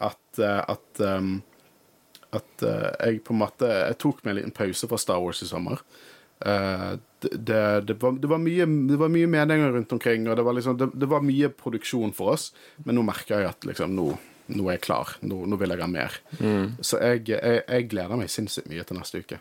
at 0.00 0.40
eh, 0.40 0.60
at, 0.72 1.02
um, 1.04 1.36
at 2.34 2.64
uh, 2.64 2.88
jeg 3.04 3.20
på 3.26 3.34
en 3.34 3.40
måte 3.42 3.68
Jeg 3.68 3.98
tok 4.00 4.22
meg 4.24 4.32
en 4.32 4.38
liten 4.40 4.56
pause 4.56 4.88
fra 4.88 4.98
Star 5.00 5.22
Wars 5.22 5.42
i 5.44 5.48
sommer. 5.48 5.82
Eh, 6.40 6.92
det, 7.22 7.30
det, 7.48 7.60
det, 7.90 7.96
var, 8.02 8.16
det, 8.22 8.30
var 8.30 8.40
mye, 8.42 8.66
det 8.90 8.98
var 9.00 9.12
mye 9.12 9.28
meninger 9.30 9.72
rundt 9.76 9.92
omkring, 9.96 10.26
og 10.28 10.36
det 10.38 10.44
var, 10.46 10.56
liksom, 10.56 10.76
det, 10.80 10.90
det 10.94 11.08
var 11.10 11.24
mye 11.26 11.50
produksjon 11.52 12.12
for 12.16 12.34
oss. 12.34 12.50
Men 12.84 12.98
nå 12.98 13.04
merker 13.06 13.40
jeg 13.42 13.50
at 13.52 13.68
liksom, 13.68 13.94
nå, 13.96 14.06
nå 14.56 14.66
er 14.68 14.78
jeg 14.78 14.84
klar. 14.88 15.14
Nå, 15.26 15.42
nå 15.50 15.58
vil 15.60 15.74
jeg 15.76 15.84
ha 15.84 15.90
mer. 15.90 16.18
Så 16.80 17.00
jeg, 17.02 17.26
jeg, 17.32 17.62
jeg 17.66 17.88
gleder 17.92 18.20
meg 18.20 18.32
sinnssykt 18.32 18.70
mye 18.72 18.86
til 18.88 19.00
neste 19.00 19.22
uke. 19.24 19.40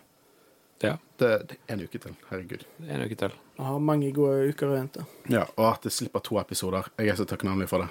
Ja, 0.79 0.93
Det, 1.19 1.29
det 1.49 1.57
er 1.67 1.73
en 1.75 1.81
uke 1.83 1.99
til. 1.99 2.13
Herregud. 2.29 2.61
er 2.87 3.01
noe 3.01 3.15
til. 3.19 3.33
Jeg 3.57 3.65
har 3.67 3.81
mange 3.83 4.11
gode 4.15 4.51
uker 4.53 4.69
å 4.69 4.77
vente. 4.77 5.03
Ja, 5.27 5.41
og 5.57 5.65
at 5.73 5.83
det 5.87 5.91
slipper 5.91 6.23
to 6.23 6.37
episoder. 6.39 6.87
Jeg 6.99 7.11
er 7.11 7.17
så 7.19 7.25
takknemlig 7.27 7.67
for 7.71 7.83
det. 7.83 7.89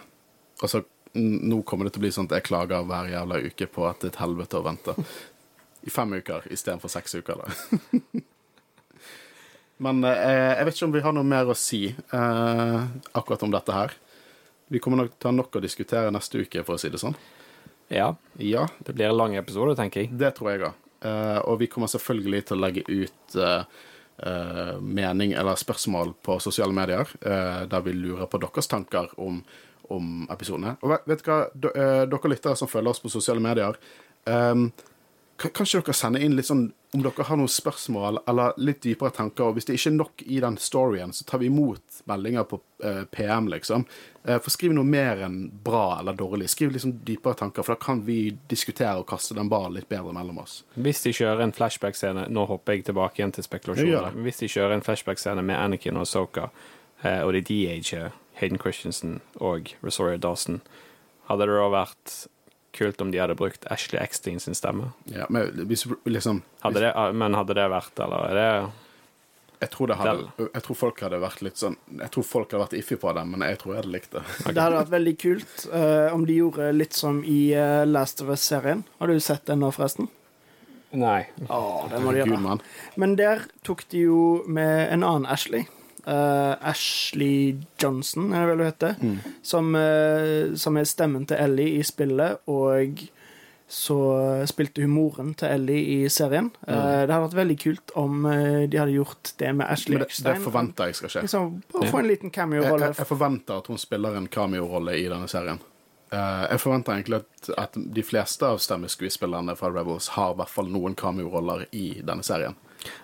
Og 0.62 0.70
så 0.72 0.80
nå 1.18 1.58
kommer 1.68 1.88
det 1.88 1.94
til 1.96 2.00
å 2.02 2.06
bli 2.06 2.12
sånn 2.14 2.28
at 2.30 2.38
jeg 2.38 2.46
klager 2.48 2.84
hver 2.88 3.10
jævla 3.12 3.40
uke 3.44 3.68
på 3.72 3.84
at 3.88 4.00
det 4.00 4.10
er 4.10 4.14
et 4.14 4.22
helvete 4.22 4.60
å 4.60 4.64
vente. 4.64 4.94
I 5.88 5.92
fem 5.92 6.16
uker 6.16 6.48
istedenfor 6.52 6.92
seks 6.92 7.18
uker, 7.20 7.44
da. 7.44 8.22
Men 9.84 10.02
eh, 10.04 10.58
jeg 10.58 10.66
vet 10.66 10.76
ikke 10.76 10.88
om 10.88 10.94
vi 10.96 11.02
har 11.04 11.14
noe 11.16 11.26
mer 11.26 11.50
å 11.50 11.56
si 11.58 11.82
eh, 11.90 12.78
akkurat 13.18 13.44
om 13.46 13.52
dette 13.54 13.74
her. 13.74 13.94
Vi 14.68 14.80
kommer 14.84 15.04
nok 15.04 15.14
til 15.16 15.28
å 15.28 15.32
ha 15.32 15.36
nok 15.38 15.58
å 15.58 15.64
diskutere 15.64 16.12
neste 16.12 16.42
uke, 16.42 16.64
for 16.66 16.76
å 16.76 16.82
si 16.82 16.90
det 16.92 17.00
sånn. 17.00 17.16
Ja, 17.88 18.10
Ja, 18.36 18.66
det 18.84 18.92
blir 18.92 19.08
en 19.08 19.16
lang 19.16 19.36
episode, 19.38 19.76
tenker 19.78 20.04
jeg. 20.04 20.12
det 20.18 20.34
tror 20.36 20.50
jeg 20.52 20.66
òg. 20.66 20.74
og 21.46 21.60
vi 21.60 21.68
kommer 21.70 21.86
selvfølgelig 21.88 22.42
til 22.46 22.58
å 22.58 22.60
legge 22.60 22.82
ut 22.84 23.36
eh, 23.38 23.62
eh, 24.26 24.80
mening 24.80 25.32
eller 25.32 25.54
spørsmål 25.54 26.14
på 26.22 26.38
sosiale 26.40 26.72
medier, 26.72 27.08
eh, 27.20 27.64
der 27.70 27.80
vi 27.80 27.92
lurer 27.92 28.26
på 28.26 28.40
deres 28.42 28.66
tanker 28.68 29.08
om, 29.16 29.42
om 29.88 30.26
episodene. 30.30 30.76
Og 30.82 30.96
vet, 31.06 31.22
du 31.22 31.30
hva, 31.30 31.40
eh, 31.74 32.04
dere 32.10 32.32
lyttere 32.32 32.56
som 32.56 32.68
følger 32.68 32.90
oss 32.90 33.02
på 33.02 33.12
sosiale 33.12 33.40
medier, 33.40 33.78
ehm, 34.26 34.70
kan, 35.38 35.50
kanskje 35.50 35.82
dere 35.82 35.94
sende 35.94 36.20
inn 36.20 36.36
litt 36.36 36.50
sånn 36.50 36.72
om 36.92 37.02
dere 37.04 37.24
har 37.28 37.36
noen 37.36 37.50
spørsmål 37.52 38.22
eller 38.30 38.54
litt 38.64 38.80
dypere 38.82 39.12
tanker. 39.12 39.50
og 39.50 39.58
Hvis 39.58 39.68
det 39.68 39.76
ikke 39.76 39.90
er 39.90 39.96
nok 39.98 40.22
i 40.24 40.38
den 40.40 40.56
storyen, 40.56 41.12
så 41.12 41.26
tar 41.28 41.42
vi 41.42 41.50
imot 41.50 41.98
meldinger 42.08 42.46
på 42.48 42.60
eh, 42.84 43.02
PM, 43.12 43.50
liksom. 43.52 43.84
Eh, 44.24 44.38
for 44.40 44.54
skriv 44.54 44.72
noe 44.72 44.88
mer 44.88 45.20
enn 45.26 45.36
bra 45.64 45.98
eller 45.98 46.16
dårlig. 46.16 46.48
Skriv 46.48 46.72
liksom 46.72 46.94
dypere 47.04 47.36
tanker, 47.42 47.66
for 47.66 47.76
da 47.76 47.82
kan 47.82 48.00
vi 48.06 48.30
diskutere 48.48 48.96
og 49.02 49.08
kaste 49.10 49.36
den 49.36 49.50
ballen 49.52 49.76
litt 49.76 49.90
bedre 49.90 50.14
mellom 50.16 50.40
oss. 50.44 50.62
Hvis 50.80 51.04
de 51.04 51.12
kjører 51.12 51.44
en 51.44 51.52
flashback-scene 51.52 52.24
Nå 52.32 52.46
hopper 52.48 52.78
jeg 52.78 52.88
tilbake 52.88 53.20
igjen 53.20 53.36
til 53.36 53.44
spekulasjoner. 53.44 54.16
Hvis 54.24 54.40
de 54.40 54.48
kjører 54.48 54.78
en 54.78 54.86
flashback-scene 54.86 55.44
med 55.44 55.60
Anakin 55.60 56.00
og 56.00 56.08
Soka, 56.08 56.48
eh, 57.02 57.20
og 57.20 57.34
de 57.36 57.44
de-ager 57.52 58.16
Hayden 58.40 58.60
Christensen 58.62 59.20
og 59.36 59.74
Rosario 59.84 60.16
Dawson, 60.16 60.62
hadde 61.28 61.44
det 61.44 61.60
da 61.60 61.68
vært 61.74 62.18
kult 62.78 63.00
om 63.04 63.12
de 63.12 63.20
hadde 63.20 63.36
brukt 63.38 63.66
Ashley 63.72 64.00
Eckstein 64.00 64.40
sin 64.40 64.56
stemme? 64.58 64.92
Ja, 65.12 65.26
men 65.28 65.50
hvis 65.68 65.86
liksom 66.08 66.42
Hadde 66.64 66.82
det, 66.86 66.92
men 67.14 67.36
hadde 67.36 67.56
det 67.58 67.66
vært, 67.72 67.98
eller 68.04 68.28
er 68.30 68.38
det 68.38 68.50
Jeg 69.60 69.70
tror, 69.74 69.90
det 69.90 69.96
hadde, 69.98 70.28
jeg 70.44 70.64
tror 70.66 70.78
folk 70.78 71.02
hadde 71.02 71.20
vært 71.22 71.42
litt 71.46 71.58
sånn 71.58 71.78
Jeg 71.98 72.12
tror 72.14 72.26
folk 72.26 72.52
hadde 72.52 72.64
vært 72.64 72.76
iffy 72.80 72.98
på 73.02 73.14
det, 73.16 73.24
men 73.30 73.46
jeg 73.46 73.60
tror 73.62 73.74
jeg 73.74 73.82
hadde 73.82 73.94
likt 73.94 74.14
det. 74.14 74.22
Det 74.46 74.60
hadde 74.62 74.82
vært 74.82 74.94
veldig 74.94 75.16
kult 75.24 75.64
uh, 75.72 76.14
om 76.14 76.28
de 76.28 76.38
gjorde 76.38 76.70
litt 76.76 76.98
som 76.98 77.24
i 77.26 77.40
uh, 77.54 77.82
Last 77.88 78.22
of 78.24 78.30
Us-serien. 78.34 78.86
Har 79.02 79.10
du 79.10 79.18
sett 79.22 79.46
den 79.50 79.62
nå, 79.64 79.72
forresten? 79.74 80.10
Nei. 80.96 81.26
Å, 81.52 81.88
det 81.92 81.98
må 82.00 82.14
de 82.16 82.22
gjøre. 82.22 82.54
Men 82.96 83.16
der 83.18 83.42
tok 83.66 83.84
de 83.92 84.06
jo 84.06 84.20
med 84.48 84.86
en 84.88 85.04
annen 85.04 85.28
Ashley. 85.28 85.66
Eh, 86.08 86.68
Ashley 86.68 87.56
Johnson, 87.82 88.32
er 88.32 88.40
det 88.40 88.48
vel 88.48 88.62
hun 88.62 88.70
heter. 88.70 88.94
Mm. 89.02 89.16
Som, 89.42 89.74
uh, 89.74 90.56
som 90.56 90.76
er 90.80 90.88
stemmen 90.88 91.26
til 91.28 91.36
Ellie 91.36 91.78
i 91.78 91.84
spillet, 91.84 92.40
og 92.48 93.02
så 93.68 93.98
spilte 94.48 94.80
hun 94.80 94.94
moren 94.94 95.34
til 95.36 95.52
Ellie 95.52 95.98
i 95.98 96.08
serien. 96.08 96.46
Eh, 96.64 97.02
det 97.04 97.12
hadde 97.12 97.24
vært 97.26 97.36
veldig 97.36 97.56
kult 97.60 97.92
om 98.00 98.22
de 98.24 98.78
hadde 98.80 98.94
gjort 98.94 99.34
det 99.36 99.50
med 99.58 99.68
Ashley 99.68 99.98
Men 99.98 100.06
det, 100.06 100.22
det 100.24 100.36
forventer 100.40 100.88
jeg 100.88 100.96
skal 100.96 101.12
skje. 101.12 101.24
Liksom, 101.26 101.50
bare 101.74 101.90
få 101.92 102.00
en 102.00 102.08
liten 102.08 102.30
Jeg, 102.30 102.36
cameo-rolle. 102.38 102.88
jeg, 102.88 102.96
jeg 103.02 103.10
forventer 103.10 103.60
at 103.60 103.68
hun 103.68 103.82
spiller 103.82 104.16
en 104.16 104.30
cameo-rolle 104.32 104.96
i 104.96 105.04
denne 105.12 105.28
serien. 105.28 105.60
Jeg 106.08 106.62
forventer 106.62 106.94
egentlig 106.94 107.18
at, 107.18 107.50
at 107.60 107.76
de 107.76 108.00
fleste 108.00 108.48
av 108.48 108.62
stemmeskuespillerne 108.64 109.52
fra 109.60 109.68
Rebels 109.68 110.08
har 110.14 110.32
i 110.32 110.38
hvert 110.40 110.54
fall 110.54 110.72
noen 110.72 110.96
cameo-roller 110.96 111.66
i 111.76 111.90
denne 112.00 112.24
serien. 112.24 112.56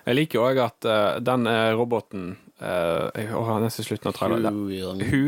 Jeg 0.04 0.16
liker 0.18 0.42
òg 0.44 0.60
at 0.62 0.86
uh, 0.88 1.20
den 1.24 1.48
eh, 1.50 1.72
roboten 1.74 2.26
uh, 2.60 3.08
Jeg 3.16 3.30
har 3.32 3.62
nesten 3.62 3.86
slutten 3.86 4.10
av 4.10 4.16
traileren. 4.16 5.00
Hu. 5.10 5.22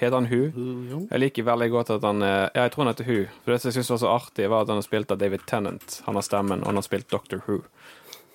Heter 0.00 0.16
han 0.16 0.28
Hu? 0.30 0.40
Jeg 1.10 1.20
liker 1.20 1.48
veldig 1.48 1.68
godt 1.74 1.92
at 1.96 2.06
han 2.06 2.22
uh, 2.24 2.46
Ja, 2.54 2.64
jeg 2.64 2.74
tror 2.74 2.84
han 2.84 2.92
heter 2.94 3.08
Hu. 3.10 3.18
For 3.44 3.54
det 3.54 3.60
som 3.62 3.70
jeg 3.70 3.78
syns 3.80 3.92
var 3.94 4.00
så 4.04 4.14
artig, 4.14 4.48
var 4.52 4.64
at 4.64 4.72
han 4.72 4.80
har 4.80 4.86
spilt 4.86 5.12
av 5.14 5.20
David 5.20 5.44
Tennant. 5.50 6.00
Han 6.06 6.18
har 6.18 6.26
stemmen, 6.26 6.62
og 6.62 6.72
han 6.72 6.80
har 6.80 6.86
spilt 6.86 7.10
Doctor 7.12 7.42
Who. 7.46 7.60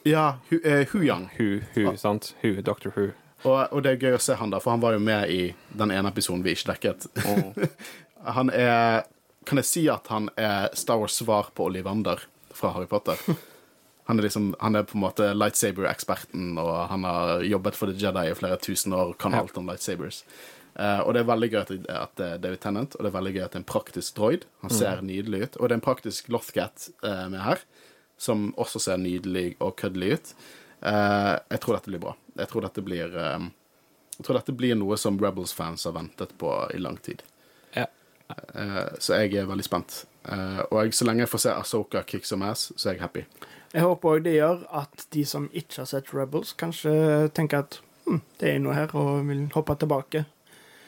Ja, 0.08 0.28
Hu, 0.52 0.60
uh, 0.62 0.86
Hu 0.92 1.02
Yang. 1.04 1.30
Hu, 1.38 1.50
Hu, 1.76 1.84
sant? 1.98 2.34
Hu, 2.44 2.60
Doctor 2.62 2.94
Who. 2.96 3.12
Og, 3.48 3.60
og 3.72 3.84
det 3.86 3.94
er 3.94 4.02
gøy 4.04 4.18
å 4.18 4.24
se 4.24 4.36
han 4.36 4.52
da, 4.52 4.60
for 4.60 4.76
han 4.76 4.84
var 4.84 4.98
jo 4.98 5.04
med 5.04 5.32
i 5.32 5.44
den 5.80 5.94
ene 5.96 6.12
episoden 6.12 6.44
vi 6.44 6.56
ikke 6.58 6.74
dekket. 6.74 7.08
han 8.40 8.52
er 8.52 9.08
Kan 9.48 9.62
jeg 9.62 9.66
si 9.66 9.86
at 9.90 10.10
han 10.12 10.28
er 10.38 10.68
Star 10.78 11.00
Wars 11.00 11.16
svar 11.18 11.48
på 11.56 11.70
Ollivander 11.70 12.20
fra 12.54 12.74
Harry 12.76 12.90
Potter? 12.92 13.18
Han 14.10 14.20
er 14.20 14.26
liksom, 14.26 14.52
han 14.60 14.76
er 14.80 14.86
på 14.90 14.98
en 14.98 15.04
måte 15.06 15.28
lightsaber-eksperten, 15.38 16.56
og 16.58 16.72
han 16.90 17.04
har 17.06 17.44
jobbet 17.46 17.78
for 17.78 17.92
The 17.92 17.98
Jedi 18.02 18.24
i 18.32 18.38
flere 18.38 18.58
tusen 18.62 18.96
år, 18.98 19.14
kan 19.22 19.36
alt 19.38 19.58
om 19.62 19.70
lightsabers. 19.70 20.24
Uh, 20.80 21.02
og 21.04 21.14
det 21.14 21.22
er 21.22 21.28
veldig 21.30 21.50
gøy 21.52 21.60
at 21.62 21.72
det- 22.18 22.26
er 22.26 22.38
David 22.42 22.62
Tennant, 22.64 22.96
og 22.96 23.04
det 23.04 23.10
er 23.12 23.18
veldig 23.20 23.34
gøy 23.36 23.44
at 23.44 23.52
det 23.52 23.60
er 23.60 23.64
en 23.64 23.70
praktisk 23.74 24.16
droid. 24.18 24.46
Han 24.64 24.72
ser 24.74 25.02
nydelig 25.06 25.42
ut. 25.44 25.58
Og 25.60 25.68
det 25.70 25.76
er 25.76 25.80
en 25.82 25.86
praktisk 25.86 26.30
Lothcat 26.34 26.90
uh, 27.04 27.28
med 27.30 27.42
her, 27.44 27.60
som 28.18 28.50
også 28.58 28.80
ser 28.82 28.98
nydelig 28.98 29.56
og 29.60 29.76
køddelig 29.78 30.14
ut. 30.18 30.34
Uh, 30.82 31.36
jeg 31.52 31.60
tror 31.62 31.78
dette 31.78 31.92
blir 31.94 32.02
bra. 32.02 32.16
Jeg 32.40 32.48
tror 32.48 32.66
dette 32.66 32.82
blir 32.86 33.16
eh, 33.20 33.48
Jeg 34.20 34.26
tror 34.26 34.38
dette 34.40 34.56
blir 34.56 34.76
noe 34.76 34.98
som 35.00 35.18
Rebels-fans 35.20 35.84
har 35.88 35.94
ventet 35.96 36.34
på 36.40 36.50
i 36.76 36.80
lang 36.80 36.98
tid. 37.04 37.22
Ja. 37.76 37.86
Eh, 38.30 38.90
så 39.00 39.16
jeg 39.20 39.36
er 39.40 39.48
veldig 39.48 39.64
spent. 39.64 40.06
Eh, 40.28 40.60
og 40.70 40.82
jeg, 40.84 40.94
så 40.98 41.08
lenge 41.08 41.24
jeg 41.24 41.32
får 41.32 41.44
se 41.46 41.54
Asoka 41.56 42.02
kick 42.04 42.26
some 42.28 42.48
ass, 42.48 42.72
så 42.76 42.90
er 42.90 42.98
jeg 42.98 43.02
happy. 43.06 43.24
Jeg 43.74 43.86
håper 43.86 44.10
òg 44.18 44.24
det 44.26 44.34
gjør 44.40 44.64
at 44.82 45.06
de 45.14 45.24
som 45.30 45.46
ikke 45.54 45.84
har 45.84 45.90
sett 45.92 46.10
Rebels, 46.16 46.56
kanskje 46.58 46.92
tenker 47.38 47.66
at 47.66 47.80
hm, 48.08 48.22
det 48.42 48.54
er 48.56 48.60
noe 48.64 48.74
her, 48.74 48.90
og 48.98 49.28
vil 49.30 49.44
hoppe 49.54 49.76
tilbake. 49.78 50.24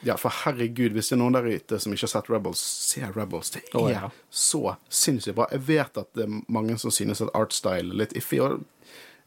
Ja, 0.02 0.16
for 0.18 0.34
herregud, 0.34 0.96
hvis 0.96 1.12
det 1.12 1.14
er 1.14 1.20
noen 1.20 1.36
der 1.36 1.46
ute 1.46 1.78
som 1.78 1.92
ikke 1.94 2.08
har 2.08 2.10
sett 2.16 2.30
Rebels, 2.32 2.58
se 2.58 3.06
Rebels. 3.14 3.52
Det 3.54 3.62
er 3.70 3.78
oh, 3.78 3.86
ja. 3.92 4.08
så 4.34 4.74
sinnssykt 4.90 5.36
bra. 5.38 5.46
Jeg 5.54 5.62
vet 5.68 6.00
at 6.02 6.10
det 6.18 6.26
er 6.26 6.40
mange 6.50 6.74
som 6.82 6.90
synes 6.90 7.22
at 7.22 7.30
artstyle 7.38 7.92
er 7.94 8.00
litt 8.02 8.16
iffy. 8.18 8.40
og 8.42 8.64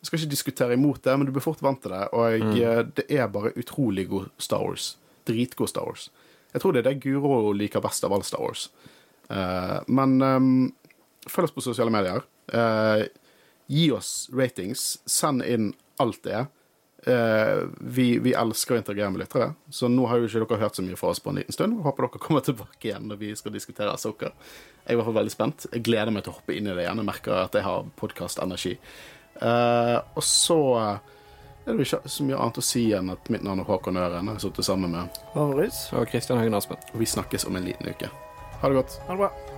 Jeg 0.02 0.10
skal 0.10 0.20
ikke 0.20 0.34
diskutere 0.36 0.76
imot 0.76 1.00
det, 1.08 1.16
men 1.16 1.30
du 1.30 1.32
blir 1.32 1.46
fort 1.46 1.64
vant 1.64 1.80
til 1.82 1.96
det. 1.96 2.04
Og 2.12 2.36
Mm. 2.44 2.52
eh, 2.60 2.84
det 3.00 3.06
er 3.08 3.32
bare 3.32 3.54
utrolig 3.56 4.10
god 4.12 4.28
Star 4.38 4.66
Wars. 4.68 4.98
Dritgod 5.26 5.72
Star 5.72 5.88
Wars. 5.88 6.10
Jeg 6.52 6.62
tror 6.62 6.74
det 6.76 6.84
er 6.86 6.90
det 6.92 7.00
Guro 7.08 7.54
liker 7.56 7.80
best 7.82 8.04
av 8.04 8.12
all 8.12 8.24
Star 8.24 8.44
Wars. 8.44 8.68
Uh, 9.32 9.80
men 9.88 10.22
um, 10.22 10.74
følg 11.28 11.48
oss 11.48 11.56
på 11.56 11.64
sosiale 11.64 11.90
medier. 11.92 12.22
Eh, 12.54 13.08
gi 13.68 13.90
oss 13.92 14.30
ratings. 14.34 14.96
Send 15.06 15.44
inn 15.46 15.74
alt 16.02 16.22
det 16.26 16.38
er. 16.42 16.46
Eh, 17.06 17.64
vi, 17.80 18.18
vi 18.20 18.34
elsker 18.34 18.74
å 18.76 18.78
interagere 18.80 19.12
med 19.14 19.22
lyttere, 19.22 19.52
så 19.70 19.86
nå 19.92 20.08
har 20.10 20.18
jo 20.18 20.26
ikke 20.26 20.42
dere 20.42 20.64
hørt 20.64 20.78
så 20.80 20.86
mye 20.86 20.98
fra 20.98 21.12
oss 21.14 21.22
på 21.22 21.30
en 21.30 21.38
liten 21.38 21.54
stund. 21.54 21.78
Håper 21.86 22.08
dere 22.08 22.22
kommer 22.24 22.46
tilbake 22.48 22.90
igjen 22.90 23.10
når 23.12 23.20
vi 23.22 23.34
skal 23.38 23.54
diskutere 23.54 23.94
Asoka. 23.94 24.32
Jeg 24.86 24.88
er 24.90 24.96
i 24.96 25.00
hvert 25.00 25.10
fall 25.12 25.20
veldig 25.20 25.34
spent. 25.34 25.68
Jeg 25.72 25.86
gleder 25.86 26.14
meg 26.14 26.26
til 26.26 26.34
å 26.34 26.40
hoppe 26.40 26.56
inn 26.58 26.66
i 26.66 26.74
det 26.74 26.86
igjen. 26.86 27.02
Jeg 27.04 27.10
merker 27.12 27.38
at 27.44 27.58
jeg 27.58 27.66
har 27.68 27.92
podkastenergi. 28.02 28.78
Uh, 29.36 30.00
og 30.16 30.24
så 30.24 30.58
eh, 30.80 31.12
er 31.66 31.76
det 31.76 31.86
ikke 31.86 32.00
så 32.08 32.26
mye 32.26 32.38
annet 32.40 32.62
å 32.62 32.64
si 32.64 32.86
enn 32.96 33.12
at 33.12 33.28
mitt 33.34 33.44
navn 33.46 33.62
er 33.62 33.68
Håkon 33.68 34.00
Øren. 34.00 34.32
Jeg 34.32 34.40
har 34.40 34.46
sittet 34.48 34.70
sammen 34.70 34.96
med 34.96 35.20
Favoris? 35.34 35.84
Og 35.94 36.08
Kristian 36.10 36.42
Høgen 36.42 36.58
Aspen. 36.58 36.82
Og 36.94 37.04
vi 37.04 37.10
snakkes 37.10 37.46
om 37.50 37.60
en 37.60 37.68
liten 37.68 37.92
uke. 37.92 38.10
Ha 38.62 38.72
det 38.72 38.80
godt. 38.82 38.98
Ha 39.10 39.14
det 39.14 39.22
bra. 39.28 39.55